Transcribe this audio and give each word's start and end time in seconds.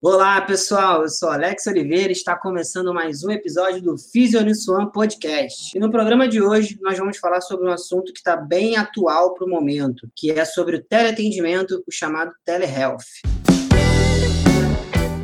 Olá, 0.00 0.40
pessoal. 0.40 1.02
Eu 1.02 1.08
sou 1.08 1.28
Alex 1.28 1.66
Oliveira 1.66 2.10
e 2.10 2.12
está 2.12 2.36
começando 2.36 2.94
mais 2.94 3.24
um 3.24 3.32
episódio 3.32 3.82
do 3.82 3.98
Fisionissuan 3.98 4.86
Podcast. 4.86 5.76
E 5.76 5.80
no 5.80 5.90
programa 5.90 6.28
de 6.28 6.40
hoje 6.40 6.78
nós 6.80 6.96
vamos 6.96 7.18
falar 7.18 7.40
sobre 7.40 7.66
um 7.66 7.72
assunto 7.72 8.12
que 8.12 8.20
está 8.20 8.36
bem 8.36 8.76
atual 8.76 9.34
para 9.34 9.44
o 9.44 9.50
momento, 9.50 10.08
que 10.14 10.30
é 10.30 10.44
sobre 10.44 10.76
o 10.76 10.84
teleatendimento, 10.84 11.82
o 11.84 11.90
chamado 11.90 12.30
telehealth. 12.44 13.02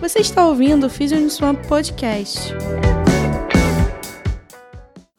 Você 0.01 0.19
está 0.19 0.45
ouvindo 0.45 0.89
o 0.89 0.91
Fisionissuan 0.91 1.55
Podcast. 1.55 2.53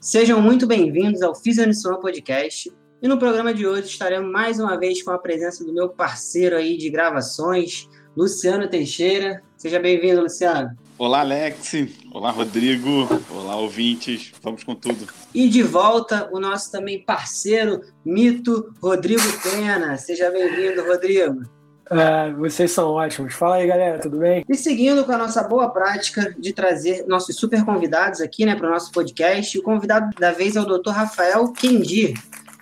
Sejam 0.01 0.41
muito 0.41 0.67
bem-vindos 0.67 1.21
ao 1.21 1.33
Fisionissuan 1.33 2.01
Podcast. 2.01 2.69
E 3.01 3.07
no 3.07 3.17
programa 3.17 3.53
de 3.53 3.65
hoje 3.65 3.87
estaremos 3.87 4.29
mais 4.29 4.59
uma 4.59 4.77
vez 4.77 5.01
com 5.01 5.11
a 5.11 5.17
presença 5.17 5.63
do 5.63 5.73
meu 5.73 5.87
parceiro 5.87 6.57
aí 6.57 6.75
de 6.75 6.89
gravações, 6.89 7.87
Luciano 8.17 8.67
Teixeira. 8.67 9.44
Seja 9.65 9.79
bem-vindo, 9.79 10.21
Luciano. 10.21 10.77
Olá, 10.95 11.21
Alex. 11.21 11.73
Olá, 12.13 12.29
Rodrigo. 12.29 13.09
Olá, 13.31 13.55
ouvintes. 13.55 14.31
Vamos 14.43 14.63
com 14.63 14.75
tudo. 14.75 15.07
E 15.33 15.49
de 15.49 15.63
volta, 15.63 16.29
o 16.31 16.39
nosso 16.39 16.71
também 16.71 17.03
parceiro, 17.03 17.81
mito, 18.05 18.71
Rodrigo 18.79 19.23
Pena. 19.41 19.97
Seja 19.97 20.29
bem-vindo, 20.29 20.85
Rodrigo. 20.85 21.41
É, 21.89 22.31
vocês 22.33 22.69
são 22.69 22.91
ótimos. 22.91 23.33
Fala 23.33 23.55
aí, 23.55 23.65
galera, 23.65 23.97
tudo 23.97 24.19
bem? 24.19 24.45
E 24.47 24.55
seguindo 24.55 25.03
com 25.03 25.13
a 25.13 25.17
nossa 25.17 25.41
boa 25.41 25.67
prática 25.71 26.35
de 26.37 26.53
trazer 26.53 27.03
nossos 27.07 27.35
super 27.35 27.65
convidados 27.65 28.21
aqui 28.21 28.45
né, 28.45 28.53
para 28.53 28.67
o 28.67 28.71
nosso 28.71 28.91
podcast, 28.91 29.57
o 29.57 29.63
convidado 29.63 30.11
da 30.19 30.31
vez 30.31 30.55
é 30.55 30.61
o 30.61 30.65
Dr. 30.65 30.91
Rafael 30.91 31.51
Kendi. 31.51 32.13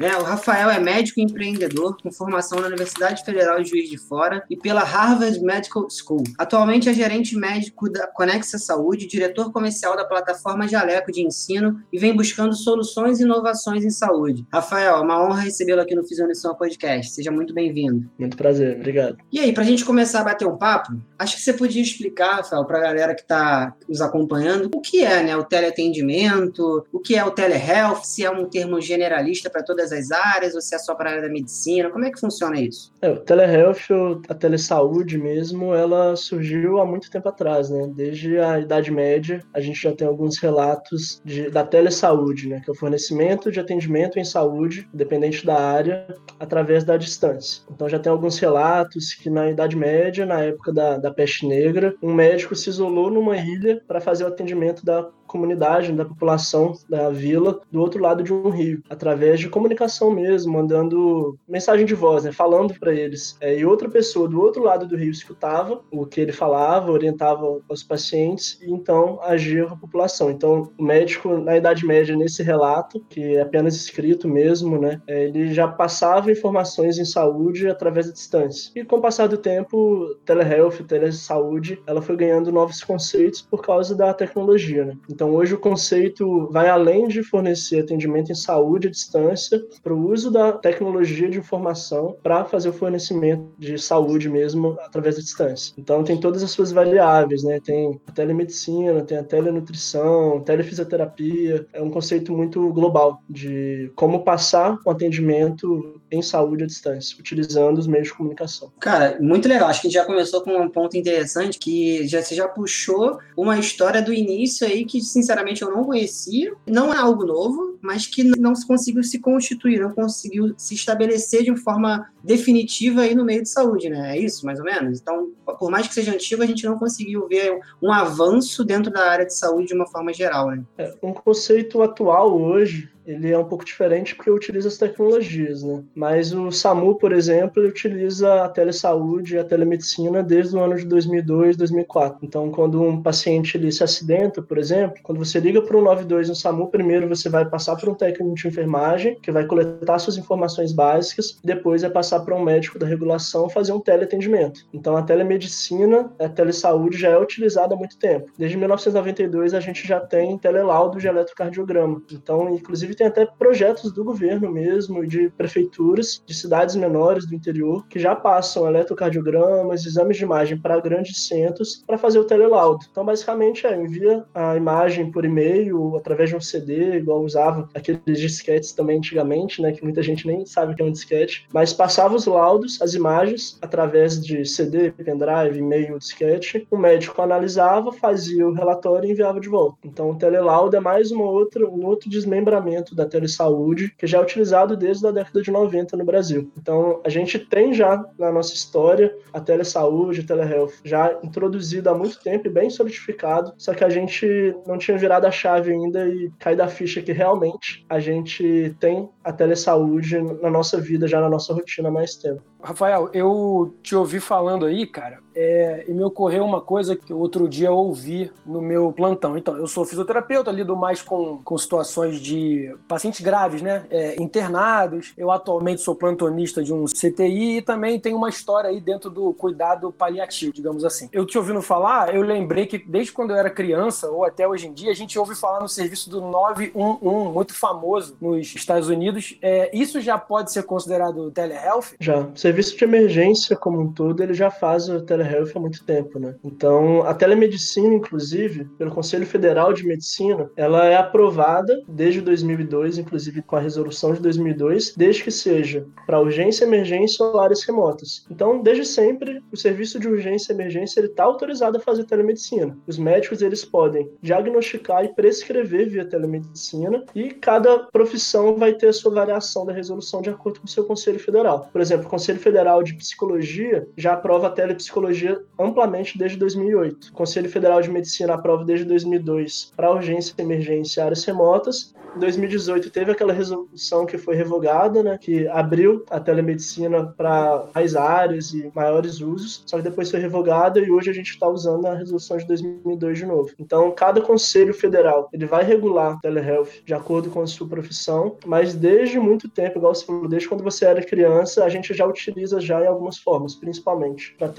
É, 0.03 0.17
o 0.17 0.23
Rafael 0.23 0.69
é 0.69 0.81
médico 0.81 1.21
e 1.21 1.23
empreendedor 1.23 1.95
com 1.95 2.11
formação 2.11 2.59
na 2.59 2.67
Universidade 2.67 3.23
Federal 3.23 3.63
de 3.63 3.69
Juiz 3.69 3.89
de 3.89 3.97
Fora 3.97 4.43
e 4.49 4.57
pela 4.57 4.83
Harvard 4.83 5.39
Medical 5.39 5.87
School. 5.89 6.25
Atualmente 6.37 6.89
é 6.89 6.93
gerente 6.93 7.37
médico 7.37 7.89
da 7.89 8.05
Conexa 8.05 8.57
Saúde, 8.57 9.07
diretor 9.07 9.53
comercial 9.53 9.95
da 9.95 10.03
plataforma 10.03 10.67
Jaleco 10.67 11.09
de 11.09 11.21
Ensino 11.21 11.81
e 11.89 11.97
vem 11.97 12.13
buscando 12.13 12.53
soluções 12.53 13.21
e 13.21 13.23
inovações 13.23 13.85
em 13.85 13.89
saúde. 13.89 14.45
Rafael, 14.51 14.97
é 14.97 14.99
uma 14.99 15.23
honra 15.23 15.39
recebê-lo 15.39 15.79
aqui 15.79 15.95
no 15.95 16.03
Fisionição 16.03 16.53
Podcast. 16.53 17.13
Seja 17.13 17.31
muito 17.31 17.53
bem-vindo. 17.53 18.05
Muito 18.19 18.35
prazer, 18.35 18.75
obrigado. 18.75 19.15
E 19.31 19.39
aí, 19.39 19.53
para 19.53 19.63
a 19.63 19.65
gente 19.65 19.85
começar 19.85 20.19
a 20.19 20.25
bater 20.25 20.45
um 20.45 20.57
papo, 20.57 20.99
acho 21.17 21.37
que 21.37 21.41
você 21.41 21.53
podia 21.53 21.81
explicar, 21.81 22.35
Rafael, 22.35 22.65
para 22.65 22.77
a 22.77 22.81
galera 22.81 23.15
que 23.15 23.21
está 23.21 23.73
nos 23.87 24.01
acompanhando, 24.01 24.69
o 24.75 24.81
que 24.81 25.01
é 25.01 25.23
né, 25.23 25.37
o 25.37 25.45
teleatendimento, 25.45 26.85
o 26.91 26.99
que 26.99 27.15
é 27.15 27.23
o 27.23 27.31
telehealth, 27.31 28.03
se 28.03 28.25
é 28.25 28.29
um 28.29 28.43
termo 28.43 28.81
generalista 28.81 29.49
para 29.49 29.63
todas 29.63 29.92
as 29.93 30.11
áreas 30.11 30.55
ou 30.55 30.61
se 30.61 30.75
é 30.75 30.77
só 30.79 30.95
para 30.95 31.09
a 31.09 31.13
área 31.13 31.27
da 31.27 31.33
medicina? 31.33 31.89
Como 31.89 32.05
é 32.05 32.11
que 32.11 32.19
funciona 32.19 32.59
isso? 32.59 32.91
É, 33.01 33.09
o 33.09 33.19
telehealth, 33.19 33.89
a 34.27 34.33
telesaúde 34.33 35.17
mesmo, 35.17 35.73
ela 35.73 36.15
surgiu 36.15 36.79
há 36.79 36.85
muito 36.85 37.09
tempo 37.09 37.29
atrás, 37.29 37.69
né? 37.69 37.89
Desde 37.95 38.39
a 38.39 38.59
Idade 38.59 38.91
Média, 38.91 39.41
a 39.53 39.59
gente 39.59 39.81
já 39.81 39.93
tem 39.93 40.07
alguns 40.07 40.37
relatos 40.37 41.21
de, 41.23 41.49
da 41.49 41.63
telesaúde, 41.63 42.49
né? 42.49 42.61
Que 42.63 42.69
é 42.69 42.73
o 42.73 42.75
fornecimento 42.75 43.51
de 43.51 43.59
atendimento 43.59 44.19
em 44.19 44.25
saúde, 44.25 44.87
dependente 44.93 45.45
da 45.45 45.59
área, 45.59 46.07
através 46.39 46.83
da 46.83 46.97
distância. 46.97 47.63
Então 47.71 47.87
já 47.87 47.99
tem 47.99 48.11
alguns 48.11 48.39
relatos 48.39 49.13
que 49.13 49.29
na 49.29 49.49
Idade 49.49 49.75
Média, 49.75 50.25
na 50.25 50.41
época 50.41 50.73
da, 50.73 50.97
da 50.97 51.11
peste 51.11 51.47
negra, 51.47 51.95
um 52.01 52.13
médico 52.13 52.55
se 52.55 52.69
isolou 52.69 53.09
numa 53.09 53.37
ilha 53.37 53.81
para 53.87 54.01
fazer 54.01 54.23
o 54.23 54.27
atendimento 54.27 54.85
da 54.85 55.07
comunidade, 55.33 55.91
da 55.91 56.05
população 56.05 56.73
da 56.87 57.09
vila, 57.09 57.59
do 57.71 57.81
outro 57.81 57.99
lado 57.99 58.21
de 58.21 58.31
um 58.31 58.49
rio, 58.49 58.83
através 58.87 59.39
de 59.39 59.49
comunicação 59.49 60.11
mesmo, 60.11 60.53
mandando 60.53 61.35
mensagem 61.47 61.87
de 61.87 61.95
voz, 61.95 62.23
né, 62.23 62.31
falando 62.31 62.75
para 62.79 62.93
eles. 62.93 63.35
É, 63.41 63.57
e 63.57 63.65
outra 63.65 63.89
pessoa 63.89 64.29
do 64.29 64.39
outro 64.39 64.63
lado 64.63 64.87
do 64.87 64.95
rio 64.95 65.09
escutava 65.09 65.81
o 65.91 66.05
que 66.05 66.21
ele 66.21 66.31
falava, 66.31 66.91
orientava 66.91 67.59
os 67.67 67.81
pacientes 67.83 68.59
e 68.61 68.71
então 68.71 69.19
agia 69.23 69.65
com 69.65 69.73
a 69.73 69.77
população. 69.77 70.29
Então, 70.29 70.69
o 70.77 70.83
médico, 70.83 71.37
na 71.39 71.57
Idade 71.57 71.83
Média, 71.83 72.15
nesse 72.15 72.43
relato, 72.43 73.03
que 73.09 73.35
é 73.35 73.41
apenas 73.41 73.75
escrito 73.75 74.27
mesmo, 74.27 74.79
né, 74.79 75.01
é, 75.07 75.23
ele 75.25 75.51
já 75.51 75.67
passava 75.67 76.31
informações 76.31 76.99
em 76.99 77.05
saúde 77.05 77.67
através 77.67 78.05
da 78.05 78.13
distância. 78.13 78.71
E 78.75 78.85
com 78.85 78.97
o 78.97 79.01
passar 79.01 79.27
do 79.27 79.37
tempo, 79.37 80.15
telehealth, 80.25 80.83
telesaúde, 80.87 81.81
ela 81.87 82.01
foi 82.01 82.15
ganhando 82.15 82.51
novos 82.51 82.83
conceitos 82.83 83.41
por 83.41 83.63
causa 83.63 83.95
da 83.95 84.13
tecnologia, 84.13 84.85
né? 84.85 84.97
Então, 85.09 85.22
então, 85.23 85.35
hoje 85.35 85.53
o 85.53 85.57
conceito 85.57 86.49
vai 86.51 86.67
além 86.67 87.07
de 87.07 87.23
fornecer 87.23 87.79
atendimento 87.79 88.29
em 88.29 88.35
saúde 88.35 88.89
à 88.89 88.91
distância 88.91 89.63
para 89.81 89.93
o 89.93 90.11
uso 90.11 90.29
da 90.29 90.51
tecnologia 90.51 91.29
de 91.29 91.39
informação 91.39 92.17
para 92.21 92.43
fazer 92.43 92.67
o 92.67 92.73
fornecimento 92.73 93.47
de 93.57 93.77
saúde 93.77 94.27
mesmo 94.27 94.77
através 94.81 95.15
da 95.15 95.21
distância. 95.21 95.73
Então, 95.77 96.03
tem 96.03 96.19
todas 96.19 96.43
as 96.43 96.51
suas 96.51 96.73
variáveis, 96.73 97.41
né? 97.41 97.57
Tem 97.63 98.01
a 98.05 98.11
telemedicina, 98.11 99.01
tem 99.01 99.17
a 99.17 99.23
telenutrição, 99.23 100.41
telefisioterapia. 100.41 101.65
É 101.71 101.81
um 101.81 101.89
conceito 101.89 102.33
muito 102.33 102.73
global 102.73 103.21
de 103.29 103.89
como 103.95 104.25
passar 104.25 104.77
o 104.85 104.89
atendimento 104.89 106.01
em 106.11 106.21
saúde 106.21 106.65
à 106.65 106.67
distância, 106.67 107.15
utilizando 107.17 107.77
os 107.77 107.87
meios 107.87 108.09
de 108.09 108.13
comunicação. 108.13 108.71
Cara, 108.77 109.17
muito 109.21 109.47
legal. 109.47 109.69
Acho 109.69 109.81
que 109.81 109.87
a 109.87 109.89
gente 109.89 109.99
já 109.99 110.05
começou 110.05 110.41
com 110.41 110.51
um 110.51 110.69
ponto 110.69 110.97
interessante 110.97 111.57
que 111.57 112.05
já, 112.07 112.21
você 112.21 112.35
já 112.35 112.47
puxou 112.47 113.17
uma 113.37 113.57
história 113.57 114.01
do 114.01 114.13
início 114.13 114.67
aí 114.67 114.83
que 114.83 115.01
sinceramente 115.13 115.61
eu 115.61 115.71
não 115.71 115.83
conhecia. 115.83 116.53
Não 116.67 116.93
é 116.93 116.97
algo 116.97 117.25
novo, 117.25 117.77
mas 117.81 118.05
que 118.05 118.23
não 118.23 118.53
conseguiu 118.67 119.03
se 119.03 119.19
constituir, 119.19 119.79
não 119.79 119.91
conseguiu 119.91 120.53
se 120.57 120.75
estabelecer 120.75 121.43
de 121.43 121.55
forma 121.57 122.07
definitiva 122.23 123.01
aí 123.01 123.15
no 123.15 123.25
meio 123.25 123.43
de 123.43 123.49
saúde, 123.49 123.89
né? 123.89 124.17
É 124.17 124.19
isso, 124.19 124.45
mais 124.45 124.59
ou 124.59 124.65
menos? 124.65 124.99
Então, 124.99 125.31
por 125.59 125.69
mais 125.69 125.87
que 125.87 125.93
seja 125.93 126.13
antigo, 126.13 126.43
a 126.43 126.45
gente 126.45 126.65
não 126.65 126.77
conseguiu 126.77 127.27
ver 127.27 127.59
um 127.81 127.91
avanço 127.91 128.63
dentro 128.63 128.91
da 128.91 129.09
área 129.09 129.25
de 129.25 129.35
saúde 129.35 129.67
de 129.67 129.73
uma 129.73 129.87
forma 129.87 130.13
geral, 130.13 130.51
né? 130.51 130.63
É, 130.77 130.93
um 131.01 131.13
conceito 131.13 131.81
atual 131.81 132.39
hoje 132.39 132.92
ele 133.05 133.31
é 133.31 133.37
um 133.37 133.45
pouco 133.45 133.65
diferente 133.65 134.15
porque 134.15 134.29
utiliza 134.29 134.67
as 134.67 134.77
tecnologias, 134.77 135.63
né? 135.63 135.83
Mas 135.93 136.33
o 136.33 136.51
SAMU, 136.51 136.95
por 136.95 137.11
exemplo, 137.11 137.63
utiliza 137.63 138.43
a 138.43 138.49
telesaúde 138.49 139.35
e 139.35 139.39
a 139.39 139.43
telemedicina 139.43 140.23
desde 140.23 140.55
o 140.55 140.59
ano 140.59 140.75
de 140.75 140.85
2002, 140.85 141.57
2004. 141.57 142.19
Então, 142.23 142.49
quando 142.49 142.81
um 142.81 143.01
paciente 143.01 143.57
ele 143.57 143.71
se 143.71 143.83
acidenta, 143.83 144.41
por 144.41 144.57
exemplo, 144.57 144.99
quando 145.03 145.19
você 145.19 145.39
liga 145.39 145.61
para 145.61 145.77
o 145.77 145.81
92 145.81 146.29
no 146.29 146.35
SAMU, 146.35 146.67
primeiro 146.67 147.07
você 147.07 147.29
vai 147.29 147.45
passar 147.45 147.75
por 147.75 147.89
um 147.89 147.93
técnico 147.93 148.33
de 148.33 148.47
enfermagem 148.47 149.17
que 149.21 149.31
vai 149.31 149.45
coletar 149.45 149.99
suas 149.99 150.17
informações 150.17 150.71
básicas, 150.71 151.39
depois 151.43 151.81
vai 151.81 151.91
passar 151.91 152.21
para 152.21 152.35
um 152.35 152.43
médico 152.43 152.79
da 152.79 152.85
regulação 152.85 153.49
fazer 153.49 153.73
um 153.73 153.79
teleatendimento. 153.79 154.65
Então, 154.73 154.95
a 154.95 155.03
telemedicina, 155.03 156.11
a 156.19 156.29
telesaúde 156.29 156.97
já 156.97 157.09
é 157.09 157.17
utilizada 157.17 157.75
há 157.75 157.77
muito 157.77 157.97
tempo. 157.97 158.29
Desde 158.37 158.57
1992 158.57 159.53
a 159.53 159.59
gente 159.59 159.87
já 159.87 159.99
tem 159.99 160.37
telelaudo 160.37 160.99
de 160.99 161.07
eletrocardiograma. 161.07 162.01
Então, 162.11 162.49
inclusive 162.49 162.92
Inclusive, 162.93 162.95
tem 162.95 163.07
até 163.07 163.25
projetos 163.25 163.91
do 163.91 164.03
governo 164.03 164.51
mesmo, 164.51 165.05
de 165.05 165.29
prefeituras, 165.29 166.21
de 166.25 166.33
cidades 166.33 166.75
menores 166.75 167.25
do 167.25 167.35
interior, 167.35 167.85
que 167.87 167.99
já 167.99 168.15
passam 168.15 168.67
eletrocardiogramas, 168.67 169.85
exames 169.85 170.17
de 170.17 170.23
imagem 170.23 170.57
para 170.57 170.79
grandes 170.79 171.27
centros 171.27 171.83
para 171.85 171.97
fazer 171.97 172.19
o 172.19 172.23
telelaudo. 172.23 172.85
Então, 172.91 173.03
basicamente, 173.03 173.65
é 173.65 173.75
envia 173.75 174.23
a 174.33 174.55
imagem 174.55 175.11
por 175.11 175.25
e-mail, 175.25 175.95
através 175.97 176.29
de 176.29 176.35
um 176.35 176.41
CD, 176.41 176.97
igual 176.97 177.23
usava 177.23 177.67
aqueles 177.73 178.19
disquetes 178.19 178.71
também 178.71 178.97
antigamente, 178.97 179.61
né, 179.61 179.71
que 179.71 179.83
muita 179.83 180.01
gente 180.01 180.27
nem 180.27 180.45
sabe 180.45 180.75
que 180.75 180.81
é 180.81 180.85
um 180.85 180.91
disquete, 180.91 181.47
mas 181.53 181.73
passava 181.73 182.15
os 182.15 182.25
laudos, 182.25 182.81
as 182.81 182.93
imagens, 182.93 183.57
através 183.61 184.21
de 184.21 184.45
CD, 184.45 184.91
pendrive, 184.91 185.57
e-mail, 185.57 185.97
disquete. 185.97 186.67
O 186.69 186.77
médico 186.77 187.21
analisava, 187.21 187.91
fazia 187.91 188.47
o 188.47 188.53
relatório 188.53 189.07
e 189.07 189.11
enviava 189.11 189.39
de 189.39 189.49
volta. 189.49 189.77
Então, 189.83 190.11
o 190.11 190.15
telelaudo 190.15 190.75
é 190.75 190.79
mais 190.79 191.11
uma 191.11 191.25
outra, 191.25 191.67
um 191.67 191.85
outro 191.85 192.09
desmembramento 192.09 192.82
da 192.95 193.05
telesaúde, 193.05 193.93
que 193.97 194.07
já 194.07 194.17
é 194.17 194.21
utilizado 194.21 194.75
desde 194.75 195.05
a 195.07 195.11
década 195.11 195.41
de 195.41 195.51
90 195.51 195.97
no 195.97 196.05
Brasil. 196.05 196.51
Então, 196.57 197.01
a 197.03 197.09
gente 197.09 197.39
tem 197.39 197.73
já 197.73 198.03
na 198.17 198.31
nossa 198.31 198.53
história 198.53 199.15
a 199.31 199.39
telesaúde, 199.39 200.21
a 200.21 200.25
telehealth, 200.25 200.73
já 200.83 201.19
introduzida 201.23 201.91
há 201.91 201.95
muito 201.95 202.19
tempo 202.19 202.47
e 202.47 202.51
bem 202.51 202.69
solidificado, 202.69 203.53
só 203.57 203.73
que 203.73 203.83
a 203.83 203.89
gente 203.89 204.55
não 204.67 204.77
tinha 204.77 204.97
virado 204.97 205.25
a 205.25 205.31
chave 205.31 205.71
ainda 205.71 206.07
e 206.07 206.31
caído 206.39 206.63
a 206.63 206.67
ficha 206.67 207.01
que 207.01 207.11
realmente 207.11 207.85
a 207.89 207.99
gente 207.99 208.75
tem 208.79 209.09
a 209.23 209.31
telesaúde 209.31 210.21
na 210.41 210.49
nossa 210.49 210.79
vida, 210.79 211.07
já 211.07 211.21
na 211.21 211.29
nossa 211.29 211.53
rotina 211.53 211.89
há 211.89 211.91
mais 211.91 212.15
tempo. 212.15 212.41
Rafael, 212.61 213.09
eu 213.13 213.75
te 213.83 213.93
ouvi 213.93 214.21
falando 214.21 214.65
aí, 214.65 214.87
cara, 214.87 215.19
é, 215.35 215.85
e 215.87 215.93
me 215.93 216.03
ocorreu 216.03 216.43
uma 216.45 216.61
coisa 216.61 216.95
que 216.95 217.13
outro 217.13 217.47
dia 217.47 217.67
eu 217.67 217.75
ouvi 217.75 218.31
no 218.45 218.61
meu 218.61 218.91
plantão. 218.91 219.37
Então, 219.37 219.55
eu 219.57 219.67
sou 219.67 219.85
fisioterapeuta, 219.85 220.51
lido 220.51 220.75
mais 220.75 221.01
com, 221.01 221.39
com 221.43 221.57
situações 221.57 222.19
de 222.19 222.75
pacientes 222.87 223.21
graves, 223.21 223.61
né? 223.61 223.85
É, 223.89 224.21
internados. 224.21 225.13
Eu 225.17 225.31
atualmente 225.31 225.81
sou 225.81 225.95
plantonista 225.95 226.63
de 226.63 226.73
um 226.73 226.85
CTI 226.85 227.57
e 227.57 227.61
também 227.61 227.99
tenho 227.99 228.17
uma 228.17 228.29
história 228.29 228.69
aí 228.69 228.79
dentro 228.79 229.09
do 229.09 229.33
cuidado 229.33 229.91
paliativo, 229.91 230.53
digamos 230.53 230.85
assim. 230.85 231.09
Eu 231.11 231.25
te 231.25 231.37
ouvindo 231.37 231.61
falar, 231.61 232.13
eu 232.13 232.21
lembrei 232.21 232.65
que 232.65 232.77
desde 232.77 233.11
quando 233.11 233.31
eu 233.31 233.37
era 233.37 233.49
criança, 233.49 234.09
ou 234.09 234.23
até 234.23 234.47
hoje 234.47 234.67
em 234.67 234.73
dia, 234.73 234.91
a 234.91 234.95
gente 234.95 235.17
ouve 235.17 235.35
falar 235.35 235.61
no 235.61 235.69
serviço 235.69 236.09
do 236.09 236.21
911, 236.21 237.33
muito 237.33 237.53
famoso 237.53 238.15
nos 238.21 238.53
Estados 238.55 238.89
Unidos. 238.89 239.37
É, 239.41 239.75
isso 239.75 239.99
já 239.99 240.17
pode 240.17 240.51
ser 240.51 240.63
considerado 240.63 241.31
telehealth? 241.31 241.93
Já. 241.99 242.27
Serviço 242.35 242.77
de 242.77 242.83
emergência 242.83 243.55
como 243.55 243.79
um 243.79 243.91
todo, 243.91 244.21
ele 244.21 244.33
já 244.33 244.51
faz 244.51 244.89
o 244.89 245.01
telehealth 245.01 245.22
telehealth 245.23 245.51
há 245.55 245.59
muito 245.59 245.83
tempo, 245.85 246.19
né? 246.19 246.35
Então, 246.43 247.03
a 247.03 247.13
telemedicina, 247.13 247.93
inclusive, 247.93 248.65
pelo 248.77 248.91
Conselho 248.91 249.25
Federal 249.25 249.73
de 249.73 249.85
Medicina, 249.85 250.49
ela 250.55 250.85
é 250.85 250.95
aprovada 250.95 251.81
desde 251.87 252.21
2002, 252.21 252.97
inclusive 252.97 253.41
com 253.41 253.55
a 253.55 253.59
resolução 253.59 254.13
de 254.13 254.21
2002, 254.21 254.93
desde 254.95 255.23
que 255.23 255.31
seja 255.31 255.85
para 256.05 256.19
urgência, 256.19 256.65
emergência 256.65 257.25
ou 257.25 257.39
áreas 257.39 257.63
remotas. 257.63 258.25
Então, 258.29 258.61
desde 258.61 258.85
sempre, 258.85 259.41
o 259.51 259.57
serviço 259.57 259.99
de 259.99 260.07
urgência 260.07 260.51
e 260.51 260.55
emergência 260.55 260.99
ele 260.99 261.07
está 261.07 261.23
autorizado 261.23 261.77
a 261.77 261.81
fazer 261.81 262.03
telemedicina. 262.03 262.77
Os 262.85 262.97
médicos 262.97 263.41
eles 263.41 263.63
podem 263.63 264.09
diagnosticar 264.21 265.05
e 265.05 265.13
prescrever 265.13 265.89
via 265.89 266.05
telemedicina 266.05 267.03
e 267.15 267.31
cada 267.31 267.79
profissão 267.91 268.55
vai 268.55 268.73
ter 268.73 268.87
a 268.87 268.93
sua 268.93 269.13
variação 269.13 269.65
da 269.65 269.73
resolução 269.73 270.21
de 270.21 270.29
acordo 270.29 270.59
com 270.59 270.65
o 270.65 270.69
seu 270.69 270.83
Conselho 270.83 271.19
Federal. 271.19 271.69
Por 271.71 271.81
exemplo, 271.81 272.07
o 272.07 272.09
Conselho 272.09 272.39
Federal 272.39 272.83
de 272.83 272.95
Psicologia 272.95 273.87
já 273.97 274.13
aprova 274.13 274.47
a 274.47 274.51
telepsicologia 274.51 275.12
amplamente 275.59 276.17
desde 276.17 276.37
2008. 276.37 277.09
O 277.09 277.13
Conselho 277.13 277.49
Federal 277.49 277.81
de 277.81 277.89
Medicina 277.89 278.33
aprova 278.33 278.63
desde 278.63 278.85
2002 278.85 279.73
para 279.75 279.91
urgência, 279.91 280.33
emergência 280.37 281.03
áreas 281.03 281.23
remotas. 281.25 281.93
Em 282.15 282.19
2018 282.19 282.91
teve 282.91 283.11
aquela 283.11 283.33
resolução 283.33 284.05
que 284.05 284.19
foi 284.19 284.35
revogada, 284.35 285.01
né, 285.01 285.17
que 285.19 285.47
abriu 285.47 286.05
a 286.11 286.19
telemedicina 286.19 287.07
para 287.17 287.65
mais 287.73 287.95
áreas 287.95 288.53
e 288.53 288.71
maiores 288.75 289.19
usos, 289.19 289.63
só 289.65 289.77
que 289.77 289.83
depois 289.83 290.11
foi 290.11 290.19
revogada 290.19 290.79
e 290.79 290.91
hoje 290.91 291.09
a 291.09 291.13
gente 291.13 291.31
está 291.31 291.47
usando 291.47 291.87
a 291.87 291.95
resolução 291.95 292.37
de 292.37 292.45
2002 292.45 293.17
de 293.17 293.25
novo. 293.25 293.49
Então, 293.57 293.89
cada 293.91 294.21
conselho 294.21 294.73
federal 294.73 295.27
ele 295.33 295.47
vai 295.47 295.63
regular 295.63 296.19
telehealth 296.21 296.83
de 296.85 296.93
acordo 296.93 297.31
com 297.31 297.41
a 297.41 297.47
sua 297.47 297.67
profissão, 297.67 298.37
mas 298.45 298.75
desde 298.75 299.19
muito 299.19 299.49
tempo, 299.49 299.79
igual 299.79 299.95
você 299.95 300.05
falou, 300.05 300.27
desde 300.27 300.47
quando 300.47 300.63
você 300.63 300.85
era 300.85 301.03
criança, 301.03 301.63
a 301.63 301.69
gente 301.69 301.93
já 301.93 302.05
utiliza 302.05 302.61
já 302.61 302.83
em 302.83 302.87
algumas 302.87 303.17
formas, 303.17 303.55
principalmente 303.55 304.35
para 304.37 304.49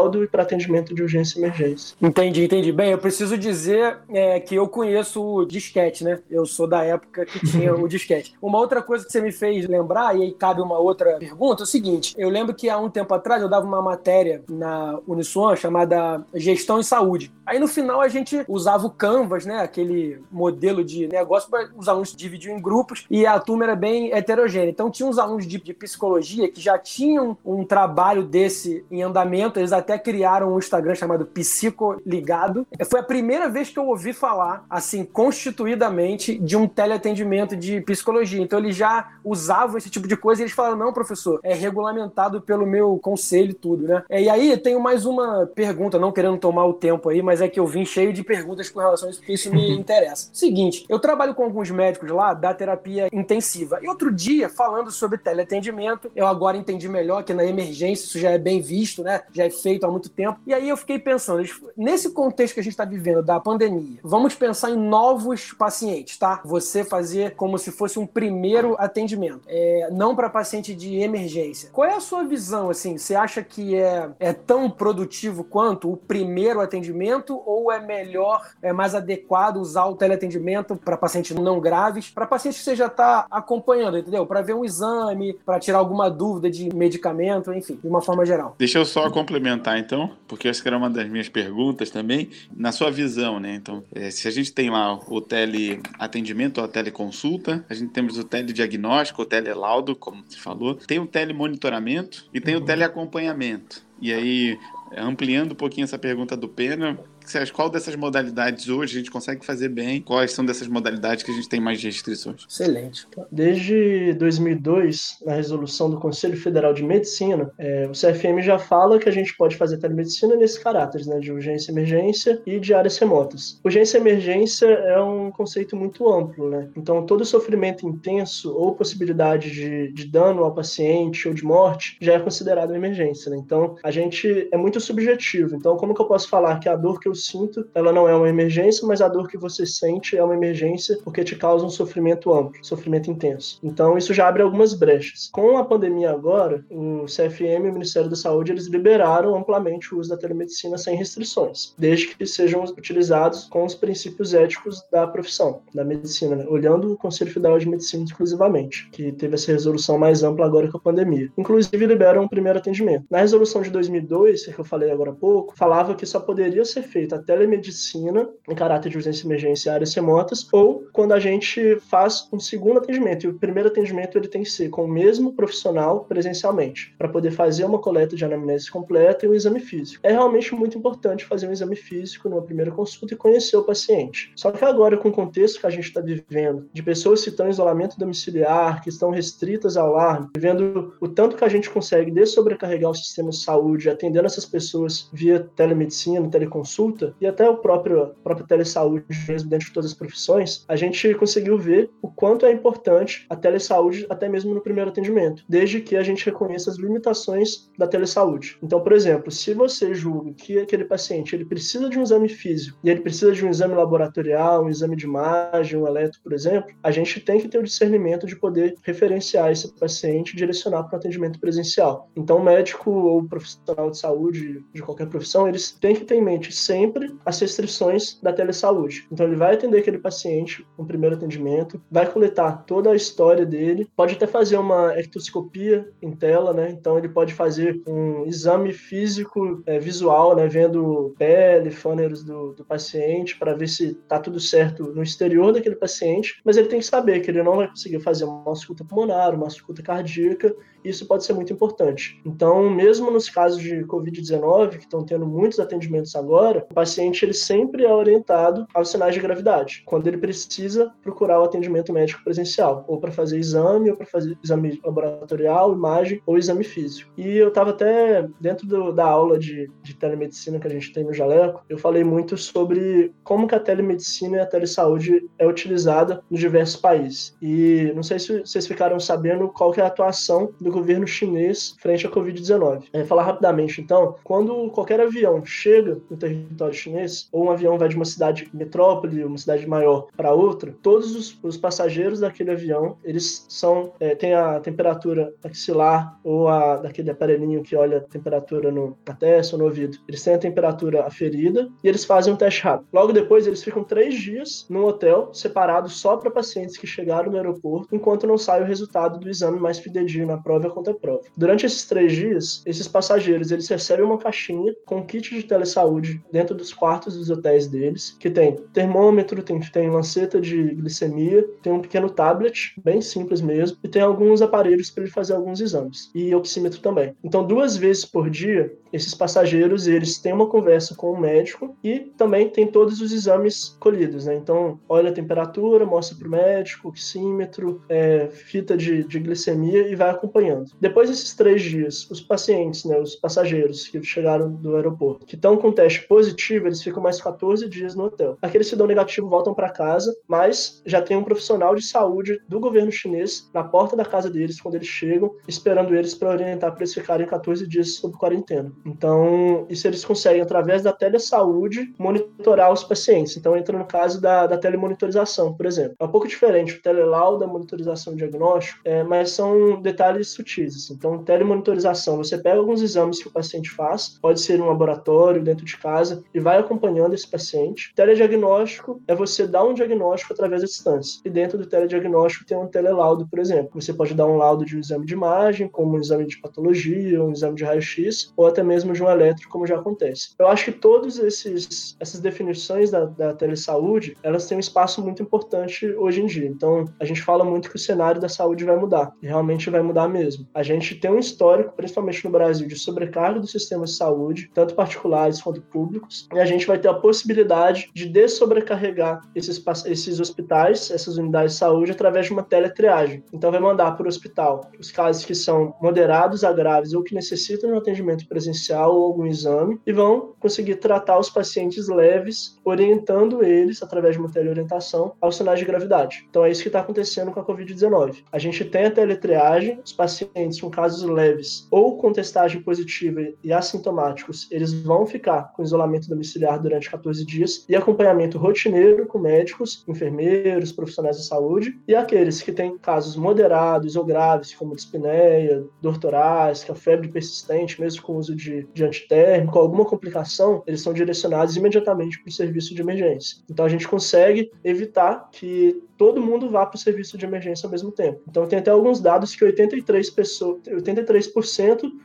telelaudo 0.00 0.24
e 0.24 0.26
para 0.26 0.42
atendimento 0.42 0.94
de 0.94 1.02
urgência 1.02 1.38
e 1.38 1.42
emergência. 1.42 1.96
Entendi, 2.00 2.44
entendi. 2.44 2.72
Bem, 2.72 2.90
eu 2.90 2.98
preciso 2.98 3.36
dizer 3.36 3.98
é, 4.08 4.40
que 4.40 4.54
eu 4.54 4.68
conheço 4.68 5.22
o 5.22 5.44
disquete, 5.44 6.04
né? 6.04 6.20
Eu 6.30 6.46
sou 6.46 6.66
da 6.66 6.82
época 6.82 7.26
que 7.26 7.40
tinha 7.46 7.74
o 7.74 7.88
disquete. 7.88 8.34
Uma 8.40 8.58
outra 8.58 8.82
coisa 8.82 9.04
que 9.04 9.12
você 9.12 9.20
me 9.20 9.32
fez 9.32 9.66
lembrar, 9.68 10.16
e 10.16 10.22
aí 10.22 10.32
cabe 10.32 10.60
uma 10.60 10.78
outra 10.78 11.16
pergunta, 11.18 11.62
é 11.62 11.64
o 11.64 11.66
seguinte: 11.66 12.14
eu 12.16 12.28
lembro 12.28 12.54
que 12.54 12.68
há 12.68 12.78
um 12.78 12.88
tempo 12.88 13.12
atrás 13.12 13.42
eu 13.42 13.48
dava 13.48 13.66
uma 13.66 13.82
matéria 13.82 14.42
na 14.48 14.98
Uniswan 15.06 15.56
chamada 15.56 16.24
Gestão 16.34 16.80
em 16.80 16.84
Saúde. 16.84 17.32
Aí 17.44 17.58
no 17.58 17.68
final 17.68 18.00
a 18.00 18.08
gente 18.08 18.44
usava 18.48 18.86
o 18.86 18.90
Canvas, 18.90 19.44
né? 19.44 19.60
Aquele 19.60 20.22
modelo 20.30 20.84
de 20.84 21.08
negócio 21.08 21.50
para 21.50 21.68
os 21.76 21.88
alunos 21.88 22.14
dividiam 22.14 22.56
em 22.56 22.60
grupos 22.60 23.06
e 23.10 23.26
a 23.26 23.38
turma 23.38 23.64
era 23.64 23.76
bem 23.76 24.12
heterogênea. 24.12 24.70
Então 24.70 24.90
tinha 24.90 25.08
uns 25.08 25.18
alunos 25.18 25.46
de, 25.46 25.60
de 25.60 25.74
psicologia 25.74 26.50
que 26.50 26.60
já 26.60 26.78
tinham 26.78 27.36
um 27.44 27.64
trabalho 27.64 28.22
desse 28.22 28.84
em 28.90 29.02
andamento, 29.02 29.58
eles 29.58 29.72
até 29.72 29.89
criaram 29.98 30.54
um 30.54 30.58
Instagram 30.58 30.94
chamado 30.94 31.26
Psico 31.26 32.00
Ligado. 32.06 32.66
Foi 32.88 33.00
a 33.00 33.04
primeira 33.04 33.48
vez 33.48 33.68
que 33.68 33.78
eu 33.78 33.86
ouvi 33.86 34.12
falar, 34.12 34.64
assim, 34.68 35.04
constituidamente, 35.04 36.38
de 36.38 36.56
um 36.56 36.66
teleatendimento 36.66 37.56
de 37.56 37.80
psicologia. 37.82 38.40
Então 38.40 38.58
eles 38.58 38.76
já 38.76 39.12
usavam 39.24 39.78
esse 39.78 39.90
tipo 39.90 40.06
de 40.06 40.16
coisa 40.16 40.40
e 40.40 40.44
eles 40.44 40.54
falaram: 40.54 40.76
não, 40.76 40.92
professor, 40.92 41.40
é 41.42 41.54
regulamentado 41.54 42.40
pelo 42.40 42.66
meu 42.66 42.98
conselho 42.98 43.50
e 43.50 43.54
tudo, 43.54 43.86
né? 43.86 44.02
E 44.10 44.28
aí 44.28 44.56
tenho 44.56 44.80
mais 44.80 45.06
uma 45.06 45.46
pergunta, 45.54 45.98
não 45.98 46.12
querendo 46.12 46.38
tomar 46.38 46.64
o 46.66 46.74
tempo 46.74 47.08
aí, 47.08 47.22
mas 47.22 47.40
é 47.40 47.48
que 47.48 47.58
eu 47.58 47.66
vim 47.66 47.84
cheio 47.84 48.12
de 48.12 48.22
perguntas 48.22 48.68
com 48.68 48.80
relação 48.80 49.08
a 49.08 49.10
isso, 49.10 49.20
porque 49.20 49.32
isso 49.32 49.50
me 49.50 49.70
interessa. 49.72 50.30
Seguinte, 50.32 50.84
eu 50.88 50.98
trabalho 50.98 51.34
com 51.34 51.44
alguns 51.44 51.70
médicos 51.70 52.10
lá 52.10 52.34
da 52.34 52.52
terapia 52.54 53.08
intensiva. 53.12 53.78
E 53.82 53.88
outro 53.88 54.12
dia, 54.12 54.48
falando 54.48 54.90
sobre 54.90 55.18
teleatendimento, 55.18 56.10
eu 56.14 56.26
agora 56.26 56.56
entendi 56.56 56.88
melhor 56.88 57.22
que 57.24 57.34
na 57.34 57.44
emergência 57.44 58.04
isso 58.04 58.18
já 58.18 58.30
é 58.30 58.38
bem 58.38 58.60
visto, 58.60 59.02
né? 59.02 59.22
Já 59.32 59.44
é 59.44 59.50
feito 59.50 59.79
há 59.84 59.90
muito 59.90 60.08
tempo. 60.08 60.40
E 60.46 60.54
aí 60.54 60.68
eu 60.68 60.76
fiquei 60.76 60.98
pensando, 60.98 61.42
nesse 61.76 62.10
contexto 62.10 62.54
que 62.54 62.60
a 62.60 62.62
gente 62.62 62.72
está 62.72 62.84
vivendo 62.84 63.22
da 63.22 63.38
pandemia, 63.40 63.98
vamos 64.02 64.34
pensar 64.34 64.70
em 64.70 64.76
novos 64.76 65.52
pacientes, 65.52 66.18
tá? 66.18 66.40
Você 66.44 66.84
fazer 66.84 67.34
como 67.34 67.58
se 67.58 67.70
fosse 67.70 67.98
um 67.98 68.06
primeiro 68.06 68.76
atendimento, 68.78 69.42
é, 69.46 69.88
não 69.92 70.14
para 70.14 70.28
paciente 70.28 70.74
de 70.74 70.96
emergência. 70.96 71.70
Qual 71.72 71.86
é 71.86 71.94
a 71.94 72.00
sua 72.00 72.24
visão, 72.24 72.70
assim? 72.70 72.98
Você 72.98 73.14
acha 73.14 73.42
que 73.42 73.74
é, 73.74 74.10
é 74.18 74.32
tão 74.32 74.70
produtivo 74.70 75.44
quanto 75.44 75.92
o 75.92 75.96
primeiro 75.96 76.60
atendimento 76.60 77.40
ou 77.44 77.70
é 77.70 77.80
melhor, 77.80 78.50
é 78.62 78.72
mais 78.72 78.94
adequado 78.94 79.56
usar 79.56 79.86
o 79.86 79.94
teleatendimento 79.94 80.76
para 80.76 80.96
pacientes 80.96 81.36
não 81.36 81.60
graves, 81.60 82.10
para 82.10 82.26
pacientes 82.26 82.58
que 82.58 82.64
você 82.64 82.76
já 82.76 82.86
está 82.86 83.26
acompanhando, 83.30 83.98
entendeu? 83.98 84.26
Para 84.26 84.42
ver 84.42 84.54
um 84.54 84.64
exame, 84.64 85.34
para 85.44 85.58
tirar 85.58 85.78
alguma 85.78 86.10
dúvida 86.10 86.50
de 86.50 86.74
medicamento, 86.74 87.52
enfim, 87.52 87.78
de 87.82 87.88
uma 87.88 88.00
forma 88.00 88.24
geral. 88.24 88.54
Deixa 88.58 88.78
eu 88.78 88.84
só 88.84 89.10
complementar 89.10 89.69
então, 89.78 90.16
porque 90.26 90.48
essa 90.48 90.66
era 90.68 90.76
uma 90.76 90.88
das 90.88 91.08
minhas 91.08 91.28
perguntas 91.28 91.90
também, 91.90 92.30
na 92.54 92.72
sua 92.72 92.90
visão, 92.90 93.38
né? 93.38 93.54
Então, 93.54 93.84
é, 93.94 94.10
se 94.10 94.26
a 94.28 94.30
gente 94.30 94.52
tem 94.52 94.70
lá 94.70 94.94
o 94.94 95.20
teleatendimento 95.20 96.60
ou 96.60 96.64
a 96.64 96.68
teleconsulta, 96.68 97.64
a 97.68 97.74
gente 97.74 97.92
temos 97.92 98.18
o 98.18 98.24
telediagnóstico, 98.24 99.22
o 99.22 99.26
telelaudo, 99.26 99.94
como 99.94 100.22
você 100.26 100.38
falou, 100.38 100.74
tem 100.74 100.98
o 100.98 101.06
telemonitoramento 101.06 102.28
e 102.32 102.40
tem 102.40 102.56
uhum. 102.56 102.62
o 102.62 102.64
teleacompanhamento. 102.64 103.82
E 104.00 104.12
aí, 104.12 104.58
ampliando 104.96 105.52
um 105.52 105.56
pouquinho 105.56 105.84
essa 105.84 105.98
pergunta 105.98 106.36
do 106.36 106.48
Pena, 106.48 106.98
você 107.24 107.38
acha? 107.38 107.52
Qual 107.52 107.68
dessas 107.68 107.96
modalidades 107.96 108.68
hoje 108.68 108.96
a 108.96 108.98
gente 108.98 109.10
consegue 109.10 109.44
fazer 109.44 109.68
bem? 109.68 110.00
Quais 110.00 110.32
são 110.32 110.44
dessas 110.44 110.68
modalidades 110.68 111.22
que 111.22 111.30
a 111.30 111.34
gente 111.34 111.48
tem 111.48 111.60
mais 111.60 111.82
restrições? 111.82 112.46
Excelente. 112.48 113.06
Desde 113.30 114.14
2002, 114.14 115.18
na 115.24 115.34
resolução 115.34 115.90
do 115.90 115.98
Conselho 115.98 116.36
Federal 116.36 116.72
de 116.72 116.82
Medicina, 116.82 117.52
é, 117.58 117.86
o 117.86 117.92
CFM 117.92 118.40
já 118.42 118.58
fala 118.58 118.98
que 118.98 119.08
a 119.08 119.12
gente 119.12 119.36
pode 119.36 119.56
fazer 119.56 119.78
telemedicina 119.78 120.36
nesses 120.36 120.58
caráteres, 120.58 121.06
né, 121.06 121.18
de 121.18 121.32
urgência 121.32 121.70
emergência 121.70 122.40
e 122.46 122.58
de 122.58 122.74
áreas 122.74 122.98
remotas. 122.98 123.60
Urgência 123.64 123.98
e 123.98 124.00
emergência 124.00 124.66
é 124.66 125.00
um 125.00 125.30
conceito 125.30 125.76
muito 125.76 126.08
amplo, 126.12 126.50
né? 126.50 126.68
Então, 126.76 127.04
todo 127.04 127.24
sofrimento 127.24 127.86
intenso 127.86 128.54
ou 128.54 128.74
possibilidade 128.74 129.50
de, 129.50 129.92
de 129.92 130.06
dano 130.06 130.44
ao 130.44 130.54
paciente 130.54 131.28
ou 131.28 131.34
de 131.34 131.44
morte 131.44 131.96
já 132.00 132.14
é 132.14 132.18
considerado 132.18 132.70
uma 132.70 132.76
emergência, 132.76 133.30
né? 133.30 133.36
Então, 133.36 133.76
a 133.82 133.90
gente 133.90 134.48
é 134.50 134.56
muito 134.56 134.80
subjetivo. 134.80 135.56
Então, 135.56 135.76
como 135.76 135.94
que 135.94 136.00
eu 136.00 136.06
posso 136.06 136.28
falar 136.28 136.58
que 136.58 136.68
a 136.68 136.76
dor 136.76 136.98
que 137.00 137.08
eu 137.10 137.14
sinto, 137.14 137.68
ela 137.74 137.92
não 137.92 138.08
é 138.08 138.14
uma 138.14 138.28
emergência, 138.28 138.86
mas 138.86 139.00
a 139.00 139.08
dor 139.08 139.28
que 139.28 139.36
você 139.36 139.66
sente 139.66 140.16
é 140.16 140.24
uma 140.24 140.34
emergência 140.34 140.98
porque 141.04 141.24
te 141.24 141.36
causa 141.36 141.66
um 141.66 141.70
sofrimento 141.70 142.32
amplo, 142.32 142.64
sofrimento 142.64 143.10
intenso. 143.10 143.58
Então 143.62 143.98
isso 143.98 144.14
já 144.14 144.28
abre 144.28 144.42
algumas 144.42 144.74
brechas. 144.74 145.28
Com 145.32 145.58
a 145.58 145.64
pandemia 145.64 146.10
agora, 146.10 146.64
o 146.70 147.04
CFM 147.04 147.68
o 147.68 147.72
Ministério 147.72 148.08
da 148.08 148.16
Saúde 148.16 148.52
eles 148.52 148.66
liberaram 148.66 149.36
amplamente 149.36 149.94
o 149.94 149.98
uso 149.98 150.10
da 150.10 150.16
telemedicina 150.16 150.78
sem 150.78 150.96
restrições, 150.96 151.74
desde 151.76 152.08
que 152.08 152.26
sejam 152.26 152.62
utilizados 152.62 153.44
com 153.44 153.64
os 153.64 153.74
princípios 153.74 154.32
éticos 154.34 154.82
da 154.90 155.06
profissão, 155.06 155.62
da 155.74 155.84
medicina, 155.84 156.36
né? 156.36 156.46
olhando 156.48 156.92
o 156.92 156.96
Conselho 156.96 157.32
Federal 157.32 157.58
de 157.58 157.68
Medicina 157.68 158.04
exclusivamente, 158.04 158.88
que 158.92 159.12
teve 159.12 159.34
essa 159.34 159.52
resolução 159.52 159.98
mais 159.98 160.22
ampla 160.22 160.46
agora 160.46 160.70
com 160.70 160.78
a 160.78 160.80
pandemia. 160.80 161.30
Inclusive 161.36 161.86
liberam 161.86 162.24
o 162.24 162.28
primeiro 162.28 162.58
atendimento. 162.58 163.04
Na 163.10 163.18
resolução 163.18 163.62
de 163.62 163.70
2002, 163.70 164.46
que 164.46 164.58
eu 164.58 164.64
falei 164.64 164.90
agora 164.90 165.10
há 165.10 165.14
pouco, 165.14 165.56
falava 165.56 165.94
que 165.94 166.06
só 166.06 166.20
poderia 166.20 166.64
ser 166.64 166.82
feito 166.82 166.99
feita 167.00 167.16
a 167.16 167.18
telemedicina 167.18 168.28
em 168.48 168.54
caráter 168.54 168.90
de 168.90 168.96
urgência 168.96 169.26
emergência 169.26 169.70
em 169.70 169.72
áreas 169.72 169.94
remotas, 169.94 170.46
ou 170.52 170.86
quando 170.92 171.12
a 171.12 171.20
gente 171.20 171.76
faz 171.88 172.28
um 172.32 172.38
segundo 172.38 172.78
atendimento. 172.78 173.24
E 173.24 173.28
o 173.28 173.34
primeiro 173.34 173.68
atendimento 173.70 174.18
ele 174.18 174.28
tem 174.28 174.42
que 174.42 174.50
ser 174.50 174.68
com 174.68 174.84
o 174.84 174.88
mesmo 174.88 175.32
profissional 175.32 176.04
presencialmente, 176.04 176.94
para 176.98 177.08
poder 177.08 177.30
fazer 177.30 177.64
uma 177.64 177.78
coleta 177.78 178.14
de 178.14 178.24
anamnese 178.24 178.70
completa 178.70 179.24
e 179.24 179.28
um 179.28 179.34
exame 179.34 179.60
físico. 179.60 180.00
É 180.06 180.12
realmente 180.12 180.54
muito 180.54 180.76
importante 180.76 181.24
fazer 181.24 181.48
um 181.48 181.52
exame 181.52 181.76
físico 181.76 182.28
numa 182.28 182.42
primeira 182.42 182.70
consulta 182.70 183.14
e 183.14 183.16
conhecer 183.16 183.56
o 183.56 183.62
paciente. 183.62 184.32
Só 184.36 184.50
que 184.50 184.64
agora, 184.64 184.96
com 184.96 185.08
o 185.08 185.12
contexto 185.12 185.60
que 185.60 185.66
a 185.66 185.70
gente 185.70 185.84
está 185.84 186.00
vivendo, 186.00 186.68
de 186.72 186.82
pessoas 186.82 187.22
que 187.22 187.30
estão 187.30 187.46
em 187.46 187.50
isolamento 187.50 187.98
domiciliar, 187.98 188.82
que 188.82 188.90
estão 188.90 189.10
restritas 189.10 189.76
ao 189.76 189.92
lar, 189.92 190.28
vendo 190.36 190.94
o 191.00 191.08
tanto 191.08 191.36
que 191.36 191.44
a 191.44 191.48
gente 191.48 191.70
consegue 191.70 192.10
dessobrecarregar 192.10 192.90
o 192.90 192.94
sistema 192.94 193.30
de 193.30 193.38
saúde, 193.38 193.88
atendendo 193.88 194.26
essas 194.26 194.44
pessoas 194.44 195.08
via 195.12 195.40
telemedicina, 195.56 196.28
teleconsulta, 196.28 196.89
e 197.20 197.26
até 197.26 197.48
o 197.48 197.56
próprio, 197.56 198.02
a 198.02 198.06
própria 198.06 198.46
telesaúde 198.46 199.04
mesmo 199.28 199.48
dentro 199.48 199.68
de 199.68 199.72
todas 199.72 199.90
as 199.90 199.96
profissões, 199.96 200.64
a 200.68 200.76
gente 200.76 201.14
conseguiu 201.14 201.58
ver 201.58 201.90
o 202.02 202.08
quanto 202.08 202.46
é 202.46 202.52
importante 202.52 203.26
a 203.28 203.36
telesaúde 203.36 204.06
até 204.08 204.28
mesmo 204.28 204.54
no 204.54 204.60
primeiro 204.60 204.90
atendimento, 204.90 205.44
desde 205.48 205.80
que 205.80 205.96
a 205.96 206.02
gente 206.02 206.24
reconheça 206.24 206.70
as 206.70 206.76
limitações 206.76 207.70
da 207.78 207.86
telesaúde. 207.86 208.58
Então, 208.62 208.80
por 208.80 208.92
exemplo, 208.92 209.30
se 209.30 209.54
você 209.54 209.94
julga 209.94 210.32
que 210.32 210.58
aquele 210.58 210.84
paciente 210.84 211.34
ele 211.34 211.44
precisa 211.44 211.88
de 211.88 211.98
um 211.98 212.02
exame 212.02 212.28
físico 212.28 212.78
e 212.82 212.90
ele 212.90 213.00
precisa 213.00 213.32
de 213.32 213.44
um 213.44 213.50
exame 213.50 213.74
laboratorial, 213.74 214.64
um 214.64 214.68
exame 214.68 214.96
de 214.96 215.04
imagem, 215.04 215.78
um 215.78 215.86
eletro, 215.86 216.20
por 216.22 216.32
exemplo, 216.32 216.74
a 216.82 216.90
gente 216.90 217.20
tem 217.20 217.40
que 217.40 217.48
ter 217.48 217.58
o 217.58 217.62
discernimento 217.62 218.26
de 218.26 218.36
poder 218.36 218.74
referenciar 218.82 219.50
esse 219.50 219.72
paciente 219.78 220.32
e 220.32 220.36
direcionar 220.36 220.84
para 220.84 220.96
o 220.96 220.98
atendimento 220.98 221.38
presencial. 221.38 222.08
Então, 222.16 222.38
o 222.38 222.44
médico 222.44 222.90
ou 222.90 223.24
profissional 223.24 223.90
de 223.90 223.98
saúde 223.98 224.40
de, 224.40 224.64
de 224.74 224.82
qualquer 224.82 225.06
profissão, 225.06 225.48
eles 225.48 225.72
têm 225.72 225.94
que 225.94 226.04
ter 226.04 226.16
em 226.16 226.22
mente 226.22 226.52
sempre 226.52 226.79
as 227.24 227.38
restrições 227.40 228.18
da 228.22 228.32
telesaúde. 228.32 229.06
Então, 229.10 229.26
ele 229.26 229.36
vai 229.36 229.54
atender 229.54 229.78
aquele 229.78 229.98
paciente 229.98 230.66
no 230.78 230.86
primeiro 230.86 231.16
atendimento, 231.16 231.80
vai 231.90 232.10
coletar 232.10 232.64
toda 232.64 232.90
a 232.90 232.96
história 232.96 233.44
dele, 233.44 233.88
pode 233.96 234.14
até 234.14 234.26
fazer 234.26 234.56
uma 234.56 234.98
ectoscopia 234.98 235.88
em 236.02 236.12
tela, 236.12 236.52
né? 236.52 236.70
Então, 236.70 236.98
ele 236.98 237.08
pode 237.08 237.34
fazer 237.34 237.80
um 237.86 238.24
exame 238.26 238.72
físico 238.72 239.62
é, 239.66 239.78
visual, 239.78 240.36
né? 240.36 240.46
Vendo 240.46 241.14
pele, 241.18 241.70
fôneros 241.70 242.24
do, 242.24 242.52
do 242.52 242.64
paciente, 242.64 243.38
para 243.38 243.54
ver 243.54 243.68
se 243.68 243.94
tá 244.08 244.18
tudo 244.18 244.40
certo 244.40 244.92
no 244.94 245.02
exterior 245.02 245.52
daquele 245.52 245.76
paciente, 245.76 246.40
mas 246.44 246.56
ele 246.56 246.68
tem 246.68 246.80
que 246.80 246.86
saber 246.86 247.20
que 247.20 247.30
ele 247.30 247.42
não 247.42 247.56
vai 247.56 247.68
conseguir 247.68 248.00
fazer 248.00 248.24
uma 248.24 248.42
ausculta 248.46 248.84
pulmonar, 248.84 249.34
uma 249.34 249.46
ausculta 249.46 249.82
cardíaca, 249.82 250.54
isso 250.84 251.06
pode 251.06 251.24
ser 251.24 251.32
muito 251.32 251.52
importante. 251.52 252.20
Então, 252.24 252.70
mesmo 252.70 253.10
nos 253.10 253.28
casos 253.28 253.62
de 253.62 253.84
COVID-19, 253.84 254.70
que 254.70 254.84
estão 254.84 255.04
tendo 255.04 255.26
muitos 255.26 255.60
atendimentos 255.60 256.14
agora, 256.14 256.66
o 256.70 256.74
paciente 256.74 257.24
ele 257.24 257.34
sempre 257.34 257.84
é 257.84 257.92
orientado 257.92 258.66
aos 258.74 258.90
sinais 258.90 259.14
de 259.14 259.20
gravidade, 259.20 259.82
quando 259.86 260.06
ele 260.06 260.18
precisa 260.18 260.92
procurar 261.02 261.40
o 261.40 261.44
atendimento 261.44 261.92
médico 261.92 262.22
presencial, 262.24 262.84
ou 262.88 262.98
para 262.98 263.10
fazer 263.10 263.38
exame, 263.38 263.90
ou 263.90 263.96
para 263.96 264.06
fazer 264.06 264.36
exame 264.42 264.80
laboratorial, 264.84 265.72
imagem 265.72 266.22
ou 266.26 266.38
exame 266.38 266.64
físico. 266.64 267.12
E 267.16 267.36
eu 267.36 267.48
estava 267.48 267.70
até 267.70 268.28
dentro 268.40 268.66
do, 268.66 268.92
da 268.92 269.04
aula 269.04 269.38
de, 269.38 269.70
de 269.82 269.94
telemedicina 269.94 270.58
que 270.58 270.66
a 270.66 270.70
gente 270.70 270.92
tem 270.92 271.04
no 271.04 271.12
Jaleco, 271.12 271.64
eu 271.68 271.78
falei 271.78 272.04
muito 272.04 272.36
sobre 272.36 273.12
como 273.24 273.46
que 273.46 273.54
a 273.54 273.60
telemedicina 273.60 274.36
e 274.36 274.40
a 274.40 274.46
telesaúde 274.46 275.28
é 275.38 275.46
utilizada 275.46 276.22
nos 276.30 276.40
diversos 276.40 276.76
países. 276.76 277.36
E 277.40 277.92
não 277.94 278.02
sei 278.02 278.18
se 278.18 278.40
vocês 278.40 278.66
ficaram 278.66 278.98
sabendo 278.98 279.48
qual 279.48 279.72
que 279.72 279.80
é 279.80 279.84
a 279.84 279.86
atuação 279.86 280.52
do 280.60 280.69
do 280.70 280.78
governo 280.78 281.06
chinês 281.06 281.74
frente 281.78 282.06
à 282.06 282.10
Covid-19. 282.10 282.84
É, 282.92 283.04
falar 283.04 283.24
rapidamente, 283.24 283.80
então, 283.80 284.14
quando 284.22 284.70
qualquer 284.70 285.00
avião 285.00 285.44
chega 285.44 286.00
no 286.08 286.16
território 286.16 286.74
chinês, 286.74 287.28
ou 287.32 287.46
um 287.46 287.50
avião 287.50 287.76
vai 287.76 287.88
de 287.88 287.96
uma 287.96 288.04
cidade 288.04 288.48
metrópole, 288.54 289.24
uma 289.24 289.36
cidade 289.36 289.66
maior 289.66 290.06
para 290.16 290.32
outra, 290.32 290.74
todos 290.80 291.14
os, 291.14 291.38
os, 291.42 291.56
passageiros 291.56 292.20
daquele 292.20 292.52
avião, 292.52 292.96
eles 293.04 293.44
são, 293.48 293.92
é, 294.00 294.14
têm 294.14 294.34
a 294.34 294.60
temperatura 294.60 295.34
axilar 295.44 296.18
ou 296.24 296.48
a, 296.48 296.76
daquele 296.76 297.10
aparelhinho 297.10 297.62
que 297.62 297.76
olha 297.76 297.98
a 297.98 298.00
temperatura 298.00 298.70
no, 298.70 298.96
na 299.06 299.14
testa 299.14 299.56
ou 299.56 299.58
no 299.60 299.64
ouvido. 299.66 299.98
Eles 300.08 300.22
têm 300.22 300.34
a 300.34 300.38
temperatura 300.38 301.04
aferida 301.04 301.68
e 301.82 301.88
eles 301.88 302.04
fazem 302.04 302.32
um 302.32 302.36
teste 302.36 302.62
rápido. 302.62 302.88
Logo 302.92 303.12
depois, 303.12 303.46
eles 303.46 303.62
ficam 303.62 303.84
três 303.84 304.14
dias 304.14 304.66
num 304.70 304.84
hotel 304.84 305.30
separado 305.34 305.88
só 305.88 306.16
para 306.16 306.30
pacientes 306.30 306.76
que 306.76 306.86
chegaram 306.86 307.30
no 307.30 307.36
aeroporto, 307.36 307.94
enquanto 307.94 308.26
não 308.26 308.38
sai 308.38 308.62
o 308.62 308.66
resultado 308.66 309.18
do 309.18 309.28
exame 309.28 309.58
mais 309.58 309.78
fidedigno 309.78 310.26
na 310.26 310.38
prova 310.38 310.59
prova 310.60 310.74
contra 310.74 310.94
prova. 310.94 311.22
Durante 311.36 311.66
esses 311.66 311.84
três 311.86 312.12
dias, 312.12 312.62
esses 312.66 312.86
passageiros 312.86 313.50
eles 313.50 313.68
recebem 313.68 314.04
uma 314.04 314.18
caixinha 314.18 314.74
com 314.84 315.04
kit 315.04 315.34
de 315.34 315.42
telesaúde 315.42 316.22
dentro 316.30 316.54
dos 316.54 316.72
quartos 316.72 317.16
dos 317.16 317.30
hotéis 317.30 317.66
deles, 317.66 318.16
que 318.18 318.30
tem 318.30 318.56
termômetro, 318.72 319.42
tem, 319.42 319.58
tem 319.60 319.90
lanceta 319.90 320.40
de 320.40 320.74
glicemia, 320.74 321.46
tem 321.62 321.72
um 321.72 321.80
pequeno 321.80 322.10
tablet, 322.10 322.74
bem 322.82 323.00
simples 323.00 323.40
mesmo, 323.40 323.78
e 323.82 323.88
tem 323.88 324.02
alguns 324.02 324.42
aparelhos 324.42 324.90
para 324.90 325.04
ele 325.04 325.12
fazer 325.12 325.34
alguns 325.34 325.60
exames, 325.60 326.10
e 326.14 326.34
oxímetro 326.34 326.80
também. 326.80 327.14
Então, 327.22 327.46
duas 327.46 327.76
vezes 327.76 328.04
por 328.04 328.30
dia, 328.30 328.72
esses 328.92 329.14
passageiros 329.14 329.86
eles 329.86 330.18
têm 330.18 330.32
uma 330.32 330.46
conversa 330.46 330.94
com 330.94 331.12
o 331.12 331.20
médico 331.20 331.76
e 331.82 332.00
também 332.16 332.48
tem 332.48 332.66
todos 332.66 333.00
os 333.00 333.12
exames 333.12 333.76
colhidos, 333.80 334.26
né? 334.26 334.34
Então, 334.34 334.78
olha 334.88 335.10
a 335.10 335.14
temperatura, 335.14 335.86
mostra 335.86 336.16
para 336.16 336.28
o 336.28 336.30
médico, 336.30 336.88
oxímetro, 336.88 337.82
é, 337.88 338.28
fita 338.30 338.76
de, 338.76 339.04
de 339.04 339.18
glicemia 339.18 339.88
e 339.88 339.94
vai 339.94 340.10
acompanhando. 340.10 340.70
Depois 340.80 341.08
desses 341.08 341.34
três 341.34 341.62
dias, 341.62 342.08
os 342.10 342.20
pacientes, 342.20 342.84
né, 342.84 342.98
os 342.98 343.16
passageiros 343.16 343.86
que 343.88 344.02
chegaram 344.02 344.52
do 344.52 344.76
aeroporto, 344.76 345.26
que 345.26 345.34
estão 345.34 345.56
com 345.56 345.72
teste 345.72 346.06
positivo, 346.06 346.66
eles 346.66 346.82
ficam 346.82 347.02
mais 347.02 347.20
14 347.20 347.68
dias 347.68 347.94
no 347.94 348.04
hotel. 348.04 348.38
Aqueles 348.42 348.68
que 348.68 348.76
dão 348.76 348.86
negativo 348.86 349.28
voltam 349.28 349.54
para 349.54 349.70
casa, 349.70 350.14
mas 350.26 350.82
já 350.84 351.00
tem 351.00 351.16
um 351.16 351.24
profissional 351.24 351.74
de 351.74 351.82
saúde 351.82 352.40
do 352.48 352.60
governo 352.60 352.90
chinês 352.90 353.48
na 353.54 353.62
porta 353.62 353.96
da 353.96 354.04
casa 354.04 354.30
deles 354.30 354.60
quando 354.60 354.74
eles 354.74 354.88
chegam, 354.88 355.34
esperando 355.46 355.94
eles 355.94 356.14
para 356.14 356.30
orientar 356.30 356.72
para 356.72 356.82
eles 356.82 356.94
ficarem 356.94 357.26
14 357.26 357.66
dias 357.66 357.94
sob 357.94 358.16
quarentena. 358.16 358.72
Então, 358.84 359.66
isso 359.68 359.86
eles 359.86 360.04
conseguem, 360.04 360.40
através 360.40 360.82
da 360.82 360.92
telesaúde, 360.92 361.92
monitorar 361.98 362.72
os 362.72 362.84
pacientes. 362.84 363.36
Então, 363.36 363.56
entra 363.56 363.76
no 363.76 363.84
caso 363.84 364.20
da, 364.20 364.46
da 364.46 364.58
telemonitorização, 364.58 365.54
por 365.54 365.66
exemplo. 365.66 365.94
É 365.98 366.04
um 366.04 366.08
pouco 366.08 366.28
diferente 366.28 366.74
o 366.74 366.82
telelau 366.82 367.38
da 367.38 367.46
monitorização 367.46 368.14
diagnóstico, 368.14 368.80
é, 368.84 369.02
mas 369.02 369.30
são 369.30 369.80
detalhes 369.80 370.28
sutis. 370.28 370.76
Assim. 370.76 370.94
Então, 370.94 371.22
telemonitorização, 371.22 372.16
você 372.16 372.38
pega 372.38 372.58
alguns 372.58 372.82
exames 372.82 373.22
que 373.22 373.28
o 373.28 373.32
paciente 373.32 373.70
faz, 373.70 374.18
pode 374.20 374.40
ser 374.40 374.60
um 374.60 374.66
laboratório, 374.66 375.42
dentro 375.42 375.64
de 375.64 375.76
casa, 375.76 376.22
e 376.34 376.40
vai 376.40 376.58
acompanhando 376.58 377.14
esse 377.14 377.28
paciente. 377.28 377.92
Telediagnóstico 377.94 379.00
é 379.06 379.14
você 379.14 379.46
dar 379.46 379.64
um 379.64 379.74
diagnóstico 379.74 380.32
através 380.32 380.62
da 380.62 380.66
distância. 380.66 381.20
E 381.24 381.30
dentro 381.30 381.58
do 381.58 381.66
telediagnóstico 381.66 382.46
tem 382.46 382.56
um 382.56 382.66
telelaudo, 382.66 383.26
por 383.26 383.38
exemplo. 383.38 383.80
Você 383.80 383.92
pode 383.92 384.14
dar 384.14 384.26
um 384.26 384.36
laudo 384.36 384.64
de 384.64 384.76
um 384.76 384.80
exame 384.80 385.06
de 385.06 385.14
imagem, 385.14 385.68
como 385.68 385.96
um 385.96 386.00
exame 386.00 386.26
de 386.26 386.38
patologia, 386.38 387.22
um 387.22 387.32
exame 387.32 387.56
de 387.56 387.64
raio-x, 387.64 388.32
ou 388.36 388.46
até 388.46 388.62
mesmo 388.70 388.92
de 388.92 389.02
um 389.02 389.10
eletro, 389.10 389.48
como 389.48 389.66
já 389.66 389.76
acontece. 389.76 390.30
Eu 390.38 390.46
acho 390.46 390.66
que 390.66 390.72
todas 390.72 391.18
essas 391.18 392.20
definições 392.20 392.90
da, 392.90 393.04
da 393.04 393.34
telesaúde, 393.34 394.16
elas 394.22 394.46
têm 394.46 394.56
um 394.56 394.60
espaço 394.60 395.02
muito 395.02 395.22
importante 395.22 395.86
hoje 395.96 396.22
em 396.22 396.26
dia. 396.26 396.46
Então, 396.46 396.84
a 397.00 397.04
gente 397.04 397.20
fala 397.20 397.44
muito 397.44 397.68
que 397.68 397.76
o 397.76 397.78
cenário 397.78 398.20
da 398.20 398.28
saúde 398.28 398.64
vai 398.64 398.76
mudar. 398.76 399.12
E 399.20 399.26
realmente 399.26 399.68
vai 399.68 399.82
mudar 399.82 400.08
mesmo. 400.08 400.46
A 400.54 400.62
gente 400.62 400.94
tem 400.94 401.10
um 401.10 401.18
histórico, 401.18 401.74
principalmente 401.76 402.24
no 402.24 402.30
Brasil, 402.30 402.68
de 402.68 402.76
sobrecarga 402.76 403.40
dos 403.40 403.50
sistemas 403.50 403.90
de 403.90 403.96
saúde, 403.96 404.50
tanto 404.54 404.74
particulares 404.74 405.42
quanto 405.42 405.60
públicos, 405.62 406.28
e 406.32 406.38
a 406.38 406.44
gente 406.44 406.66
vai 406.66 406.78
ter 406.78 406.88
a 406.88 406.94
possibilidade 406.94 407.90
de 407.92 408.06
dessobrecarregar 408.06 409.20
esses, 409.34 409.62
esses 409.86 410.20
hospitais, 410.20 410.90
essas 410.90 411.16
unidades 411.16 411.54
de 411.54 411.58
saúde, 411.58 411.90
através 411.90 412.26
de 412.26 412.32
uma 412.32 412.42
teletriagem. 412.42 413.24
Então, 413.32 413.50
vai 413.50 413.60
mandar 413.60 413.92
para 413.96 414.06
o 414.06 414.08
hospital 414.08 414.70
os 414.78 414.90
casos 414.92 415.24
que 415.24 415.34
são 415.34 415.74
moderados 415.82 416.44
a 416.44 416.52
graves 416.52 416.92
ou 416.94 417.02
que 417.02 417.14
necessitam 417.14 417.70
de 417.70 417.74
um 417.74 417.78
atendimento 417.78 418.28
presencial 418.28 418.59
ou 418.88 419.04
algum 419.04 419.26
exame, 419.26 419.80
e 419.86 419.92
vão 419.92 420.32
conseguir 420.38 420.76
tratar 420.76 421.18
os 421.18 421.30
pacientes 421.30 421.88
leves, 421.88 422.58
orientando 422.64 423.42
eles, 423.42 423.82
através 423.82 424.14
de 424.14 424.20
uma 424.20 424.30
teleorientação, 424.30 425.12
aos 425.20 425.36
sinais 425.36 425.58
de 425.58 425.64
gravidade. 425.64 426.26
Então, 426.28 426.44
é 426.44 426.50
isso 426.50 426.62
que 426.62 426.68
está 426.68 426.80
acontecendo 426.80 427.30
com 427.30 427.40
a 427.40 427.44
Covid-19. 427.44 428.24
A 428.32 428.38
gente 428.38 428.64
tem 428.64 428.86
a 428.86 428.90
teletriagem, 428.90 429.80
os 429.84 429.92
pacientes 429.92 430.60
com 430.60 430.70
casos 430.70 431.02
leves 431.02 431.66
ou 431.70 431.96
com 431.96 432.12
testagem 432.12 432.62
positiva 432.62 433.20
e 433.42 433.52
assintomáticos, 433.52 434.48
eles 434.50 434.72
vão 434.72 435.06
ficar 435.06 435.52
com 435.54 435.62
isolamento 435.62 436.08
domiciliar 436.08 436.60
durante 436.60 436.90
14 436.90 437.24
dias 437.24 437.64
e 437.68 437.76
acompanhamento 437.76 438.38
rotineiro 438.38 439.06
com 439.06 439.18
médicos, 439.18 439.84
enfermeiros, 439.86 440.72
profissionais 440.72 441.16
de 441.18 441.26
saúde. 441.26 441.78
E 441.86 441.94
aqueles 441.94 442.42
que 442.42 442.52
têm 442.52 442.76
casos 442.78 443.16
moderados 443.16 443.96
ou 443.96 444.04
graves, 444.04 444.54
como 444.54 444.74
dispneia, 444.74 445.64
dor 445.80 445.98
torácica, 445.98 446.74
febre 446.74 447.08
persistente, 447.08 447.80
mesmo 447.80 448.02
com 448.02 448.16
uso 448.16 448.34
de, 448.34 448.49
de 448.72 448.84
antitérmico, 448.84 449.58
alguma 449.58 449.84
complicação, 449.84 450.62
eles 450.66 450.80
são 450.80 450.92
direcionados 450.92 451.56
imediatamente 451.56 452.20
para 452.22 452.30
o 452.30 452.32
serviço 452.32 452.74
de 452.74 452.80
emergência. 452.80 453.38
Então 453.50 453.64
a 453.64 453.68
gente 453.68 453.86
consegue 453.88 454.50
evitar 454.64 455.28
que 455.32 455.82
todo 456.00 456.18
mundo 456.18 456.48
vá 456.48 456.64
para 456.64 456.76
o 456.76 456.80
serviço 456.80 457.18
de 457.18 457.26
emergência 457.26 457.66
ao 457.66 457.70
mesmo 457.70 457.92
tempo. 457.92 458.22
Então, 458.26 458.46
tem 458.46 458.58
até 458.58 458.70
alguns 458.70 459.02
dados 459.02 459.36
que 459.36 459.44
83%, 459.44 460.14
pessoas, 460.14 460.66
83 460.66 461.30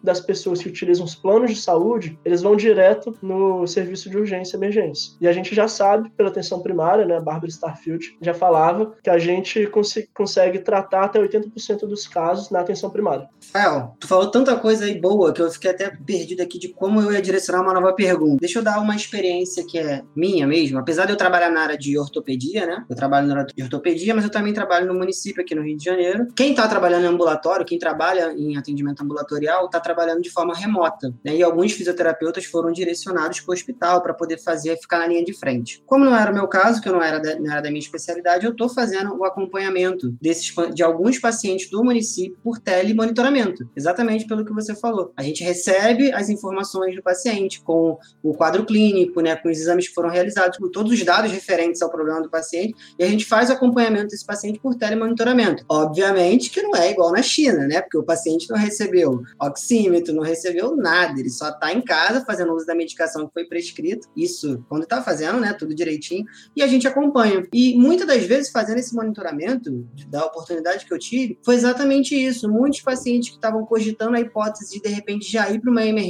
das 0.04 0.20
pessoas 0.20 0.62
que 0.62 0.68
utilizam 0.68 1.06
os 1.06 1.16
planos 1.16 1.52
de 1.52 1.62
saúde, 1.62 2.20
eles 2.26 2.42
vão 2.42 2.58
direto 2.58 3.18
no 3.22 3.66
serviço 3.66 4.10
de 4.10 4.18
urgência 4.18 4.58
e 4.58 4.60
emergência. 4.60 5.14
E 5.22 5.26
a 5.30 5.32
gente 5.32 5.56
já 5.56 5.70
sabe, 5.70 6.10
pela 6.10 6.28
atenção 6.28 6.62
primária, 6.62 7.06
né, 7.06 7.16
a 7.16 7.22
Barbara 7.22 7.48
Starfield 7.48 8.18
já 8.22 8.34
falava 8.34 8.94
que 9.02 9.10
a 9.10 9.18
gente 9.18 9.66
cons 9.68 9.96
consegue 10.14 10.60
tratar 10.60 11.06
até 11.06 11.18
80% 11.18 11.88
dos 11.88 12.06
casos 12.06 12.50
na 12.50 12.60
atenção 12.60 12.90
primária. 12.90 13.30
Rafael, 13.54 13.96
tu 13.98 14.10
falou 14.10 14.30
tanta 14.30 14.58
coisa 14.58 14.84
aí 14.84 15.00
boa 15.00 15.32
que 15.32 15.42
eu 15.42 15.50
fiquei 15.50 15.72
até 15.72 15.90
perdido 15.90 16.35
aqui 16.44 16.60
de 16.60 16.70
como 16.70 17.02
eu 17.02 17.14
ia 17.14 17.22
direcionar 17.22 17.62
uma 17.62 17.74
nova 17.74 17.94
pergunta. 17.94 18.38
Deixa 18.40 18.60
eu 18.60 18.64
dar 18.64 18.80
uma 18.80 18.96
experiência 18.96 19.66
que 19.66 19.78
é 19.78 20.04
minha 20.16 20.46
mesmo. 20.46 20.80
Apesar 20.80 21.06
de 21.06 21.12
eu 21.14 21.18
trabalhar 21.18 21.50
na 21.50 21.62
área 21.62 21.78
de 21.78 21.98
ortopedia, 21.98 22.66
né? 22.66 22.86
Eu 22.90 22.96
trabalho 22.96 23.28
na 23.28 23.34
área 23.40 23.46
de 23.56 23.64
ortopedia 23.64 23.86
ortopedia, 23.86 24.16
mas 24.16 24.24
eu 24.24 24.30
também 24.30 24.54
trabalho 24.54 24.88
no 24.88 24.94
município 24.94 25.42
aqui 25.42 25.54
no 25.54 25.62
Rio 25.62 25.78
de 25.78 25.84
Janeiro. 25.84 26.28
Quem 26.36 26.52
está 26.52 26.68
trabalhando 26.68 27.06
em 27.06 27.08
ambulatório, 27.08 27.66
quem 27.66 27.78
trabalha 27.78 28.34
em 28.34 28.58
atendimento 28.58 29.04
ambulatorial, 29.04 29.66
está 29.66 29.80
trabalhando 29.80 30.22
de 30.22 30.30
forma 30.30 30.56
remota. 30.56 31.14
Né? 31.24 31.38
E 31.38 31.44
alguns 31.44 31.74
fisioterapeutas 31.74 32.46
foram 32.46 32.72
direcionados 32.72 33.40
para 33.40 33.52
o 33.52 33.54
hospital 33.54 34.02
para 34.02 34.14
poder 34.14 34.38
fazer, 34.40 34.78
ficar 34.78 35.00
na 35.00 35.08
linha 35.08 35.24
de 35.24 35.34
frente. 35.34 35.84
Como 35.86 36.04
não 36.04 36.16
era 36.16 36.32
o 36.32 36.34
meu 36.34 36.48
caso, 36.48 36.82
que 36.82 36.90
eu 36.90 36.94
não 36.94 37.02
era 37.02 37.20
da, 37.20 37.40
não 37.40 37.52
era 37.52 37.62
da 37.62 37.70
minha 37.70 37.80
especialidade, 37.80 38.46
eu 38.46 38.52
estou 38.52 38.70
fazendo 38.70 39.16
o 39.16 39.24
acompanhamento 39.24 40.16
desses, 40.22 40.54
de 40.74 40.84
alguns 40.84 41.20
pacientes 41.20 41.70
do 41.70 41.84
município 41.84 42.38
por 42.44 42.60
telemonitoramento. 42.60 43.70
Exatamente 43.76 44.26
pelo 44.26 44.46
que 44.46 44.54
você 44.54 44.76
falou. 44.76 45.14
A 45.16 45.24
gente 45.24 45.44
recebe 45.44 46.12
as 46.12 46.25
informações 46.30 46.96
do 46.96 47.04
paciente 47.04 47.62
com 47.62 47.98
o 48.24 48.34
quadro 48.34 48.66
clínico, 48.66 49.22
né, 49.22 49.36
com 49.36 49.50
os 49.50 49.58
exames 49.58 49.88
que 49.88 49.94
foram 49.94 50.10
realizados, 50.10 50.58
com 50.58 50.70
todos 50.70 50.92
os 50.92 51.04
dados 51.04 51.32
referentes 51.32 51.82
ao 51.82 51.90
problema 51.90 52.22
do 52.22 52.30
paciente, 52.30 52.76
e 52.98 53.04
a 53.04 53.08
gente 53.08 53.26
faz 53.26 53.50
o 53.50 53.54
acompanhamento 53.54 53.76
acompanhamento 53.76 54.10
desse 54.10 54.26
paciente 54.26 54.60
por 54.60 54.76
telemonitoramento. 54.76 55.66
Obviamente 55.70 56.50
que 56.50 56.62
não 56.62 56.76
é 56.76 56.92
igual 56.92 57.12
na 57.12 57.22
China, 57.22 57.68
né? 57.68 57.82
Porque 57.82 57.98
o 57.98 58.04
paciente 58.04 58.50
não 58.50 58.58
recebeu 58.58 59.22
oxímetro, 59.40 60.14
não 60.14 60.24
recebeu 60.24 60.76
nada, 60.76 61.20
ele 61.20 61.30
só 61.30 61.50
está 61.50 61.74
em 61.74 61.82
casa 61.82 62.24
fazendo 62.26 62.54
uso 62.54 62.66
da 62.66 62.76
medicação 62.76 63.28
que 63.28 63.34
foi 63.34 63.46
prescrito, 63.46 64.08
isso 64.16 64.64
quando 64.70 64.84
está 64.84 65.02
fazendo, 65.02 65.40
né, 65.40 65.54
tudo 65.54 65.76
direitinho, 65.76 66.26
e 66.56 66.62
a 66.62 66.68
gente 66.68 66.88
acompanha. 66.88 67.46
E 67.54 67.76
muitas 67.76 68.08
das 68.08 68.24
vezes, 68.24 68.52
fazendo 68.52 68.78
esse 68.78 68.96
monitoramento, 68.96 69.86
da 70.08 70.26
oportunidade 70.26 70.86
que 70.86 70.94
eu 70.94 71.00
tive, 71.00 71.38
foi 71.44 71.56
exatamente 71.56 72.16
isso. 72.16 72.50
Muitos 72.50 72.82
pacientes 72.82 73.30
que 73.30 73.36
estavam 73.36 73.66
cogitando 73.66 74.16
a 74.16 74.20
hipótese 74.20 74.76
de, 74.76 74.82
de 74.82 74.90
repente, 74.90 75.32
já 75.32 75.50
ir 75.50 75.60
para 75.60 75.72
uma 75.72 75.84
emergência, 75.84 76.05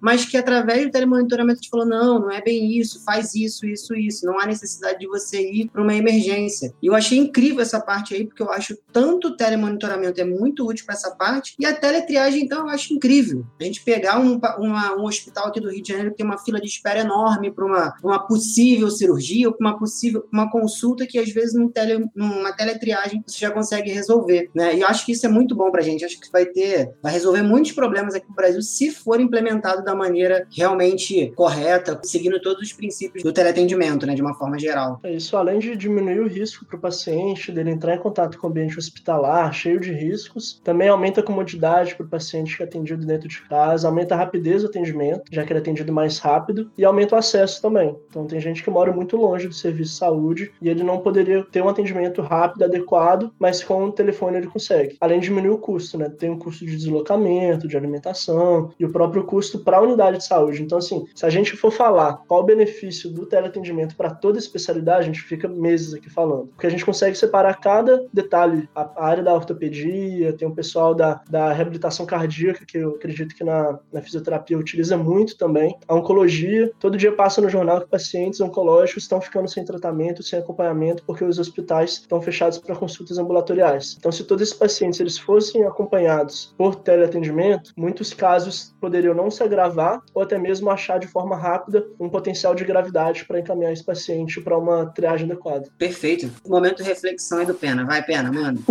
mas 0.00 0.24
que 0.24 0.36
através 0.36 0.84
do 0.84 0.90
telemonitoramento 0.90 1.60
gente 1.60 1.70
falou: 1.70 1.86
não, 1.86 2.18
não 2.18 2.30
é 2.30 2.40
bem 2.40 2.78
isso, 2.78 3.04
faz 3.04 3.34
isso, 3.34 3.66
isso, 3.66 3.94
isso, 3.94 4.26
não 4.26 4.40
há 4.40 4.46
necessidade 4.46 4.98
de 4.98 5.06
você 5.06 5.40
ir 5.40 5.68
para 5.68 5.82
uma 5.82 5.94
emergência. 5.94 6.74
E 6.82 6.86
eu 6.86 6.94
achei 6.94 7.18
incrível 7.18 7.60
essa 7.60 7.80
parte 7.80 8.14
aí, 8.14 8.26
porque 8.26 8.42
eu 8.42 8.50
acho 8.50 8.76
tanto 8.92 9.28
o 9.28 9.36
telemonitoramento 9.36 10.20
é 10.20 10.24
muito 10.24 10.66
útil 10.66 10.86
para 10.86 10.94
essa 10.94 11.10
parte, 11.14 11.54
e 11.58 11.66
a 11.66 11.74
teletriagem, 11.74 12.42
então, 12.42 12.60
eu 12.60 12.68
acho 12.68 12.94
incrível. 12.94 13.44
A 13.60 13.64
gente 13.64 13.82
pegar 13.82 14.18
um, 14.18 14.40
uma, 14.58 14.96
um 14.96 15.04
hospital 15.04 15.48
aqui 15.48 15.60
do 15.60 15.70
Rio 15.70 15.82
de 15.82 15.88
Janeiro 15.88 16.10
que 16.10 16.16
tem 16.16 16.26
uma 16.26 16.38
fila 16.38 16.60
de 16.60 16.66
espera 16.66 17.00
enorme 17.00 17.50
para 17.50 17.64
uma, 17.64 17.94
uma 18.02 18.26
possível 18.26 18.90
cirurgia 18.90 19.48
ou 19.48 19.56
uma 19.60 19.78
possível 19.78 20.26
uma 20.32 20.50
consulta 20.50 21.06
que 21.06 21.18
às 21.18 21.30
vezes 21.30 21.54
num 21.54 21.68
tele, 21.68 22.06
numa 22.14 22.52
teletriagem 22.52 23.22
você 23.26 23.38
já 23.38 23.50
consegue 23.50 23.90
resolver, 23.90 24.50
né? 24.54 24.76
E 24.76 24.80
eu 24.80 24.86
acho 24.86 25.04
que 25.04 25.12
isso 25.12 25.26
é 25.26 25.28
muito 25.28 25.54
bom 25.54 25.70
para 25.70 25.80
a 25.80 25.84
gente. 25.84 26.04
Acho 26.04 26.18
que 26.20 26.30
vai 26.30 26.46
ter, 26.46 26.90
vai 27.02 27.12
resolver 27.12 27.42
muitos 27.42 27.72
problemas 27.72 28.14
aqui 28.14 28.28
no 28.28 28.34
Brasil 28.34 28.62
se 28.62 28.90
for 28.90 29.20
implementado 29.30 29.84
da 29.84 29.94
maneira 29.94 30.46
realmente 30.54 31.32
correta, 31.34 31.98
seguindo 32.02 32.40
todos 32.40 32.62
os 32.62 32.72
princípios 32.72 33.22
do 33.22 33.32
teleatendimento, 33.32 34.06
né, 34.06 34.14
de 34.14 34.22
uma 34.22 34.34
forma 34.34 34.58
geral. 34.58 35.00
Isso, 35.04 35.36
além 35.36 35.58
de 35.58 35.76
diminuir 35.76 36.20
o 36.20 36.28
risco 36.28 36.64
para 36.66 36.76
o 36.76 36.80
paciente 36.80 37.52
dele 37.52 37.70
entrar 37.70 37.94
em 37.94 37.98
contato 37.98 38.38
com 38.38 38.46
o 38.46 38.50
ambiente 38.50 38.78
hospitalar, 38.78 39.52
cheio 39.52 39.80
de 39.80 39.92
riscos, 39.92 40.60
também 40.62 40.88
aumenta 40.88 41.20
a 41.20 41.24
comodidade 41.24 41.94
para 41.94 42.06
o 42.06 42.08
paciente 42.08 42.56
que 42.56 42.62
é 42.62 42.66
atendido 42.66 43.06
dentro 43.06 43.28
de 43.28 43.40
casa, 43.42 43.88
aumenta 43.88 44.14
a 44.14 44.18
rapidez 44.18 44.62
do 44.62 44.68
atendimento, 44.68 45.22
já 45.30 45.44
que 45.44 45.52
ele 45.52 45.58
é 45.58 45.62
atendido 45.62 45.92
mais 45.92 46.18
rápido, 46.18 46.70
e 46.76 46.84
aumenta 46.84 47.14
o 47.14 47.18
acesso 47.18 47.62
também. 47.62 47.96
Então 48.08 48.26
tem 48.26 48.40
gente 48.40 48.62
que 48.62 48.70
mora 48.70 48.92
muito 48.92 49.16
longe 49.16 49.46
do 49.46 49.54
serviço 49.54 49.92
de 49.92 49.98
saúde 49.98 50.52
e 50.60 50.68
ele 50.68 50.82
não 50.82 50.98
poderia 50.98 51.44
ter 51.44 51.62
um 51.62 51.68
atendimento 51.68 52.20
rápido, 52.20 52.64
adequado, 52.64 53.32
mas 53.38 53.62
com 53.62 53.84
o 53.84 53.92
telefone 53.92 54.38
ele 54.38 54.46
consegue. 54.46 54.96
Além 55.00 55.20
de 55.20 55.30
diminuir 55.30 55.50
o 55.50 55.58
custo, 55.58 55.96
né? 55.96 56.08
Tem 56.08 56.30
um 56.30 56.38
custo 56.38 56.66
de 56.66 56.76
deslocamento, 56.76 57.68
de 57.68 57.76
alimentação 57.76 58.70
e 58.78 58.84
o 58.84 58.90
próprio 58.90 59.19
custo 59.24 59.60
para 59.60 59.78
a 59.78 59.80
unidade 59.80 60.18
de 60.18 60.24
saúde. 60.24 60.62
Então, 60.62 60.78
assim, 60.78 61.06
se 61.14 61.24
a 61.24 61.30
gente 61.30 61.56
for 61.56 61.70
falar 61.70 62.22
qual 62.26 62.40
o 62.40 62.44
benefício 62.44 63.10
do 63.10 63.26
teleatendimento 63.26 63.96
para 63.96 64.10
toda 64.10 64.38
especialidade, 64.38 65.00
a 65.00 65.06
gente 65.06 65.22
fica 65.22 65.48
meses 65.48 65.94
aqui 65.94 66.10
falando. 66.10 66.48
Porque 66.48 66.66
a 66.66 66.70
gente 66.70 66.84
consegue 66.84 67.16
separar 67.16 67.60
cada 67.60 68.06
detalhe. 68.12 68.68
A 68.74 69.06
área 69.06 69.22
da 69.22 69.34
ortopedia, 69.34 70.32
tem 70.32 70.46
o 70.46 70.54
pessoal 70.54 70.94
da, 70.94 71.20
da 71.28 71.52
reabilitação 71.52 72.06
cardíaca, 72.06 72.64
que 72.66 72.78
eu 72.78 72.90
acredito 72.90 73.34
que 73.34 73.44
na, 73.44 73.78
na 73.92 74.00
fisioterapia 74.00 74.58
utiliza 74.58 74.96
muito 74.96 75.36
também. 75.36 75.76
A 75.86 75.94
oncologia, 75.94 76.70
todo 76.78 76.96
dia 76.96 77.12
passa 77.12 77.40
no 77.40 77.48
jornal 77.48 77.80
que 77.80 77.88
pacientes 77.88 78.40
oncológicos 78.40 79.04
estão 79.04 79.20
ficando 79.20 79.48
sem 79.48 79.64
tratamento, 79.64 80.22
sem 80.22 80.38
acompanhamento, 80.38 81.02
porque 81.04 81.24
os 81.24 81.38
hospitais 81.38 81.92
estão 81.92 82.20
fechados 82.20 82.58
para 82.58 82.76
consultas 82.76 83.18
ambulatoriais. 83.18 83.96
Então, 83.98 84.12
se 84.12 84.24
todos 84.24 84.42
esses 84.42 84.54
pacientes 84.54 85.00
eles 85.00 85.18
fossem 85.18 85.64
acompanhados 85.64 86.54
por 86.56 86.74
teleatendimento, 86.76 87.72
muitos 87.76 88.12
casos 88.12 88.74
poderiam 88.80 89.09
não 89.14 89.30
se 89.30 89.42
agravar 89.42 90.02
ou 90.14 90.22
até 90.22 90.38
mesmo 90.38 90.70
achar 90.70 90.98
de 90.98 91.06
forma 91.06 91.36
rápida 91.36 91.86
um 91.98 92.08
potencial 92.08 92.54
de 92.54 92.64
gravidade 92.64 93.24
para 93.24 93.40
encaminhar 93.40 93.72
esse 93.72 93.84
paciente 93.84 94.40
para 94.40 94.56
uma 94.56 94.86
triagem 94.86 95.30
adequada. 95.30 95.68
Perfeito. 95.78 96.30
Momento 96.46 96.78
de 96.78 96.82
reflexão 96.84 97.38
aí 97.38 97.46
do 97.46 97.54
Pena. 97.54 97.84
Vai, 97.84 98.02
Pena, 98.02 98.32
mano. 98.32 98.62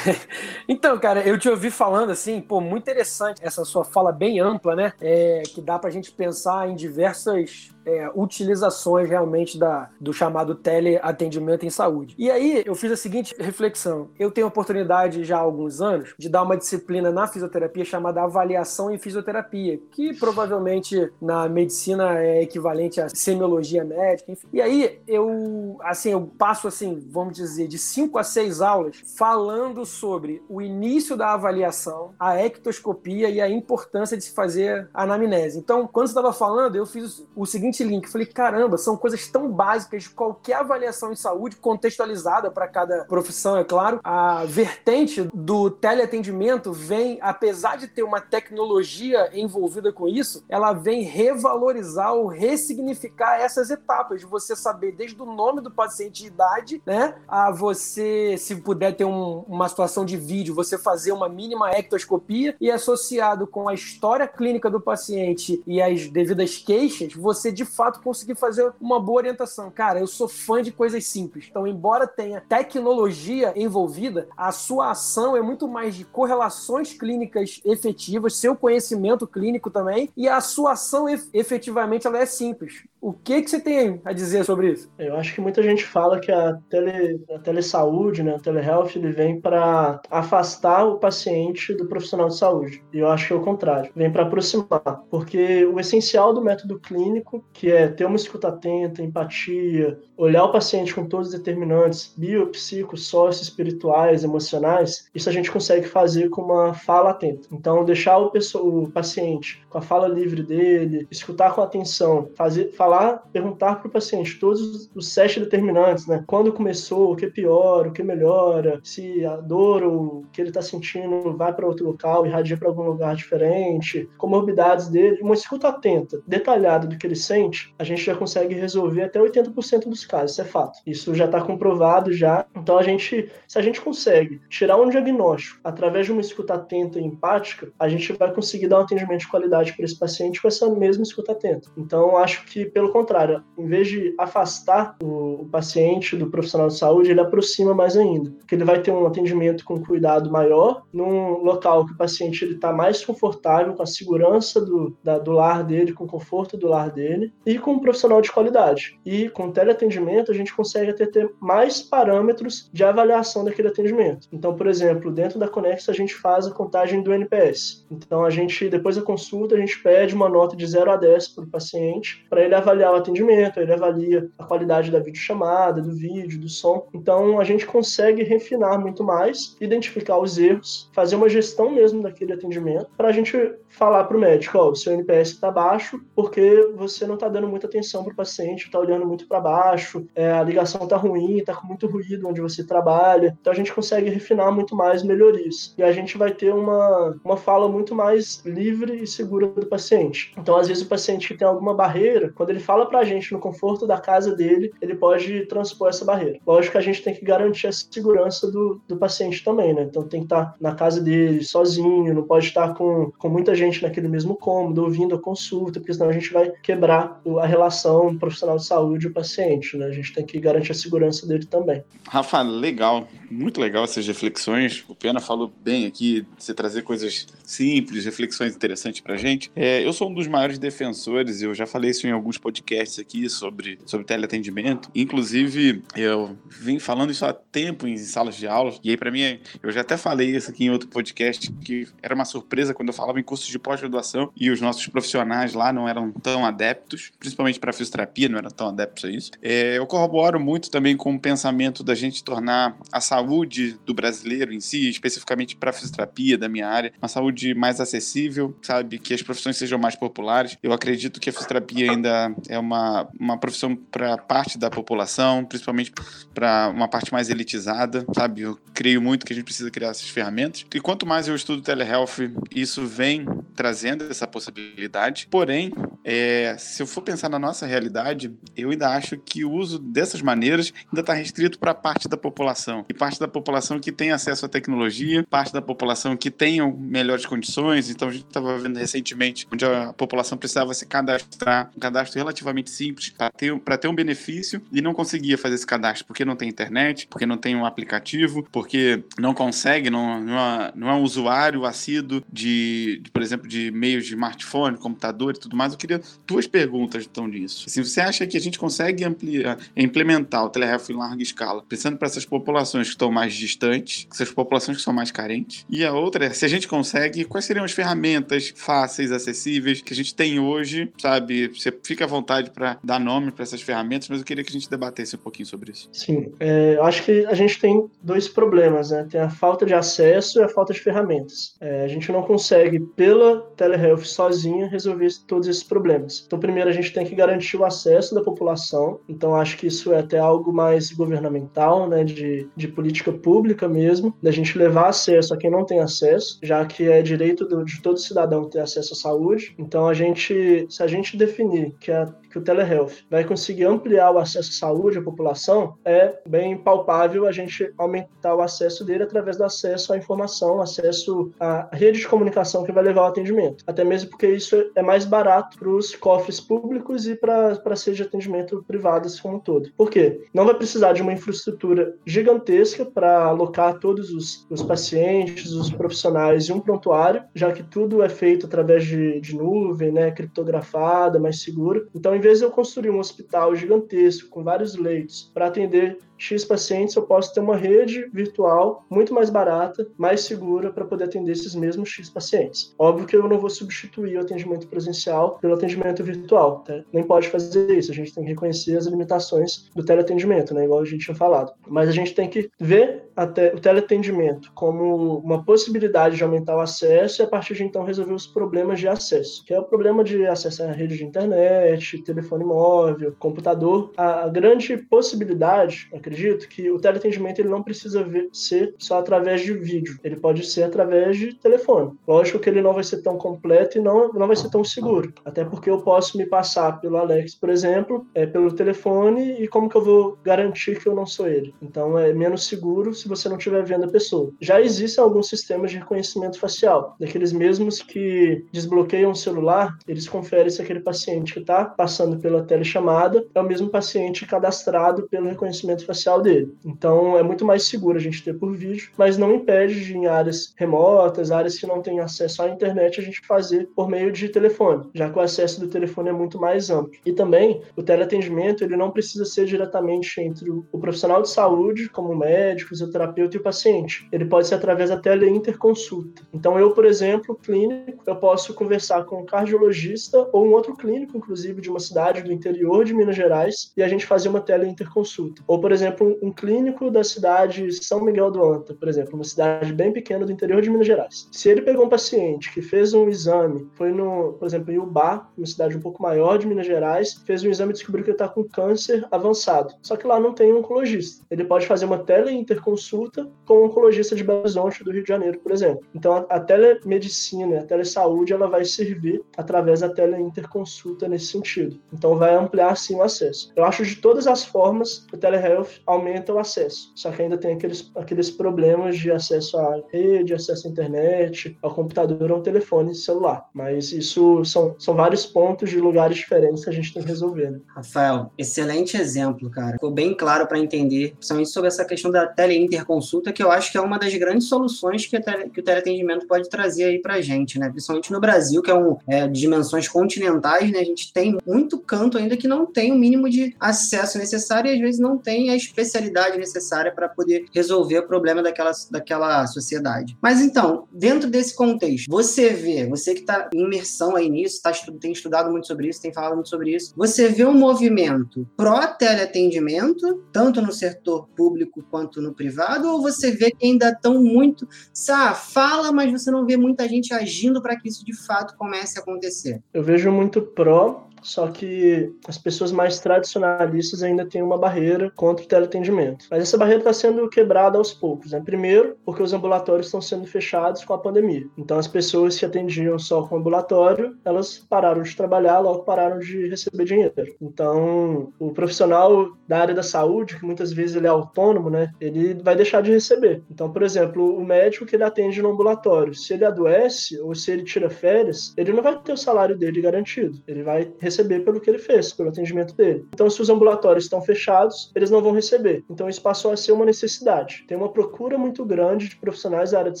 então, 0.68 0.98
cara, 0.98 1.20
eu 1.20 1.38
te 1.38 1.48
ouvi 1.48 1.70
falando 1.70 2.10
assim, 2.10 2.40
pô, 2.40 2.60
muito 2.60 2.82
interessante 2.82 3.40
essa 3.42 3.64
sua 3.64 3.84
fala 3.84 4.12
bem 4.12 4.40
ampla, 4.40 4.74
né? 4.74 4.92
É, 5.00 5.42
que 5.46 5.60
dá 5.60 5.78
para 5.78 5.88
a 5.88 5.92
gente 5.92 6.10
pensar 6.12 6.68
em 6.68 6.74
diversas 6.74 7.70
é, 7.84 8.10
utilizações 8.14 9.08
realmente 9.08 9.58
da, 9.58 9.90
do 10.00 10.12
chamado 10.12 10.54
teleatendimento 10.54 11.66
em 11.66 11.70
saúde. 11.70 12.14
E 12.18 12.30
aí 12.30 12.62
eu 12.64 12.74
fiz 12.74 12.92
a 12.92 12.96
seguinte 12.96 13.34
reflexão: 13.38 14.10
eu 14.18 14.30
tenho 14.30 14.46
a 14.46 14.48
oportunidade 14.48 15.24
já 15.24 15.36
há 15.36 15.40
alguns 15.40 15.80
anos 15.80 16.14
de 16.18 16.28
dar 16.28 16.42
uma 16.42 16.56
disciplina 16.56 17.10
na 17.10 17.26
fisioterapia 17.26 17.84
chamada 17.84 18.22
avaliação 18.22 18.92
em 18.92 18.98
fisioterapia, 18.98 19.80
que 19.92 20.14
provavelmente 20.14 21.12
na 21.20 21.48
medicina 21.48 22.18
é 22.18 22.42
equivalente 22.42 23.00
à 23.00 23.08
semiologia 23.08 23.84
médica, 23.84 24.32
enfim. 24.32 24.48
E 24.52 24.60
aí 24.60 25.00
eu, 25.06 25.76
assim, 25.82 26.10
eu 26.10 26.22
passo 26.38 26.66
assim, 26.66 27.06
vamos 27.10 27.34
dizer, 27.34 27.68
de 27.68 27.78
cinco 27.78 28.18
a 28.18 28.24
seis 28.24 28.60
aulas 28.60 29.02
falando 29.16 29.84
sobre 29.84 30.42
o 30.48 30.60
início 30.60 31.16
da 31.16 31.32
avaliação, 31.32 32.14
a 32.18 32.36
ectoscopia 32.42 33.28
e 33.28 33.40
a 33.40 33.48
importância 33.48 34.16
de 34.16 34.24
se 34.24 34.32
fazer 34.32 34.88
anamnese. 34.94 35.58
Então, 35.58 35.86
quando 35.86 36.06
você 36.06 36.12
estava 36.12 36.32
falando, 36.32 36.76
eu 36.76 36.86
fiz 36.86 37.24
o 37.36 37.46
seguinte 37.46 37.84
link. 37.84 38.08
Falei, 38.08 38.26
caramba, 38.26 38.78
são 38.78 38.96
coisas 38.96 39.26
tão 39.28 39.50
básicas 39.50 40.04
de 40.04 40.10
qualquer 40.10 40.56
avaliação 40.56 41.12
em 41.12 41.16
saúde, 41.16 41.56
contextualizada 41.56 42.50
para 42.50 42.66
cada 42.66 43.04
profissão, 43.04 43.56
é 43.56 43.64
claro. 43.64 44.00
A 44.02 44.44
vertente 44.44 45.28
do 45.34 45.70
teleatendimento 45.70 46.72
vem, 46.72 47.18
apesar 47.20 47.76
de 47.76 47.86
ter 47.86 48.02
uma 48.02 48.20
tecnologia 48.20 49.30
envolvida 49.32 49.81
com 49.90 50.06
isso, 50.06 50.44
ela 50.48 50.74
vem 50.74 51.02
revalorizar 51.02 52.12
ou 52.12 52.26
ressignificar 52.26 53.40
essas 53.40 53.70
etapas, 53.70 54.20
de 54.20 54.26
você 54.26 54.54
saber 54.54 54.92
desde 54.92 55.20
o 55.20 55.24
nome 55.24 55.62
do 55.62 55.70
paciente 55.70 56.24
e 56.24 56.26
idade, 56.26 56.82
né, 56.84 57.14
a 57.26 57.50
você, 57.50 58.36
se 58.36 58.56
puder 58.56 58.94
ter 58.94 59.04
um, 59.04 59.44
uma 59.48 59.68
situação 59.68 60.04
de 60.04 60.16
vídeo, 60.16 60.54
você 60.54 60.76
fazer 60.76 61.12
uma 61.12 61.28
mínima 61.28 61.70
ectoscopia 61.70 62.54
e 62.60 62.70
associado 62.70 63.46
com 63.46 63.68
a 63.68 63.74
história 63.74 64.28
clínica 64.28 64.68
do 64.68 64.80
paciente 64.80 65.62
e 65.66 65.80
as 65.80 66.08
devidas 66.08 66.58
queixas, 66.58 67.14
você 67.14 67.50
de 67.50 67.64
fato 67.64 68.02
conseguir 68.02 68.34
fazer 68.34 68.72
uma 68.80 69.00
boa 69.00 69.18
orientação. 69.18 69.70
Cara, 69.70 70.00
eu 70.00 70.06
sou 70.06 70.28
fã 70.28 70.62
de 70.62 70.70
coisas 70.72 71.06
simples. 71.06 71.46
Então, 71.48 71.66
embora 71.66 72.06
tenha 72.06 72.40
tecnologia 72.40 73.52
envolvida, 73.56 74.28
a 74.36 74.52
sua 74.52 74.90
ação 74.90 75.36
é 75.36 75.42
muito 75.42 75.68
mais 75.68 75.94
de 75.94 76.04
correlações 76.04 76.92
clínicas 76.92 77.60
efetivas, 77.64 78.36
seu 78.36 78.56
conhecimento 78.56 79.26
clínico 79.26 79.70
também, 79.72 80.10
e 80.16 80.28
a 80.28 80.40
sua 80.40 80.72
ação 80.72 81.06
efetivamente 81.32 82.06
ela 82.06 82.18
é 82.18 82.26
simples. 82.26 82.84
O 83.02 83.12
que, 83.12 83.42
que 83.42 83.50
você 83.50 83.58
tem 83.58 84.00
a 84.04 84.12
dizer 84.12 84.44
sobre 84.44 84.70
isso? 84.70 84.88
Eu 84.96 85.16
acho 85.16 85.34
que 85.34 85.40
muita 85.40 85.60
gente 85.60 85.84
fala 85.84 86.20
que 86.20 86.30
a, 86.30 86.56
tele, 86.70 87.20
a 87.34 87.38
telesaúde, 87.40 88.22
né, 88.22 88.36
o 88.36 88.40
telehealth, 88.40 88.94
ele 88.94 89.10
vem 89.10 89.40
para 89.40 90.00
afastar 90.08 90.84
o 90.84 90.98
paciente 90.98 91.74
do 91.74 91.86
profissional 91.86 92.28
de 92.28 92.36
saúde. 92.36 92.84
E 92.92 93.00
eu 93.00 93.08
acho 93.08 93.26
que 93.26 93.32
é 93.32 93.36
o 93.36 93.42
contrário, 93.42 93.90
vem 93.96 94.12
para 94.12 94.22
aproximar. 94.22 95.02
Porque 95.10 95.64
o 95.64 95.80
essencial 95.80 96.32
do 96.32 96.40
método 96.40 96.78
clínico, 96.78 97.44
que 97.52 97.72
é 97.72 97.88
ter 97.88 98.04
uma 98.04 98.14
escuta 98.14 98.48
atenta, 98.48 99.02
empatia, 99.02 99.98
olhar 100.16 100.44
o 100.44 100.52
paciente 100.52 100.94
com 100.94 101.04
todos 101.04 101.28
os 101.28 101.34
determinantes 101.34 102.14
bio, 102.16 102.46
psico, 102.48 102.96
sócio, 102.96 103.42
espirituais, 103.42 104.22
emocionais, 104.22 105.08
isso 105.12 105.28
a 105.28 105.32
gente 105.32 105.50
consegue 105.50 105.88
fazer 105.88 106.28
com 106.28 106.42
uma 106.42 106.72
fala 106.72 107.10
atenta. 107.10 107.48
Então, 107.50 107.84
deixar 107.84 108.18
o, 108.18 108.30
pessoa, 108.30 108.84
o 108.84 108.90
paciente 108.90 109.60
com 109.68 109.78
a 109.78 109.82
fala 109.82 110.08
livre 110.08 110.42
dele, 110.42 111.06
escutar 111.10 111.54
com 111.54 111.60
atenção, 111.60 112.28
fazer, 112.34 112.72
falar 112.72 113.22
perguntar 113.32 113.76
para 113.76 113.88
o 113.88 113.90
paciente 113.90 114.38
todos 114.38 114.90
os 114.94 115.08
sete 115.08 115.40
determinantes, 115.40 116.06
né? 116.06 116.22
Quando 116.26 116.52
começou, 116.52 117.12
o 117.12 117.16
que 117.16 117.26
piora, 117.26 117.88
o 117.88 117.92
que 117.92 118.02
melhora, 118.02 118.80
se 118.82 119.24
a 119.24 119.36
dor 119.36 119.82
ou 119.82 120.02
o 120.02 120.26
que 120.32 120.40
ele 120.40 120.50
está 120.50 120.62
sentindo 120.62 121.36
vai 121.36 121.52
para 121.52 121.66
outro 121.66 121.86
local, 121.86 122.26
irradia 122.26 122.56
para 122.56 122.68
algum 122.68 122.82
lugar 122.82 123.14
diferente, 123.14 124.08
comorbidades 124.18 124.88
dele, 124.88 125.20
uma 125.22 125.34
escuta 125.34 125.68
atenta, 125.68 126.20
detalhada 126.26 126.86
do 126.86 126.96
que 126.96 127.06
ele 127.06 127.16
sente, 127.16 127.74
a 127.78 127.84
gente 127.84 128.02
já 128.02 128.14
consegue 128.14 128.54
resolver 128.54 129.02
até 129.02 129.20
80% 129.20 129.88
dos 129.88 130.04
casos, 130.04 130.32
isso 130.32 130.42
é 130.42 130.44
fato. 130.44 130.78
Isso 130.86 131.14
já 131.14 131.26
está 131.26 131.40
comprovado 131.40 132.12
já. 132.12 132.46
Então 132.56 132.78
a 132.78 132.82
gente, 132.82 133.30
se 133.46 133.58
a 133.58 133.62
gente 133.62 133.80
consegue 133.80 134.40
tirar 134.48 134.76
um 134.76 134.88
diagnóstico 134.88 135.60
através 135.64 136.06
de 136.06 136.12
uma 136.12 136.20
escuta 136.20 136.54
atenta 136.54 136.98
e 136.98 137.04
empática, 137.04 137.68
a 137.78 137.88
gente 137.88 138.12
vai 138.12 138.32
conseguir 138.32 138.68
dar 138.68 138.78
um 138.78 138.82
atendimento 138.82 139.20
de 139.20 139.28
para 139.48 139.84
esse 139.84 139.98
paciente 139.98 140.40
com 140.40 140.48
essa 140.48 140.68
mesma 140.68 141.02
escuta 141.02 141.32
atenta. 141.32 141.68
Então 141.76 142.16
acho 142.16 142.44
que 142.46 142.64
pelo 142.64 142.92
contrário, 142.92 143.42
em 143.58 143.66
vez 143.66 143.88
de 143.88 144.14
afastar 144.18 144.96
o, 145.02 145.42
o, 145.42 145.48
paciente 145.50 146.16
do 146.16 146.30
profissional 146.30 146.68
de 146.68 146.76
saúde, 146.76 147.10
ele 147.10 147.20
aproxima 147.20 147.74
mais 147.74 147.96
ainda, 147.96 148.30
porque 148.30 148.54
ele 148.54 148.64
vai 148.64 148.80
ter 148.80 148.90
um 148.90 149.06
atendimento 149.06 149.64
com 149.64 149.82
cuidado 149.82 150.30
maior, 150.30 150.82
num 150.92 151.42
local 151.42 151.86
que 151.86 151.92
o 151.92 151.96
paciente 151.96 152.44
está 152.44 152.72
mais 152.72 153.04
confortável, 153.04 153.74
com 153.74 153.82
a 153.82 153.86
segurança 153.86 154.60
do, 154.60 154.96
da, 155.02 155.18
do 155.18 155.32
lar 155.32 155.64
dele, 155.64 155.92
com 155.92 156.04
o 156.04 156.08
conforto 156.08 156.56
do 156.56 156.68
lar 156.68 156.90
dele, 156.90 157.32
e 157.44 157.58
com 157.58 157.72
um 157.72 157.78
profissional 157.78 158.20
de 158.20 158.32
qualidade. 158.32 158.98
E 159.04 159.28
com 159.28 159.50
teleatendimento, 159.50 160.30
a 160.30 160.34
gente 160.34 160.54
consegue 160.54 160.90
até 160.90 161.06
ter 161.06 161.30
mais 161.40 161.82
parâmetros 161.82 162.70
de 162.72 162.84
avaliação 162.84 163.44
daquele 163.44 163.68
atendimento. 163.68 164.28
Então, 164.32 164.54
por 164.54 164.66
exemplo, 164.66 165.10
dentro 165.10 165.38
da 165.38 165.48
Conex, 165.48 165.88
a 165.88 165.92
gente 165.92 166.14
faz 166.14 166.46
a 166.46 166.50
contagem 166.50 167.02
do 167.02 167.12
NPS. 167.12 167.86
Então, 167.90 168.24
a 168.24 168.30
gente, 168.30 168.68
depois 168.68 168.96
da 168.96 169.02
consulta, 169.02 169.31
a 169.52 169.56
gente 169.56 169.82
pede 169.82 170.14
uma 170.14 170.28
nota 170.28 170.56
de 170.56 170.66
0 170.66 170.90
a 170.90 170.96
10 170.96 171.28
para 171.28 171.44
o 171.44 171.50
paciente, 171.50 172.24
para 172.28 172.42
ele 172.42 172.54
avaliar 172.54 172.92
o 172.92 172.96
atendimento, 172.96 173.60
ele 173.60 173.72
avalia 173.72 174.28
a 174.38 174.44
qualidade 174.44 174.90
da 174.90 174.98
videochamada, 174.98 175.80
do 175.80 175.94
vídeo, 175.94 176.40
do 176.40 176.48
som. 176.48 176.88
Então 176.94 177.40
a 177.40 177.44
gente 177.44 177.66
consegue 177.66 178.22
refinar 178.22 178.80
muito 178.80 179.02
mais, 179.04 179.56
identificar 179.60 180.18
os 180.18 180.38
erros, 180.38 180.90
fazer 180.92 181.16
uma 181.16 181.28
gestão 181.28 181.70
mesmo 181.70 182.02
daquele 182.02 182.32
atendimento 182.32 182.90
para 182.96 183.08
a 183.08 183.12
gente 183.12 183.36
falar 183.68 184.04
para 184.04 184.16
o 184.16 184.20
médico 184.20 184.58
ó, 184.58 184.70
o 184.70 184.76
seu 184.76 184.92
NPS 184.92 185.30
está 185.30 185.50
baixo 185.50 186.00
porque 186.14 186.70
você 186.76 187.06
não 187.06 187.14
está 187.14 187.28
dando 187.28 187.48
muita 187.48 187.66
atenção 187.66 188.04
para 188.04 188.12
o 188.12 188.16
paciente, 188.16 188.66
está 188.66 188.78
olhando 188.78 189.06
muito 189.06 189.26
para 189.26 189.40
baixo, 189.40 190.06
é, 190.14 190.30
a 190.30 190.42
ligação 190.42 190.84
está 190.84 190.96
ruim, 190.96 191.38
está 191.38 191.54
com 191.54 191.66
muito 191.66 191.86
ruído 191.86 192.28
onde 192.28 192.40
você 192.40 192.64
trabalha. 192.64 193.36
Então 193.40 193.52
a 193.52 193.56
gente 193.56 193.72
consegue 193.72 194.10
refinar 194.10 194.52
muito 194.52 194.76
mais 194.76 195.02
melhorias. 195.02 195.74
E 195.76 195.82
a 195.82 195.92
gente 195.92 196.18
vai 196.18 196.32
ter 196.32 196.52
uma, 196.52 197.16
uma 197.24 197.36
fala 197.36 197.68
muito 197.68 197.94
mais 197.94 198.42
livre 198.44 199.02
e 199.02 199.06
segura 199.06 199.21
do 199.24 199.66
paciente. 199.66 200.32
Então, 200.36 200.56
às 200.56 200.68
vezes, 200.68 200.82
o 200.82 200.88
paciente 200.88 201.28
que 201.28 201.34
tem 201.34 201.46
alguma 201.46 201.74
barreira, 201.74 202.32
quando 202.34 202.50
ele 202.50 202.60
fala 202.60 202.86
para 202.86 203.00
a 203.00 203.04
gente 203.04 203.32
no 203.32 203.38
conforto 203.38 203.86
da 203.86 203.98
casa 203.98 204.34
dele, 204.34 204.72
ele 204.80 204.94
pode 204.94 205.46
transpor 205.46 205.88
essa 205.88 206.04
barreira. 206.04 206.38
Lógico 206.46 206.72
que 206.72 206.78
a 206.78 206.82
gente 206.82 207.02
tem 207.02 207.14
que 207.14 207.24
garantir 207.24 207.66
a 207.66 207.72
segurança 207.72 208.50
do, 208.50 208.80
do 208.86 208.96
paciente 208.96 209.42
também, 209.44 209.72
né? 209.72 209.82
Então 209.82 210.02
tem 210.02 210.20
que 210.20 210.26
estar 210.26 210.56
na 210.60 210.74
casa 210.74 211.00
dele, 211.00 211.42
sozinho, 211.44 212.14
não 212.14 212.22
pode 212.22 212.46
estar 212.46 212.74
com, 212.74 213.12
com 213.18 213.28
muita 213.28 213.54
gente 213.54 213.82
naquele 213.82 214.08
mesmo 214.08 214.36
cômodo, 214.36 214.82
ouvindo 214.82 215.14
a 215.14 215.18
consulta, 215.18 215.80
porque 215.80 215.92
senão 215.92 216.08
a 216.08 216.12
gente 216.12 216.32
vai 216.32 216.50
quebrar 216.62 217.20
a 217.40 217.46
relação 217.46 218.16
profissional 218.16 218.56
de 218.56 218.64
saúde 218.64 219.06
e 219.06 219.10
o 219.10 219.12
paciente, 219.12 219.76
né? 219.76 219.86
A 219.86 219.92
gente 219.92 220.12
tem 220.12 220.24
que 220.24 220.38
garantir 220.38 220.72
a 220.72 220.74
segurança 220.74 221.26
dele 221.26 221.46
também. 221.46 221.82
Rafa, 222.08 222.42
legal, 222.42 223.06
muito 223.32 223.60
legal 223.60 223.84
essas 223.84 224.06
reflexões. 224.06 224.84
O 224.88 224.94
Pena 224.94 225.20
falou 225.20 225.52
bem 225.62 225.86
aqui, 225.86 226.24
você 226.38 226.52
trazer 226.52 226.82
coisas 226.82 227.26
simples, 227.44 228.04
reflexões 228.04 228.54
interessantes 228.54 229.00
pra 229.00 229.16
gente. 229.16 229.50
É, 229.56 229.84
eu 229.84 229.92
sou 229.92 230.10
um 230.10 230.14
dos 230.14 230.26
maiores 230.26 230.58
defensores, 230.58 231.42
eu 231.42 231.54
já 231.54 231.66
falei 231.66 231.90
isso 231.90 232.06
em 232.06 232.10
alguns 232.10 232.38
podcasts 232.38 232.98
aqui 232.98 233.28
sobre, 233.28 233.78
sobre 233.86 234.06
teleatendimento. 234.06 234.90
Inclusive, 234.94 235.82
eu 235.96 236.36
vim 236.48 236.78
falando 236.78 237.10
isso 237.10 237.24
há 237.24 237.32
tempo 237.32 237.86
em 237.86 237.96
salas 237.96 238.36
de 238.36 238.46
aula, 238.46 238.74
e 238.82 238.90
aí 238.90 238.96
para 238.96 239.10
mim, 239.10 239.40
eu 239.62 239.70
já 239.70 239.80
até 239.80 239.96
falei 239.96 240.36
isso 240.36 240.50
aqui 240.50 240.64
em 240.64 240.70
outro 240.70 240.88
podcast, 240.88 241.50
que 241.64 241.86
era 242.02 242.14
uma 242.14 242.24
surpresa 242.24 242.74
quando 242.74 242.88
eu 242.88 242.94
falava 242.94 243.18
em 243.18 243.22
cursos 243.22 243.46
de 243.46 243.58
pós-graduação 243.58 244.30
e 244.36 244.50
os 244.50 244.60
nossos 244.60 244.86
profissionais 244.86 245.54
lá 245.54 245.72
não 245.72 245.88
eram 245.88 246.12
tão 246.12 246.44
adeptos, 246.44 247.10
principalmente 247.18 247.58
para 247.58 247.72
fisioterapia, 247.72 248.28
não 248.28 248.38
eram 248.38 248.50
tão 248.50 248.68
adeptos 248.68 249.04
a 249.04 249.10
isso. 249.10 249.30
É, 249.40 249.78
eu 249.78 249.86
corroboro 249.86 250.38
muito 250.38 250.70
também 250.70 250.96
com 250.96 251.14
o 251.14 251.20
pensamento 251.20 251.82
da 251.82 251.94
gente 251.94 252.22
tornar 252.22 252.76
a 252.90 253.00
saúde 253.22 253.78
do 253.86 253.94
brasileiro 253.94 254.52
em 254.52 254.60
si, 254.60 254.88
especificamente 254.88 255.56
para 255.56 255.72
fisioterapia 255.72 256.36
da 256.36 256.48
minha 256.48 256.68
área, 256.68 256.92
uma 257.00 257.08
saúde 257.08 257.54
mais 257.54 257.80
acessível, 257.80 258.56
sabe? 258.60 258.98
Que 258.98 259.14
as 259.14 259.22
profissões 259.22 259.56
sejam 259.56 259.78
mais 259.78 259.94
populares. 259.94 260.58
Eu 260.62 260.72
acredito 260.72 261.20
que 261.20 261.30
a 261.30 261.32
fisioterapia 261.32 261.90
ainda 261.90 262.34
é 262.48 262.58
uma, 262.58 263.08
uma 263.18 263.38
profissão 263.38 263.76
para 263.76 264.18
parte 264.18 264.58
da 264.58 264.70
população, 264.70 265.44
principalmente 265.44 265.92
para 266.34 266.68
uma 266.68 266.88
parte 266.88 267.12
mais 267.12 267.30
elitizada, 267.30 268.04
sabe? 268.14 268.42
Eu 268.42 268.58
creio 268.74 269.00
muito 269.00 269.24
que 269.24 269.32
a 269.32 269.36
gente 269.36 269.44
precisa 269.44 269.70
criar 269.70 269.90
essas 269.90 270.08
ferramentas. 270.08 270.66
E 270.74 270.80
quanto 270.80 271.06
mais 271.06 271.28
eu 271.28 271.36
estudo 271.36 271.62
telehealth, 271.62 272.18
isso 272.54 272.84
vem 272.84 273.26
trazendo 273.54 274.04
essa 274.10 274.26
possibilidade. 274.26 275.28
Porém, 275.30 275.72
é, 276.04 276.56
se 276.58 276.82
eu 276.82 276.86
for 276.86 277.02
pensar 277.02 277.28
na 277.28 277.38
nossa 277.38 277.66
realidade, 277.66 278.34
eu 278.56 278.70
ainda 278.70 278.88
acho 278.88 279.16
que 279.18 279.44
o 279.44 279.52
uso 279.52 279.78
dessas 279.78 280.20
maneiras 280.20 280.72
ainda 280.86 281.00
está 281.00 281.12
restrito 281.12 281.58
para 281.58 281.74
parte 281.74 282.08
da 282.08 282.16
população. 282.16 282.84
E 282.88 282.94
parte 282.94 283.11
da 283.18 283.28
população 283.28 283.78
que 283.78 283.92
tem 283.92 284.10
acesso 284.10 284.46
à 284.46 284.48
tecnologia, 284.48 285.24
parte 285.28 285.52
da 285.52 285.62
população 285.62 286.16
que 286.16 286.30
tem 286.30 286.60
melhores 286.76 287.26
condições. 287.26 287.90
Então, 287.90 288.08
a 288.08 288.12
gente 288.12 288.26
estava 288.26 288.58
vendo 288.58 288.78
recentemente 288.78 289.46
onde 289.52 289.64
a 289.64 289.92
população 289.92 290.38
precisava 290.38 290.74
se 290.74 290.86
cadastrar, 290.86 291.70
um 291.76 291.80
cadastro 291.80 292.18
relativamente 292.18 292.70
simples 292.70 293.10
para 293.10 293.30
ter, 293.30 293.58
ter 293.80 293.88
um 293.88 293.94
benefício 293.94 294.62
e 294.72 294.80
não 294.80 294.94
conseguia 294.94 295.38
fazer 295.38 295.56
esse 295.56 295.66
cadastro 295.66 296.06
porque 296.06 296.24
não 296.24 296.36
tem 296.36 296.48
internet, 296.48 297.06
porque 297.08 297.26
não 297.26 297.36
tem 297.36 297.56
um 297.56 297.64
aplicativo, 297.64 298.46
porque 298.50 299.02
não 299.18 299.34
consegue, 299.34 299.90
não, 299.90 300.20
não, 300.20 300.38
é, 300.38 300.72
não 300.74 300.88
é 300.88 300.94
um 300.94 301.02
usuário 301.02 301.64
assíduo 301.64 302.22
de, 302.32 303.00
de, 303.02 303.10
por 303.10 303.22
exemplo, 303.22 303.48
de 303.48 303.70
meios 303.70 304.04
de 304.04 304.14
smartphone, 304.14 304.76
computador 304.76 305.34
e 305.34 305.38
tudo 305.38 305.56
mais. 305.56 305.72
Eu 305.72 305.78
queria 305.78 306.00
duas 306.26 306.46
perguntas 306.46 307.06
então 307.10 307.28
disso. 307.28 307.64
Assim, 307.66 307.82
você 307.82 308.00
acha 308.00 308.26
que 308.26 308.36
a 308.36 308.40
gente 308.40 308.58
consegue 308.58 309.04
ampliar, 309.04 309.58
implementar 309.76 310.44
o 310.44 310.48
telehealth 310.48 310.90
em 310.90 310.94
larga 310.94 311.22
escala, 311.22 311.64
pensando 311.68 311.96
para 311.96 312.08
essas 312.08 312.24
populações 312.24 312.91
estão 312.92 313.10
mais 313.10 313.34
distantes, 313.34 314.06
essas 314.10 314.30
populações 314.30 314.78
que 314.78 314.82
são 314.82 314.92
mais 314.92 315.10
carentes? 315.10 315.64
E 315.68 315.84
a 315.84 315.92
outra 315.92 316.26
é, 316.26 316.30
se 316.30 316.44
a 316.44 316.48
gente 316.48 316.68
consegue, 316.68 317.24
quais 317.24 317.44
seriam 317.44 317.64
as 317.64 317.72
ferramentas 317.72 318.52
fáceis, 318.54 319.12
acessíveis 319.12 319.80
que 319.80 319.92
a 319.92 319.96
gente 319.96 320.14
tem 320.14 320.38
hoje, 320.38 320.92
sabe? 320.98 321.48
Você 321.48 321.72
fica 321.82 322.04
à 322.04 322.08
vontade 322.08 322.50
para 322.50 322.78
dar 322.82 322.98
nome 322.98 323.32
para 323.32 323.42
essas 323.42 323.62
ferramentas, 323.62 324.08
mas 324.08 324.20
eu 324.20 324.24
queria 324.24 324.44
que 324.44 324.50
a 324.50 324.52
gente 324.52 324.70
debatesse 324.70 325.16
um 325.16 325.18
pouquinho 325.18 325.46
sobre 325.46 325.72
isso. 325.72 325.88
Sim, 325.92 326.32
é, 326.38 326.74
eu 326.76 326.84
acho 326.84 327.02
que 327.04 327.24
a 327.26 327.34
gente 327.34 327.58
tem 327.58 327.88
dois 328.02 328.28
problemas, 328.28 328.90
né? 328.90 329.06
Tem 329.10 329.20
a 329.20 329.30
falta 329.30 329.64
de 329.64 329.74
acesso 329.74 330.40
e 330.40 330.42
a 330.42 330.48
falta 330.48 330.72
de 330.72 330.80
ferramentas. 330.80 331.56
É, 331.60 331.84
a 331.84 331.88
gente 331.88 332.10
não 332.10 332.22
consegue, 332.22 332.80
pela 332.80 333.40
telehealth 333.56 334.04
sozinha, 334.04 334.68
resolver 334.68 335.08
todos 335.26 335.48
esses 335.48 335.62
problemas. 335.62 336.24
Então, 336.26 336.38
primeiro, 336.38 336.68
a 336.68 336.72
gente 336.72 336.92
tem 336.92 337.04
que 337.06 337.14
garantir 337.14 337.56
o 337.56 337.64
acesso 337.64 338.14
da 338.14 338.22
população. 338.22 339.00
Então, 339.08 339.34
acho 339.34 339.56
que 339.56 339.66
isso 339.66 339.92
é 339.92 339.98
até 340.00 340.18
algo 340.18 340.52
mais 340.52 340.92
governamental, 340.92 341.88
né? 341.88 342.04
De, 342.04 342.48
de 342.56 342.68
política 342.82 343.12
pública 343.12 343.68
mesmo, 343.68 344.12
da 344.20 344.32
gente 344.32 344.58
levar 344.58 344.88
acesso 344.88 345.32
a 345.32 345.36
quem 345.36 345.50
não 345.50 345.64
tem 345.64 345.78
acesso, 345.78 346.38
já 346.42 346.64
que 346.64 346.88
é 346.88 347.00
direito 347.00 347.46
de 347.64 347.80
todo 347.80 347.98
cidadão 347.98 348.48
ter 348.48 348.58
acesso 348.58 348.92
à 348.92 348.96
saúde. 348.96 349.54
Então, 349.56 349.86
a 349.86 349.94
gente, 349.94 350.66
se 350.68 350.82
a 350.82 350.86
gente 350.88 351.16
definir 351.16 351.72
que 351.78 351.92
a 351.92 352.12
que 352.32 352.38
o 352.38 352.42
telehealth 352.42 352.92
vai 353.10 353.24
conseguir 353.24 353.64
ampliar 353.64 354.10
o 354.10 354.18
acesso 354.18 354.50
à 354.50 354.52
saúde 354.52 354.98
à 354.98 355.02
população, 355.02 355.74
é 355.84 356.18
bem 356.26 356.56
palpável 356.56 357.26
a 357.26 357.32
gente 357.32 357.72
aumentar 357.76 358.34
o 358.34 358.40
acesso 358.40 358.84
dele 358.84 359.04
através 359.04 359.36
do 359.36 359.44
acesso 359.44 359.92
à 359.92 359.96
informação, 359.96 360.60
acesso 360.60 361.30
à 361.38 361.68
rede 361.72 362.00
de 362.00 362.08
comunicação 362.08 362.64
que 362.64 362.72
vai 362.72 362.82
levar 362.82 363.02
ao 363.02 363.08
atendimento. 363.08 363.62
Até 363.66 363.84
mesmo 363.84 364.10
porque 364.10 364.26
isso 364.26 364.70
é 364.74 364.82
mais 364.82 365.04
barato 365.04 365.58
para 365.58 365.68
os 365.68 365.94
cofres 365.94 366.40
públicos 366.40 367.06
e 367.06 367.14
para 367.14 367.48
a 367.48 367.74
rede 367.74 367.96
de 367.96 368.02
atendimento 368.02 368.64
privadas 368.66 369.20
como 369.20 369.36
um 369.36 369.40
todo. 369.40 369.70
Por 369.76 369.90
quê? 369.90 370.24
Não 370.32 370.46
vai 370.46 370.54
precisar 370.54 370.92
de 370.92 371.02
uma 371.02 371.12
infraestrutura 371.12 371.94
gigantesca 372.06 372.84
para 372.84 373.24
alocar 373.24 373.78
todos 373.78 374.10
os, 374.10 374.46
os 374.48 374.62
pacientes, 374.62 375.52
os 375.52 375.70
profissionais 375.70 376.48
em 376.48 376.52
um 376.52 376.60
prontuário, 376.60 377.24
já 377.34 377.52
que 377.52 377.62
tudo 377.62 378.02
é 378.02 378.08
feito 378.08 378.46
através 378.46 378.84
de, 378.84 379.20
de 379.20 379.36
nuvem, 379.36 379.92
né, 379.92 380.10
criptografada, 380.10 381.18
mais 381.18 381.42
segura. 381.42 381.84
Então, 381.94 382.14
vez 382.22 382.38
de 382.38 382.44
eu 382.44 382.50
construir 382.50 382.90
um 382.90 383.00
hospital 383.00 383.54
gigantesco 383.54 384.30
com 384.30 384.42
vários 384.42 384.76
leitos 384.76 385.30
para 385.34 385.48
atender 385.48 385.98
X 386.16 386.44
pacientes, 386.44 386.94
eu 386.94 387.02
posso 387.02 387.34
ter 387.34 387.40
uma 387.40 387.56
rede 387.56 388.08
virtual 388.12 388.84
muito 388.88 389.12
mais 389.12 389.30
barata, 389.30 389.86
mais 389.96 390.22
segura 390.22 390.70
para 390.70 390.84
poder 390.84 391.04
atender 391.04 391.32
esses 391.32 391.54
mesmos 391.54 391.88
X 391.88 392.08
pacientes. 392.08 392.74
Óbvio 392.78 393.06
que 393.06 393.16
eu 393.16 393.28
não 393.28 393.38
vou 393.38 393.50
substituir 393.50 394.16
o 394.16 394.20
atendimento 394.20 394.66
presencial 394.68 395.38
pelo 395.40 395.54
atendimento 395.54 396.02
virtual, 396.04 396.60
tá? 396.60 396.82
nem 396.92 397.02
pode 397.02 397.28
fazer 397.28 397.70
isso, 397.76 397.90
a 397.90 397.94
gente 397.94 398.14
tem 398.14 398.24
que 398.24 398.30
reconhecer 398.30 398.76
as 398.76 398.86
limitações 398.86 399.68
do 399.74 399.84
teleatendimento, 399.84 400.54
né? 400.54 400.64
igual 400.64 400.80
a 400.80 400.84
gente 400.84 401.04
tinha 401.04 401.16
falado. 401.16 401.52
Mas 401.66 401.88
a 401.88 401.92
gente 401.92 402.14
tem 402.14 402.28
que 402.28 402.50
ver 402.58 403.04
até 403.16 403.54
o 403.54 403.60
teleatendimento 403.60 404.50
como 404.54 405.18
uma 405.18 405.44
possibilidade 405.44 406.16
de 406.16 406.24
aumentar 406.24 406.56
o 406.56 406.60
acesso 406.60 407.20
e 407.20 407.24
a 407.24 407.28
partir 407.28 407.54
de 407.54 407.64
então 407.64 407.84
resolver 407.84 408.14
os 408.14 408.26
problemas 408.26 408.80
de 408.80 408.88
acesso, 408.88 409.44
que 409.44 409.52
é 409.52 409.58
o 409.58 409.64
problema 409.64 410.02
de 410.02 410.26
acesso 410.26 410.62
à 410.62 410.72
rede 410.72 410.96
de 410.96 411.04
internet, 411.04 412.02
telefone 412.02 412.44
móvel, 412.44 413.14
computador. 413.18 413.92
A 413.96 414.28
grande 414.28 414.76
possibilidade, 414.76 415.88
acredito, 415.92 416.11
acredito 416.12 416.48
que 416.48 416.70
o 416.70 416.78
teleatendimento 416.78 417.40
ele 417.40 417.48
não 417.48 417.62
precisa 417.62 418.04
ver, 418.04 418.28
ser 418.32 418.74
só 418.78 418.98
através 418.98 419.40
de 419.40 419.52
vídeo, 419.54 419.98
ele 420.04 420.16
pode 420.16 420.44
ser 420.44 420.64
através 420.64 421.16
de 421.16 421.34
telefone. 421.34 421.92
Lógico 422.06 422.38
que 422.38 422.48
ele 422.48 422.60
não 422.60 422.74
vai 422.74 422.84
ser 422.84 423.02
tão 423.02 423.16
completo 423.16 423.78
e 423.78 423.80
não, 423.80 424.12
não 424.12 424.26
vai 424.26 424.36
ser 424.36 424.50
tão 424.50 424.62
seguro, 424.62 425.12
até 425.24 425.44
porque 425.44 425.70
eu 425.70 425.78
posso 425.78 426.18
me 426.18 426.26
passar 426.26 426.80
pelo 426.80 426.98
Alex, 426.98 427.34
por 427.34 427.48
exemplo, 427.48 428.06
é, 428.14 428.26
pelo 428.26 428.52
telefone 428.52 429.42
e 429.42 429.48
como 429.48 429.68
que 429.68 429.76
eu 429.76 429.84
vou 429.84 430.18
garantir 430.22 430.78
que 430.78 430.86
eu 430.86 430.94
não 430.94 431.06
sou 431.06 431.26
ele? 431.26 431.54
Então 431.62 431.98
é 431.98 432.12
menos 432.12 432.46
seguro 432.46 432.94
se 432.94 433.08
você 433.08 433.28
não 433.28 433.38
estiver 433.38 433.64
vendo 433.64 433.84
a 433.84 433.90
pessoa. 433.90 434.32
Já 434.40 434.60
existem 434.60 435.02
alguns 435.02 435.28
sistemas 435.28 435.70
de 435.70 435.78
reconhecimento 435.78 436.38
facial, 436.38 436.96
daqueles 437.00 437.32
mesmos 437.32 437.80
que 437.80 438.44
desbloqueiam 438.52 439.12
o 439.12 439.16
celular, 439.16 439.76
eles 439.88 440.08
conferem 440.08 440.50
se 440.50 440.60
aquele 440.60 440.80
paciente 440.80 441.32
que 441.32 441.40
está 441.40 441.64
passando 441.64 442.18
pela 442.18 442.42
telechamada 442.42 443.24
é 443.34 443.40
o 443.40 443.44
mesmo 443.44 443.68
paciente 443.68 444.26
cadastrado 444.26 445.08
pelo 445.08 445.28
reconhecimento 445.28 445.84
facial 445.86 445.91
dele. 446.22 446.54
Então 446.64 447.18
é 447.18 447.22
muito 447.22 447.44
mais 447.44 447.64
seguro 447.64 447.98
a 447.98 448.00
gente 448.00 448.22
ter 448.22 448.34
por 448.34 448.52
vídeo, 448.52 448.90
mas 448.96 449.16
não 449.16 449.34
impede 449.34 449.84
de 449.84 449.96
em 449.96 450.06
áreas 450.06 450.52
remotas, 450.56 451.30
áreas 451.30 451.58
que 451.58 451.66
não 451.66 451.80
têm 451.80 452.00
acesso 452.00 452.42
à 452.42 452.48
internet, 452.48 453.00
a 453.00 453.04
gente 453.04 453.26
fazer 453.26 453.68
por 453.74 453.88
meio 453.88 454.10
de 454.10 454.28
telefone, 454.28 454.88
já 454.94 455.10
que 455.10 455.18
o 455.18 455.22
acesso 455.22 455.60
do 455.60 455.68
telefone 455.68 456.08
é 456.08 456.12
muito 456.12 456.40
mais 456.40 456.70
amplo. 456.70 456.92
E 457.04 457.12
também 457.12 457.62
o 457.76 457.82
teleatendimento 457.82 458.64
ele 458.64 458.76
não 458.76 458.90
precisa 458.90 459.24
ser 459.24 459.46
diretamente 459.46 460.20
entre 460.20 460.50
o 460.50 460.78
profissional 460.78 461.22
de 461.22 461.28
saúde, 461.28 461.88
como 461.88 462.12
o 462.12 462.16
médico, 462.16 462.70
fisioterapeuta 462.70 463.36
e 463.36 463.40
o 463.40 463.42
paciente. 463.42 464.08
Ele 464.10 464.24
pode 464.24 464.48
ser 464.48 464.54
através 464.54 464.90
da 464.90 464.96
teleinterconsulta. 464.96 466.22
Então 466.32 466.58
eu, 466.58 466.72
por 466.72 466.84
exemplo, 466.84 467.34
clínico, 467.34 468.02
eu 468.06 468.16
posso 468.16 468.54
conversar 468.54 469.04
com 469.04 469.20
um 469.22 469.26
cardiologista 469.26 470.28
ou 470.32 470.46
um 470.46 470.52
outro 470.52 470.76
clínico, 470.76 471.16
inclusive 471.16 471.60
de 471.60 471.70
uma 471.70 471.80
cidade 471.80 472.22
do 472.22 472.32
interior 472.32 472.84
de 472.84 472.94
Minas 472.94 473.16
Gerais 473.16 473.72
e 473.76 473.82
a 473.82 473.88
gente 473.88 474.06
fazia 474.06 474.30
uma 474.30 474.40
teleinterconsulta. 474.40 475.42
Ou, 475.46 475.60
por 475.60 475.72
exemplo, 475.72 475.81
um 476.22 476.32
clínico 476.32 476.90
da 476.90 477.04
cidade 477.04 477.72
São 477.72 478.04
Miguel 478.04 478.30
do 478.30 478.44
Anta, 478.44 478.74
por 478.74 478.88
exemplo, 478.88 479.14
uma 479.14 479.24
cidade 479.24 479.72
bem 479.72 479.92
pequena 479.92 480.24
do 480.24 480.32
interior 480.32 480.60
de 480.62 480.70
Minas 480.70 480.86
Gerais. 480.86 481.28
Se 481.32 481.48
ele 481.48 481.62
pegou 481.62 481.86
um 481.86 481.88
paciente 481.88 482.52
que 482.52 482.62
fez 482.62 482.94
um 482.94 483.08
exame, 483.08 483.68
foi 483.74 483.92
no, 483.92 484.34
por 484.34 484.46
exemplo, 484.46 484.72
em 484.72 484.78
Ubá, 484.78 485.28
uma 485.36 485.46
cidade 485.46 485.76
um 485.76 485.80
pouco 485.80 486.02
maior 486.02 486.38
de 486.38 486.46
Minas 486.46 486.66
Gerais, 486.66 487.14
fez 487.24 487.42
um 487.44 487.50
exame 487.50 487.70
e 487.70 487.74
descobriu 487.74 488.04
que 488.04 488.10
ele 488.10 488.14
está 488.14 488.28
com 488.28 488.44
câncer 488.44 489.06
avançado. 489.10 489.74
Só 489.82 489.96
que 489.96 490.06
lá 490.06 490.18
não 490.18 490.32
tem 490.32 490.52
um 490.52 490.58
oncologista. 490.58 491.24
Ele 491.30 491.44
pode 491.44 491.66
fazer 491.66 491.84
uma 491.84 491.98
teleinterconsulta 491.98 493.28
com 493.46 493.62
um 493.62 493.64
oncologista 493.64 494.14
de 494.14 494.24
Belo 494.24 494.40
Horizonte 494.40 494.84
do 494.84 494.92
Rio 494.92 495.02
de 495.02 495.08
Janeiro, 495.08 495.38
por 495.38 495.52
exemplo. 495.52 495.84
Então, 495.94 496.26
a, 496.28 496.36
a 496.36 496.40
telemedicina, 496.40 497.60
a 497.60 497.64
telesaúde, 497.64 498.32
ela 498.32 498.48
vai 498.48 498.64
servir 498.64 499.22
através 499.36 499.80
da 499.80 499.88
teleinterconsulta 499.88 501.08
nesse 501.08 501.26
sentido. 501.26 501.80
Então, 501.92 502.16
vai 502.16 502.34
ampliar, 502.34 502.76
sim, 502.76 502.96
o 502.96 503.02
acesso. 503.02 503.52
Eu 503.56 503.64
acho 503.64 503.84
de 503.84 503.96
todas 503.96 504.26
as 504.26 504.44
formas, 504.44 505.06
o 505.12 505.16
telehealth 505.16 505.71
aumenta 505.86 506.32
o 506.32 506.38
acesso. 506.38 506.92
Só 506.94 507.10
que 507.10 507.22
ainda 507.22 507.36
tem 507.36 507.54
aqueles, 507.54 507.90
aqueles 507.96 508.30
problemas 508.30 508.98
de 508.98 509.10
acesso 509.10 509.58
à 509.58 509.80
rede, 509.92 510.34
acesso 510.34 510.66
à 510.66 510.70
internet, 510.70 511.56
ao 511.62 511.74
computador, 511.74 512.30
ao 512.30 512.42
telefone 512.42 512.94
celular. 512.94 513.48
Mas 513.52 513.92
isso 513.92 514.44
são, 514.44 514.74
são 514.78 514.94
vários 514.94 515.26
pontos 515.26 515.70
de 515.70 515.80
lugares 515.80 516.16
diferentes 516.16 516.64
que 516.64 516.70
a 516.70 516.72
gente 516.72 516.92
tem 516.92 517.02
que 517.02 517.08
resolver. 517.08 517.50
Né? 517.50 517.60
Rafael, 517.74 518.30
excelente 518.36 518.96
exemplo, 518.96 519.50
cara. 519.50 519.72
Ficou 519.72 519.90
bem 519.90 520.14
claro 520.14 520.46
para 520.46 520.58
entender, 520.58 521.12
principalmente 521.12 521.50
sobre 521.50 521.68
essa 521.68 521.84
questão 521.84 522.10
da 522.10 522.26
teleinterconsulta, 522.26 523.32
que 523.32 523.42
eu 523.42 523.50
acho 523.50 523.70
que 523.70 523.78
é 523.78 523.80
uma 523.80 523.98
das 523.98 524.14
grandes 524.14 524.48
soluções 524.48 525.06
que, 525.06 525.20
tele, 525.20 525.50
que 525.50 525.60
o 525.60 525.62
teleatendimento 525.62 526.26
pode 526.26 526.48
trazer 526.48 526.84
aí 526.84 527.00
para 527.00 527.20
gente, 527.20 527.58
né? 527.58 527.68
Principalmente 527.70 528.12
no 528.12 528.20
Brasil, 528.20 528.62
que 528.62 528.70
é 528.70 528.74
um 528.74 528.96
é, 529.06 529.26
de 529.28 529.40
dimensões 529.40 529.88
continentais, 529.88 530.70
né? 530.70 530.80
A 530.80 530.84
gente 530.84 531.12
tem 531.12 531.38
muito 531.46 531.78
canto 531.78 532.18
ainda 532.18 532.36
que 532.36 532.48
não 532.48 532.66
tem 532.66 532.92
o 532.92 532.96
mínimo 532.96 533.28
de 533.28 533.54
acesso 533.58 534.18
necessário 534.18 534.70
e 534.70 534.74
às 534.74 534.80
vezes 534.80 535.00
não 535.00 535.18
tem 535.18 535.50
a 535.50 535.54
especialidade 535.66 536.38
necessária 536.38 536.92
para 536.92 537.08
poder 537.08 537.46
resolver 537.54 537.98
o 537.98 538.06
problema 538.06 538.42
daquela, 538.42 538.72
daquela 538.90 539.46
sociedade. 539.46 540.16
Mas 540.20 540.40
então, 540.40 540.86
dentro 540.92 541.28
desse 541.30 541.54
contexto, 541.54 542.10
você 542.10 542.50
vê, 542.50 542.86
você 542.86 543.14
que 543.14 543.20
está 543.20 543.48
em 543.52 543.64
imersão 543.64 544.16
aí 544.16 544.28
nisso, 544.28 544.62
tá, 544.62 544.72
tem 545.00 545.12
estudado 545.12 545.50
muito 545.50 545.66
sobre 545.66 545.88
isso, 545.88 546.02
tem 546.02 546.12
falado 546.12 546.34
muito 546.34 546.48
sobre 546.48 546.74
isso, 546.74 546.92
você 546.96 547.28
vê 547.28 547.44
um 547.44 547.54
movimento 547.54 548.46
pró-teleatendimento, 548.56 550.22
tanto 550.32 550.60
no 550.60 550.72
setor 550.72 551.28
público 551.36 551.84
quanto 551.90 552.20
no 552.20 552.34
privado, 552.34 552.88
ou 552.88 553.02
você 553.02 553.30
vê 553.30 553.50
que 553.50 553.66
ainda 553.66 553.90
estão 553.90 554.22
muito, 554.22 554.66
sabe, 554.92 555.38
fala, 555.52 555.92
mas 555.92 556.10
você 556.10 556.30
não 556.30 556.46
vê 556.46 556.56
muita 556.56 556.88
gente 556.88 557.12
agindo 557.12 557.62
para 557.62 557.76
que 557.76 557.88
isso 557.88 558.04
de 558.04 558.16
fato 558.26 558.56
comece 558.56 558.98
a 558.98 559.02
acontecer? 559.02 559.62
Eu 559.72 559.82
vejo 559.82 560.10
muito 560.10 560.42
pró, 560.42 561.08
só 561.22 561.48
que 561.48 562.12
as 562.26 562.36
pessoas 562.36 562.72
mais 562.72 563.00
tradicionalistas 563.00 564.02
ainda 564.02 564.26
têm 564.26 564.42
uma 564.42 564.58
barreira 564.58 565.10
contra 565.16 565.44
o 565.44 565.48
teleatendimento. 565.48 566.26
Mas 566.30 566.42
essa 566.42 566.58
barreira 566.58 566.80
está 566.80 566.92
sendo 566.92 567.28
quebrada 567.28 567.78
aos 567.78 567.92
poucos. 567.92 568.32
Né? 568.32 568.42
Primeiro, 568.44 568.96
porque 569.04 569.22
os 569.22 569.32
ambulatórios 569.32 569.86
estão 569.86 570.00
sendo 570.00 570.26
fechados 570.26 570.84
com 570.84 570.94
a 570.94 570.98
pandemia. 570.98 571.46
Então, 571.56 571.78
as 571.78 571.88
pessoas 571.88 572.38
que 572.38 572.44
atendiam 572.44 572.98
só 572.98 573.22
com 573.22 573.36
ambulatório, 573.36 574.16
elas 574.24 574.58
pararam 574.58 575.02
de 575.02 575.16
trabalhar, 575.16 575.60
logo 575.60 575.84
pararam 575.84 576.18
de 576.18 576.48
receber 576.48 576.84
dinheiro. 576.84 577.34
Então, 577.40 578.32
o 578.38 578.52
profissional 578.52 579.32
da 579.46 579.58
área 579.58 579.74
da 579.74 579.82
saúde, 579.82 580.38
que 580.38 580.44
muitas 580.44 580.72
vezes 580.72 580.96
ele 580.96 581.06
é 581.06 581.10
autônomo, 581.10 581.70
né? 581.70 581.92
Ele 582.00 582.34
vai 582.34 582.56
deixar 582.56 582.82
de 582.82 582.90
receber. 582.90 583.42
Então, 583.50 583.72
por 583.72 583.82
exemplo, 583.82 584.36
o 584.36 584.44
médico 584.44 584.86
que 584.86 584.96
ele 584.96 585.04
atende 585.04 585.42
no 585.42 585.50
ambulatório, 585.50 586.14
se 586.14 586.34
ele 586.34 586.44
adoece 586.44 587.18
ou 587.20 587.34
se 587.34 587.50
ele 587.50 587.62
tira 587.62 587.88
férias, 587.88 588.52
ele 588.56 588.72
não 588.72 588.82
vai 588.82 588.98
ter 589.00 589.12
o 589.12 589.16
salário 589.16 589.56
dele 589.56 589.80
garantido. 589.80 590.40
Ele 590.46 590.62
vai 590.62 590.92
receber 590.98 591.11
receber 591.12 591.40
pelo 591.40 591.60
que 591.60 591.68
ele 591.68 591.78
fez, 591.78 592.12
pelo 592.12 592.30
atendimento 592.30 592.74
dele. 592.74 593.06
Então, 593.12 593.28
se 593.28 593.40
os 593.42 593.50
ambulatórios 593.50 594.04
estão 594.04 594.22
fechados, 594.22 594.90
eles 594.94 595.10
não 595.10 595.22
vão 595.22 595.32
receber. 595.32 595.84
Então, 595.90 596.08
isso 596.08 596.22
passou 596.22 596.52
a 596.52 596.56
ser 596.56 596.72
uma 596.72 596.84
necessidade. 596.84 597.64
Tem 597.68 597.76
uma 597.76 597.92
procura 597.92 598.38
muito 598.38 598.64
grande 598.64 599.08
de 599.08 599.16
profissionais 599.16 599.70
da 599.70 599.78
área 599.78 599.92
de 599.92 600.00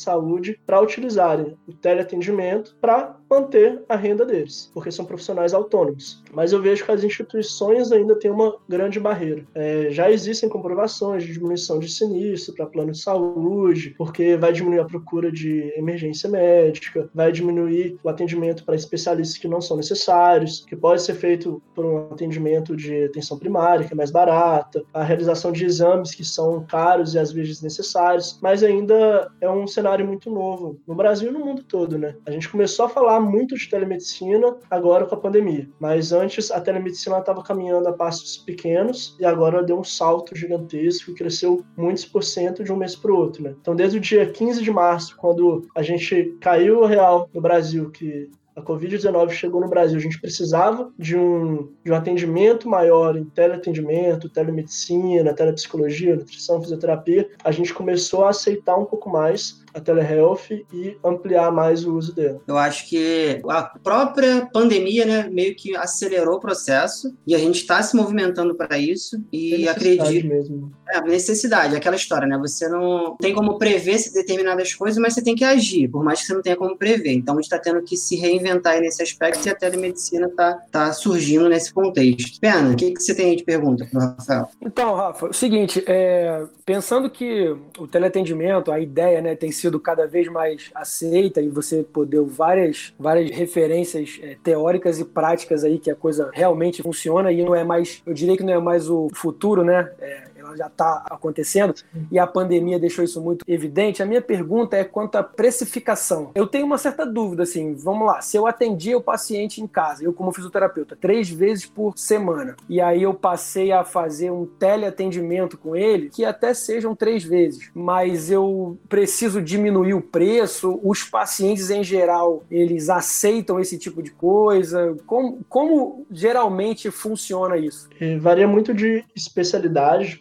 saúde 0.00 0.58
para 0.66 0.80
utilizarem 0.80 1.56
o 1.68 1.72
teleatendimento 1.72 2.76
para 2.80 3.16
manter 3.32 3.82
a 3.88 3.96
renda 3.96 4.24
deles, 4.26 4.70
porque 4.74 4.90
são 4.90 5.04
profissionais 5.04 5.54
autônomos. 5.54 6.22
Mas 6.32 6.52
eu 6.52 6.60
vejo 6.60 6.84
que 6.84 6.90
as 6.90 7.02
instituições 7.02 7.90
ainda 7.90 8.14
têm 8.18 8.30
uma 8.30 8.56
grande 8.68 9.00
barreira. 9.00 9.44
É, 9.54 9.88
já 9.90 10.10
existem 10.10 10.48
comprovações 10.48 11.24
de 11.24 11.32
diminuição 11.32 11.78
de 11.78 11.88
sinistro 11.88 12.54
para 12.54 12.66
plano 12.66 12.92
de 12.92 12.98
saúde, 12.98 13.94
porque 13.96 14.36
vai 14.36 14.52
diminuir 14.52 14.80
a 14.80 14.84
procura 14.84 15.32
de 15.32 15.72
emergência 15.76 16.28
médica, 16.28 17.08
vai 17.14 17.32
diminuir 17.32 17.98
o 18.02 18.08
atendimento 18.08 18.64
para 18.64 18.74
especialistas 18.74 19.38
que 19.38 19.48
não 19.48 19.60
são 19.60 19.76
necessários, 19.76 20.64
que 20.66 20.76
pode 20.76 21.02
ser 21.02 21.14
feito 21.14 21.62
por 21.74 21.84
um 21.84 22.12
atendimento 22.12 22.76
de 22.76 23.04
atenção 23.04 23.38
primária, 23.38 23.86
que 23.86 23.92
é 23.92 23.96
mais 23.96 24.10
barata, 24.10 24.82
a 24.92 25.02
realização 25.02 25.52
de 25.52 25.64
exames 25.64 26.14
que 26.14 26.24
são 26.24 26.64
caros 26.64 27.14
e 27.14 27.18
às 27.18 27.32
vezes 27.32 27.62
necessários, 27.62 28.38
mas 28.42 28.62
ainda 28.62 29.30
é 29.40 29.50
um 29.50 29.66
cenário 29.66 30.06
muito 30.06 30.30
novo 30.30 30.78
no 30.86 30.94
Brasil 30.94 31.30
e 31.30 31.32
no 31.32 31.44
mundo 31.44 31.62
todo, 31.62 31.98
né? 31.98 32.14
A 32.26 32.30
gente 32.30 32.48
começou 32.48 32.86
a 32.86 32.88
falar 32.88 33.21
muito 33.22 33.56
de 33.56 33.68
telemedicina 33.68 34.56
agora 34.70 35.06
com 35.06 35.14
a 35.14 35.20
pandemia, 35.20 35.68
mas 35.78 36.12
antes 36.12 36.50
a 36.50 36.60
telemedicina 36.60 37.18
estava 37.18 37.42
caminhando 37.42 37.88
a 37.88 37.92
passos 37.92 38.36
pequenos 38.38 39.16
e 39.18 39.24
agora 39.24 39.62
deu 39.62 39.78
um 39.78 39.84
salto 39.84 40.36
gigantesco 40.36 41.10
e 41.10 41.14
cresceu 41.14 41.64
muitos 41.76 42.04
por 42.04 42.22
cento 42.22 42.64
de 42.64 42.72
um 42.72 42.76
mês 42.76 42.94
para 42.94 43.12
o 43.12 43.16
outro, 43.16 43.42
né? 43.42 43.54
Então, 43.60 43.74
desde 43.74 43.98
o 43.98 44.00
dia 44.00 44.26
15 44.26 44.62
de 44.62 44.70
março, 44.70 45.16
quando 45.16 45.66
a 45.74 45.82
gente 45.82 46.36
caiu 46.40 46.80
o 46.80 46.86
real 46.86 47.28
no 47.32 47.40
Brasil, 47.40 47.90
que 47.90 48.30
a 48.54 48.60
Covid-19 48.60 49.30
chegou 49.30 49.60
no 49.60 49.68
Brasil, 49.68 49.96
a 49.96 50.00
gente 50.00 50.20
precisava 50.20 50.92
de 50.98 51.16
um, 51.16 51.72
de 51.84 51.90
um 51.90 51.94
atendimento 51.94 52.68
maior 52.68 53.16
em 53.16 53.24
teleatendimento, 53.24 54.28
telemedicina, 54.28 55.32
telepsicologia, 55.32 56.16
nutrição, 56.16 56.60
fisioterapia, 56.60 57.28
a 57.42 57.50
gente 57.50 57.72
começou 57.72 58.24
a 58.24 58.30
aceitar 58.30 58.76
um 58.76 58.84
pouco 58.84 59.08
mais 59.08 59.61
a 59.74 59.80
telehealth 59.80 60.50
e 60.72 60.96
ampliar 61.04 61.50
mais 61.50 61.84
o 61.84 61.94
uso 61.94 62.14
dela. 62.14 62.40
Eu 62.46 62.56
acho 62.56 62.88
que 62.88 63.40
a 63.48 63.62
própria 63.62 64.48
pandemia, 64.52 65.04
né, 65.04 65.28
meio 65.30 65.54
que 65.54 65.76
acelerou 65.76 66.36
o 66.36 66.40
processo 66.40 67.14
e 67.26 67.34
a 67.34 67.38
gente 67.38 67.56
está 67.56 67.82
se 67.82 67.96
movimentando 67.96 68.54
para 68.54 68.78
isso 68.78 69.22
e 69.32 69.68
acredito 69.68 70.26
mesmo. 70.26 70.72
É, 70.88 71.00
necessidade, 71.00 71.74
aquela 71.74 71.96
história, 71.96 72.26
né? 72.26 72.36
Você 72.38 72.68
não 72.68 73.16
tem 73.16 73.32
como 73.32 73.58
prever 73.58 73.98
determinadas 74.12 74.74
coisas, 74.74 74.98
mas 74.98 75.14
você 75.14 75.22
tem 75.22 75.34
que 75.34 75.44
agir, 75.44 75.88
por 75.88 76.04
mais 76.04 76.20
que 76.20 76.26
você 76.26 76.34
não 76.34 76.42
tenha 76.42 76.56
como 76.56 76.76
prever. 76.76 77.12
Então 77.12 77.34
a 77.34 77.36
gente 77.38 77.44
está 77.44 77.58
tendo 77.58 77.82
que 77.82 77.96
se 77.96 78.16
reinventar 78.16 78.80
nesse 78.80 79.02
aspecto 79.02 79.46
e 79.46 79.50
a 79.50 79.54
telemedicina 79.54 80.26
está 80.26 80.54
tá 80.70 80.92
surgindo 80.92 81.48
nesse 81.48 81.72
contexto. 81.72 82.40
Pena, 82.40 82.70
o 82.70 82.76
que, 82.76 82.92
que 82.92 83.02
você 83.02 83.14
tem 83.14 83.30
aí 83.30 83.36
de 83.36 83.44
pergunta 83.44 83.86
para 83.90 83.98
o 83.98 84.02
Rafael? 84.02 84.48
Então, 84.60 84.94
Rafa, 84.94 85.26
o 85.28 85.32
seguinte, 85.32 85.82
é, 85.86 86.44
pensando 86.64 87.08
que 87.08 87.54
o 87.78 87.86
teleatendimento, 87.86 88.70
a 88.70 88.80
ideia, 88.80 89.20
né, 89.20 89.34
tem 89.34 89.50
sido 89.50 89.61
cada 89.80 90.06
vez 90.06 90.28
mais 90.28 90.70
aceita 90.74 91.40
e 91.40 91.48
você 91.48 91.82
pô, 91.82 92.04
deu 92.04 92.26
várias, 92.26 92.92
várias 92.98 93.30
referências 93.30 94.18
é, 94.22 94.36
teóricas 94.42 94.98
e 94.98 95.04
práticas 95.04 95.64
aí 95.64 95.78
que 95.78 95.90
a 95.90 95.94
coisa 95.94 96.30
realmente 96.32 96.82
funciona 96.82 97.30
e 97.32 97.44
não 97.44 97.54
é 97.54 97.64
mais, 97.64 98.02
eu 98.06 98.14
diria 98.14 98.36
que 98.36 98.42
não 98.42 98.52
é 98.52 98.58
mais 98.58 98.88
o 98.88 99.08
futuro, 99.12 99.64
né? 99.64 99.90
É, 100.00 100.24
já 100.56 100.66
está 100.66 101.04
acontecendo 101.10 101.74
e 102.10 102.18
a 102.18 102.26
pandemia 102.26 102.78
deixou 102.78 103.04
isso 103.04 103.20
muito 103.20 103.44
evidente. 103.46 104.02
A 104.02 104.06
minha 104.06 104.22
pergunta 104.22 104.76
é 104.76 104.84
quanto 104.84 105.16
à 105.16 105.22
precificação. 105.22 106.30
Eu 106.34 106.46
tenho 106.46 106.66
uma 106.66 106.78
certa 106.78 107.04
dúvida, 107.04 107.42
assim, 107.42 107.74
vamos 107.74 108.06
lá, 108.06 108.20
se 108.20 108.36
eu 108.36 108.46
atendia 108.46 108.96
o 108.96 109.02
paciente 109.02 109.60
em 109.60 109.66
casa, 109.66 110.04
eu 110.04 110.12
como 110.12 110.32
fisioterapeuta, 110.32 110.96
três 110.96 111.28
vezes 111.28 111.66
por 111.66 111.96
semana, 111.96 112.56
e 112.68 112.80
aí 112.80 113.02
eu 113.02 113.14
passei 113.14 113.72
a 113.72 113.84
fazer 113.84 114.30
um 114.30 114.46
teleatendimento 114.46 115.56
com 115.58 115.76
ele, 115.76 116.10
que 116.10 116.24
até 116.24 116.54
sejam 116.54 116.94
três 116.94 117.24
vezes, 117.24 117.70
mas 117.74 118.30
eu 118.30 118.78
preciso 118.88 119.40
diminuir 119.40 119.94
o 119.94 120.00
preço, 120.00 120.80
os 120.82 121.02
pacientes 121.04 121.70
em 121.70 121.82
geral, 121.82 122.44
eles 122.50 122.88
aceitam 122.88 123.58
esse 123.60 123.78
tipo 123.78 124.02
de 124.02 124.10
coisa, 124.10 124.96
como, 125.06 125.40
como 125.48 126.06
geralmente 126.10 126.90
funciona 126.90 127.56
isso? 127.56 127.88
É, 128.00 128.18
varia 128.18 128.46
muito 128.46 128.74
de 128.74 129.04
especialidade, 129.14 130.10
de 130.10 130.16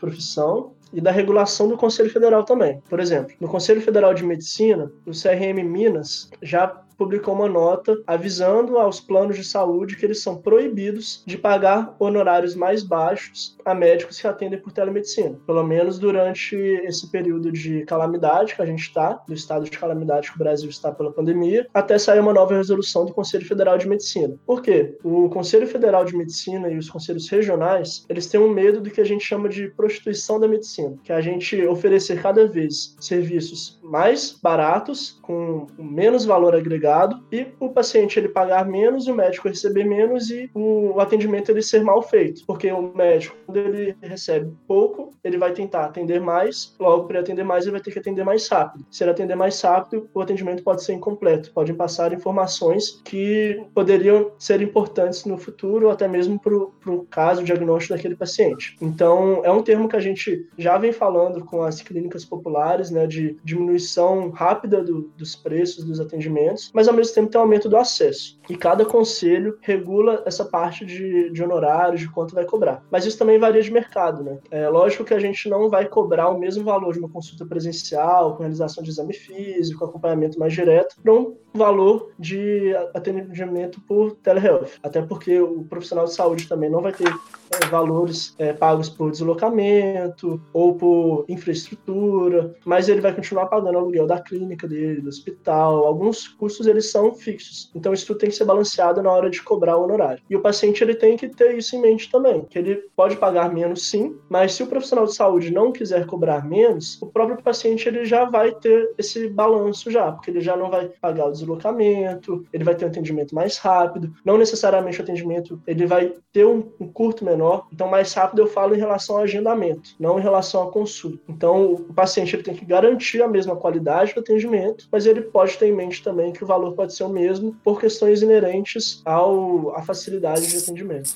e 0.94 1.00
da 1.00 1.12
regulação 1.12 1.68
do 1.68 1.78
Conselho 1.78 2.10
Federal 2.10 2.44
também. 2.44 2.82
Por 2.90 3.00
exemplo, 3.00 3.34
no 3.40 3.48
Conselho 3.48 3.82
Federal 3.82 4.14
de 4.14 4.24
Medicina, 4.24 4.92
o 5.06 5.12
CRM 5.12 5.64
Minas 5.64 6.30
já 6.42 6.82
publicou 7.02 7.34
uma 7.34 7.50
nota 7.50 8.00
avisando 8.06 8.78
aos 8.78 9.00
planos 9.00 9.36
de 9.36 9.44
saúde 9.44 9.96
que 9.96 10.06
eles 10.06 10.22
são 10.22 10.38
proibidos 10.38 11.24
de 11.26 11.36
pagar 11.36 11.96
honorários 11.98 12.54
mais 12.54 12.84
baixos 12.84 13.58
a 13.66 13.74
médicos 13.74 14.22
que 14.22 14.28
atendem 14.28 14.60
por 14.60 14.72
telemedicina, 14.72 15.36
pelo 15.48 15.64
menos 15.64 15.98
durante 15.98 16.56
esse 16.56 17.10
período 17.10 17.52
de 17.52 17.84
calamidade 17.86 18.54
que 18.54 18.62
a 18.62 18.68
gente 18.68 18.84
está, 18.84 19.14
do 19.28 19.34
estado 19.34 19.66
de 19.66 19.76
calamidade 19.76 20.30
que 20.30 20.36
o 20.36 20.38
Brasil 20.38 20.70
está 20.70 20.92
pela 20.92 21.12
pandemia, 21.12 21.68
até 21.74 21.98
sair 21.98 22.20
uma 22.20 22.34
nova 22.34 22.56
resolução 22.56 23.04
do 23.04 23.14
Conselho 23.14 23.48
Federal 23.48 23.80
de 23.80 23.90
Medicina. 23.90 24.36
Por 24.46 24.62
quê? 24.62 24.96
O 25.04 25.28
Conselho 25.30 25.66
Federal 25.66 26.06
de 26.06 26.16
Medicina 26.16 26.70
e 26.70 26.78
os 26.78 26.88
conselhos 26.88 27.28
regionais, 27.28 28.06
eles 28.08 28.28
têm 28.28 28.40
um 28.40 28.54
medo 28.54 28.80
do 28.80 28.92
que 28.92 29.02
a 29.02 29.06
gente 29.06 29.26
chama 29.26 29.50
de 29.50 29.70
prostituição 29.70 30.40
da 30.40 30.48
medicina, 30.48 30.96
que 31.04 31.12
é 31.12 31.16
a 31.16 31.22
gente 31.22 31.66
oferecer 31.66 32.22
cada 32.22 32.48
vez 32.48 32.96
serviços 33.00 33.80
mais 33.82 34.38
baratos, 34.40 35.20
com 35.24 35.66
menos 35.80 36.26
valor 36.26 36.54
agregado 36.56 36.91
e 37.32 37.48
o 37.60 37.70
paciente 37.70 38.20
ele 38.20 38.30
pagar 38.30 38.66
menos, 38.66 39.08
o 39.08 39.14
médico 39.14 39.48
receber 39.48 39.84
menos 39.84 40.30
e 40.30 40.50
o 40.54 41.00
atendimento 41.00 41.50
ele 41.50 41.62
ser 41.62 41.84
mal 41.84 42.02
feito, 42.02 42.46
porque 42.46 42.72
o 42.72 42.94
médico 42.96 43.36
quando 43.46 43.58
ele 43.58 43.96
recebe 44.02 44.52
pouco, 44.68 45.12
ele 45.24 45.38
vai 45.38 45.54
tentar 45.54 45.86
atender 45.86 46.20
mais, 46.20 46.76
logo 46.80 47.08
para 47.08 47.20
atender 47.20 47.44
mais 47.44 47.66
ele 47.66 47.74
vai 47.74 47.82
ter 47.82 47.92
que 47.92 48.00
atender 48.00 48.24
mais 48.24 48.48
rápido. 48.48 48.86
Se 48.90 49.04
ele 49.04 49.12
atender 49.12 49.36
mais 49.36 49.60
rápido, 49.62 50.10
o 50.14 50.22
atendimento 50.22 50.64
pode 50.64 50.84
ser 50.84 50.94
incompleto, 50.94 51.52
podem 51.52 51.76
passar 51.76 52.14
informações 52.14 53.02
que 53.04 53.62
poderiam 53.74 54.32
ser 54.38 54.62
importantes 54.62 55.26
no 55.26 55.38
futuro 55.38 55.90
até 55.90 56.08
mesmo 56.08 56.40
para 56.40 56.56
o 56.56 57.06
caso 57.10 57.44
diagnóstico 57.44 57.96
daquele 57.96 58.16
paciente. 58.16 58.76
Então, 58.82 59.42
é 59.44 59.52
um 59.52 59.62
termo 59.62 59.90
que 59.90 59.96
a 59.96 60.00
gente 60.00 60.48
já 60.58 60.78
vem 60.78 60.92
falando 60.92 61.44
com 61.44 61.62
as 61.62 61.82
clínicas 61.82 62.26
populares, 62.26 62.90
né, 62.90 63.06
de 63.06 63.38
diminuição 63.44 64.30
rápida 64.30 64.84
do, 64.84 65.12
dos 65.18 65.36
preços 65.36 65.84
dos 65.84 66.00
atendimentos, 66.00 66.71
mas 66.74 66.88
ao 66.88 66.94
mesmo 66.94 67.14
tempo 67.14 67.30
tem 67.30 67.40
um 67.40 67.44
aumento 67.44 67.70
do 67.70 67.78
acesso. 67.78 68.40
E 68.50 68.56
cada 68.56 68.86
conselho 68.86 69.58
regula 69.62 70.24
essa 70.26 70.46
parte 70.46 70.86
de, 70.86 71.30
de 71.32 71.44
honorários, 71.44 72.02
de 72.02 72.12
quanto 72.12 72.36
vai 72.36 72.46
cobrar. 72.46 72.84
Mas 72.92 73.06
isso 73.06 73.18
também 73.18 73.40
varia 73.40 73.62
de 73.62 73.72
mercado, 73.72 74.24
né? 74.24 74.40
É 74.50 74.68
lógico 74.68 75.04
que 75.04 75.14
a 75.14 75.20
gente 75.20 75.50
não 75.50 75.70
vai 75.70 75.88
cobrar 75.88 76.30
o 76.30 76.38
mesmo 76.38 76.64
valor 76.64 76.94
de 76.94 77.00
uma 77.00 77.10
consulta 77.10 77.46
presencial, 77.46 78.36
com 78.36 78.44
realização 78.44 78.84
de 78.84 78.90
exame 78.90 79.14
físico, 79.14 79.86
acompanhamento 79.86 80.40
mais 80.40 80.54
direto, 80.54 80.96
para 81.02 81.14
um 81.14 81.36
valor 81.54 82.12
de 82.18 82.74
atendimento 82.94 83.82
por 83.82 84.16
telehealth. 84.16 84.70
Até 84.82 85.02
porque 85.02 85.40
o 85.40 85.64
profissional 85.64 86.06
de 86.06 86.14
saúde 86.14 86.48
também 86.48 86.70
não 86.70 86.82
vai 86.82 86.94
ter 86.94 87.08
é, 87.08 87.66
valores 87.68 88.34
é, 88.38 88.54
pagos 88.54 88.90
por 88.90 89.12
deslocamento 89.12 90.42
ou 90.54 90.76
por 90.76 91.26
infraestrutura, 91.28 92.56
mas 92.66 92.88
ele 92.88 93.02
vai 93.02 93.14
continuar 93.14 93.48
pagando 93.48 93.76
o 93.76 93.80
aluguel 93.80 94.08
da 94.08 94.20
clínica 94.20 94.68
dele, 94.68 95.02
do 95.02 95.10
hospital. 95.10 95.86
Alguns 95.86 96.28
custos 96.28 96.68
eles 96.68 96.90
são 96.90 97.14
fixos. 97.14 97.70
Então 97.76 97.94
isso 97.94 98.08
tudo 98.08 98.20
tem 98.20 98.30
que 98.30 98.36
ser 98.36 98.46
balanceado 98.46 99.02
na 99.02 99.12
hora 99.12 99.30
de 99.30 99.42
cobrar 99.42 99.78
o 99.78 99.84
honorário. 99.84 100.24
E 100.30 100.36
o 100.36 100.42
paciente 100.42 100.84
ele 100.84 100.96
tem 100.96 101.18
que 101.18 101.28
ter 101.28 101.58
isso 101.58 101.76
em 101.76 101.82
mente 101.82 102.10
também, 102.10 102.46
que 102.46 102.58
ele 102.58 102.76
pode 102.96 103.18
pagar 103.18 103.54
menos 103.54 103.90
sim, 103.90 104.16
mas 104.30 104.54
se 104.54 104.64
o 104.64 104.68
profissional 104.68 105.06
de 105.06 105.16
saúde 105.16 105.52
não 105.52 105.72
quiser 105.72 106.06
cobrar 106.06 106.48
menos, 106.48 107.02
o 107.02 107.08
próprio 107.08 107.42
paciente 107.42 107.88
ele 107.88 108.06
já 108.06 108.26
vai 108.26 108.54
ter 108.54 108.94
esse 108.98 109.28
balanço 109.28 109.92
já, 109.92 110.12
porque 110.12 110.30
ele 110.30 110.42
já 110.42 110.56
não 110.56 110.70
vai 110.70 110.90
pagar 111.02 111.28
o 111.28 111.32
deslocamento, 111.42 112.46
ele 112.54 112.64
vai 112.64 112.76
ter 112.76 112.86
um 112.86 112.88
atendimento 112.88 113.36
mais 113.36 113.58
rápido, 113.58 114.14
não 114.26 114.38
necessariamente 114.38 115.00
o 115.00 115.04
atendimento 115.04 115.62
ele 115.68 115.86
vai 115.86 116.14
ter 116.32 116.46
um, 116.46 116.72
um 116.80 116.88
curto 116.88 117.26
menor, 117.26 117.68
então 117.72 117.88
mais 117.88 118.14
rápido 118.14 118.42
eu 118.42 118.48
falo 118.48 118.76
em 118.76 118.80
relação 118.80 119.18
ao 119.18 119.24
agendamento, 119.24 119.96
não 120.00 120.20
em 120.20 120.22
relação 120.22 120.64
à 120.64 120.72
consulta. 120.72 121.20
Então 121.28 121.74
o 121.74 121.94
paciente 121.94 122.36
ele 122.36 122.44
tem 122.44 122.56
que 122.56 122.66
garantir 122.66 123.22
a 123.22 123.28
mesma 123.28 123.56
qualidade 123.56 124.14
do 124.14 124.22
atendimento, 124.22 124.88
mas 124.92 125.06
ele 125.06 125.22
pode 125.22 125.58
ter 125.58 125.68
em 125.68 125.76
mente 125.76 126.04
também 126.04 126.32
que 126.32 126.44
o 126.44 126.48
valor 126.48 126.74
pode 126.74 126.94
ser 126.94 127.04
o 127.04 127.10
mesmo 127.10 127.56
por 127.64 127.80
questões 127.80 128.22
inerentes 128.22 129.02
ao, 129.06 129.76
à 129.76 129.82
facilidade 129.82 130.48
de 130.48 130.58
atendimento. 130.58 131.12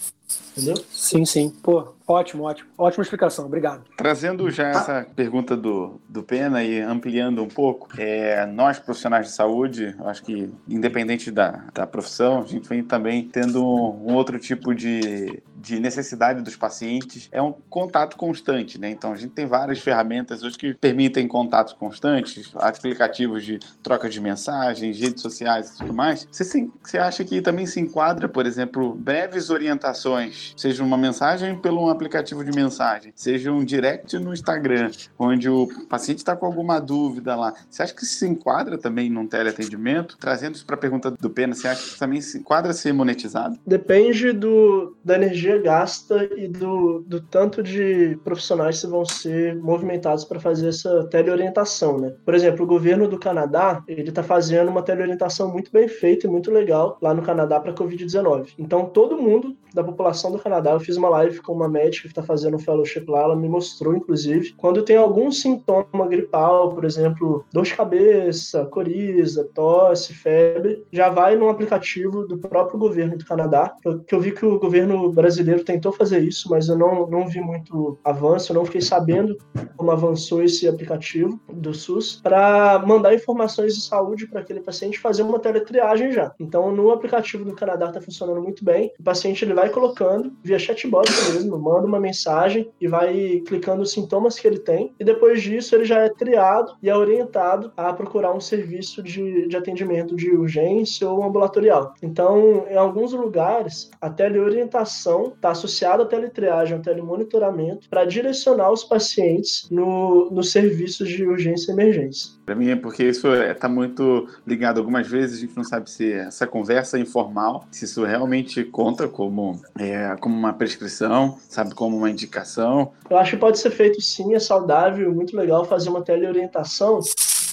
Entendeu? 0.57 0.75
Sim, 0.89 1.25
sim. 1.25 1.49
Pô, 1.61 1.93
ótimo, 2.07 2.43
ótimo. 2.43 2.69
Ótima 2.77 3.03
explicação, 3.03 3.45
obrigado. 3.45 3.83
Trazendo 3.97 4.49
já 4.49 4.69
essa 4.69 5.07
pergunta 5.15 5.55
do, 5.55 5.99
do 6.07 6.23
Pena 6.23 6.63
e 6.63 6.79
ampliando 6.79 7.43
um 7.43 7.47
pouco, 7.47 7.89
é, 7.97 8.45
nós 8.45 8.79
profissionais 8.79 9.27
de 9.27 9.33
saúde, 9.33 9.95
acho 10.05 10.23
que 10.23 10.49
independente 10.67 11.29
da, 11.29 11.65
da 11.73 11.85
profissão, 11.85 12.41
a 12.41 12.45
gente 12.45 12.67
vem 12.67 12.83
também 12.83 13.27
tendo 13.27 13.63
um, 13.63 14.11
um 14.11 14.15
outro 14.15 14.39
tipo 14.39 14.73
de, 14.73 15.43
de 15.65 15.79
necessidade 15.79 16.41
dos 16.41 16.55
pacientes, 16.55 17.27
é 17.31 17.41
um 17.41 17.51
contato 17.69 18.15
constante, 18.15 18.79
né? 18.79 18.89
Então 18.89 19.11
a 19.11 19.15
gente 19.15 19.31
tem 19.31 19.45
várias 19.45 19.79
ferramentas 19.79 20.43
hoje 20.43 20.57
que 20.57 20.73
permitem 20.75 21.27
contatos 21.27 21.73
constantes, 21.73 22.51
aplicativos 22.55 23.43
de 23.43 23.59
troca 23.81 24.07
de 24.07 24.21
mensagens, 24.21 24.99
redes 24.99 25.21
sociais 25.21 25.71
e 25.71 25.77
tudo 25.79 25.93
mais. 25.93 26.27
Você, 26.31 26.69
você 26.83 26.97
acha 26.97 27.23
que 27.23 27.41
também 27.41 27.65
se 27.65 27.79
enquadra, 27.79 28.29
por 28.29 28.45
exemplo, 28.45 28.93
breves 28.93 29.49
orientações 29.49 30.53
seja 30.55 30.83
uma 30.83 30.97
mensagem 30.97 31.57
pelo 31.57 31.85
um 31.85 31.89
aplicativo 31.89 32.43
de 32.43 32.51
mensagem, 32.51 33.11
seja 33.15 33.51
um 33.51 33.63
direct 33.63 34.17
no 34.19 34.33
Instagram, 34.33 34.91
onde 35.17 35.49
o 35.49 35.67
paciente 35.89 36.19
está 36.19 36.35
com 36.35 36.45
alguma 36.45 36.79
dúvida 36.79 37.35
lá. 37.35 37.53
Você 37.69 37.81
acha 37.81 37.93
que 37.93 38.05
se 38.05 38.27
enquadra 38.27 38.77
também 38.77 39.09
num 39.09 39.27
teleatendimento? 39.27 40.17
Trazendo 40.17 40.55
isso 40.55 40.65
para 40.65 40.75
a 40.75 40.79
pergunta 40.79 41.11
do 41.11 41.29
Pena, 41.29 41.53
você 41.53 41.67
acha 41.67 41.93
que 41.93 41.99
também 41.99 42.21
se 42.21 42.37
enquadra 42.37 42.73
ser 42.73 42.93
monetizado? 42.93 43.57
Depende 43.65 44.31
do, 44.31 44.95
da 45.03 45.15
energia 45.15 45.54
gasta 45.61 46.29
e 46.35 46.47
do, 46.47 47.03
do 47.07 47.21
tanto 47.21 47.61
de 47.61 48.17
profissionais 48.23 48.81
que 48.81 48.87
vão 48.87 49.05
ser 49.05 49.55
movimentados 49.55 50.25
para 50.25 50.39
fazer 50.39 50.69
essa 50.69 51.05
teleorientação, 51.07 51.97
né? 51.97 52.13
Por 52.23 52.33
exemplo, 52.33 52.63
o 52.63 52.67
governo 52.67 53.07
do 53.07 53.19
Canadá, 53.19 53.83
ele 53.87 54.09
está 54.09 54.23
fazendo 54.23 54.69
uma 54.69 54.81
teleorientação 54.81 55.51
muito 55.51 55.71
bem 55.71 55.87
feita 55.87 56.27
e 56.27 56.29
muito 56.29 56.51
legal 56.51 56.97
lá 57.01 57.13
no 57.13 57.21
Canadá 57.21 57.59
para 57.59 57.73
Covid-19. 57.73 58.53
Então, 58.57 58.85
todo 58.85 59.17
mundo 59.17 59.55
da 59.75 59.83
população 59.83 60.31
do 60.31 60.39
Canadá. 60.39 60.71
Eu 60.71 60.79
fiz 60.79 60.95
uma 60.95 61.09
live 61.09 61.41
com 61.41 61.51
uma 61.51 61.67
médica 61.67 62.03
que 62.03 62.07
está 62.07 62.23
fazendo 62.23 62.55
um 62.55 62.59
fellowship 62.59 63.05
lá, 63.07 63.23
ela 63.23 63.35
me 63.35 63.49
mostrou, 63.49 63.95
inclusive, 63.95 64.53
quando 64.53 64.81
tem 64.81 64.95
algum 64.95 65.29
sintoma 65.31 66.07
gripal, 66.07 66.73
por 66.73 66.85
exemplo, 66.85 67.45
dor 67.51 67.65
de 67.65 67.75
cabeça, 67.75 68.65
coriza, 68.65 69.43
tosse, 69.53 70.13
febre, 70.13 70.83
já 70.91 71.09
vai 71.09 71.35
num 71.35 71.49
aplicativo 71.49 72.25
do 72.25 72.37
próprio 72.37 72.79
governo 72.79 73.17
do 73.17 73.25
Canadá, 73.25 73.75
que 74.07 74.15
eu 74.15 74.21
vi 74.21 74.31
que 74.31 74.45
o 74.45 74.57
governo 74.57 75.11
brasileiro 75.11 75.44
tentou 75.63 75.91
fazer 75.91 76.19
isso, 76.19 76.49
mas 76.49 76.69
eu 76.69 76.77
não, 76.77 77.07
não 77.07 77.27
vi 77.27 77.41
muito 77.41 77.97
avanço, 78.03 78.51
eu 78.51 78.55
não 78.55 78.65
fiquei 78.65 78.81
sabendo 78.81 79.37
como 79.75 79.91
avançou 79.91 80.41
esse 80.41 80.67
aplicativo 80.67 81.39
do 81.51 81.73
SUS, 81.73 82.21
para 82.23 82.79
mandar 82.85 83.13
informações 83.13 83.75
de 83.75 83.81
saúde 83.81 84.27
para 84.27 84.39
aquele 84.39 84.61
paciente 84.61 84.99
fazer 84.99 85.23
uma 85.23 85.39
teletriagem 85.39 86.11
já. 86.11 86.33
Então, 86.39 86.73
no 86.73 86.91
aplicativo 86.91 87.43
do 87.43 87.53
Canadá 87.53 87.87
está 87.87 87.99
funcionando 87.99 88.41
muito 88.41 88.63
bem, 88.63 88.91
o 88.99 89.03
paciente 89.03 89.43
ele 89.43 89.53
vai 89.53 89.65
vai 89.65 89.69
colocando 89.69 90.31
via 90.43 90.59
chatbot 90.59 91.09
mesmo, 91.33 91.57
manda 91.57 91.87
uma 91.87 91.99
mensagem 91.99 92.69
e 92.79 92.87
vai 92.87 93.41
clicando 93.47 93.81
os 93.81 93.91
sintomas 93.91 94.37
que 94.37 94.47
ele 94.47 94.59
tem. 94.59 94.93
E 94.99 95.03
depois 95.03 95.41
disso, 95.41 95.75
ele 95.75 95.85
já 95.85 95.99
é 96.01 96.09
triado 96.09 96.75
e 96.81 96.89
é 96.89 96.95
orientado 96.95 97.71
a 97.75 97.91
procurar 97.93 98.33
um 98.33 98.39
serviço 98.39 99.01
de, 99.01 99.47
de 99.47 99.57
atendimento 99.57 100.15
de 100.15 100.29
urgência 100.31 101.09
ou 101.09 101.23
ambulatorial. 101.23 101.93
Então, 102.01 102.65
em 102.69 102.75
alguns 102.75 103.13
lugares, 103.13 103.89
a 103.99 104.09
teleorientação 104.09 105.24
está 105.27 105.51
associada 105.51 106.03
à 106.03 106.05
teletriagem, 106.05 106.75
ao 106.75 106.81
telemonitoramento, 106.81 107.89
para 107.89 108.05
direcionar 108.05 108.71
os 108.71 108.83
pacientes 108.83 109.67
no, 109.69 110.29
nos 110.31 110.51
serviços 110.51 111.07
de 111.09 111.25
urgência 111.25 111.71
e 111.71 111.73
emergência. 111.73 112.31
Para 112.45 112.55
mim 112.55 112.69
é 112.69 112.75
porque 112.75 113.03
isso 113.03 113.27
está 113.33 113.67
é, 113.67 113.71
muito 113.71 114.27
ligado. 114.45 114.79
Algumas 114.79 115.07
vezes 115.07 115.37
a 115.37 115.41
gente 115.41 115.55
não 115.55 115.63
sabe 115.63 115.89
se 115.89 116.11
essa 116.13 116.45
conversa 116.45 116.99
informal, 116.99 117.67
se 117.71 117.85
isso 117.85 118.03
realmente 118.03 118.63
conta 118.63 119.07
como, 119.07 119.59
é, 119.79 120.15
como 120.19 120.35
uma 120.35 120.53
prescrição, 120.53 121.37
sabe, 121.49 121.73
como 121.73 121.97
uma 121.97 122.09
indicação. 122.09 122.91
Eu 123.09 123.17
acho 123.17 123.31
que 123.31 123.37
pode 123.37 123.59
ser 123.59 123.71
feito 123.71 123.99
sim, 124.01 124.35
é 124.35 124.39
saudável, 124.39 125.13
muito 125.13 125.35
legal 125.35 125.65
fazer 125.65 125.89
uma 125.89 126.01
teleorientação 126.01 126.99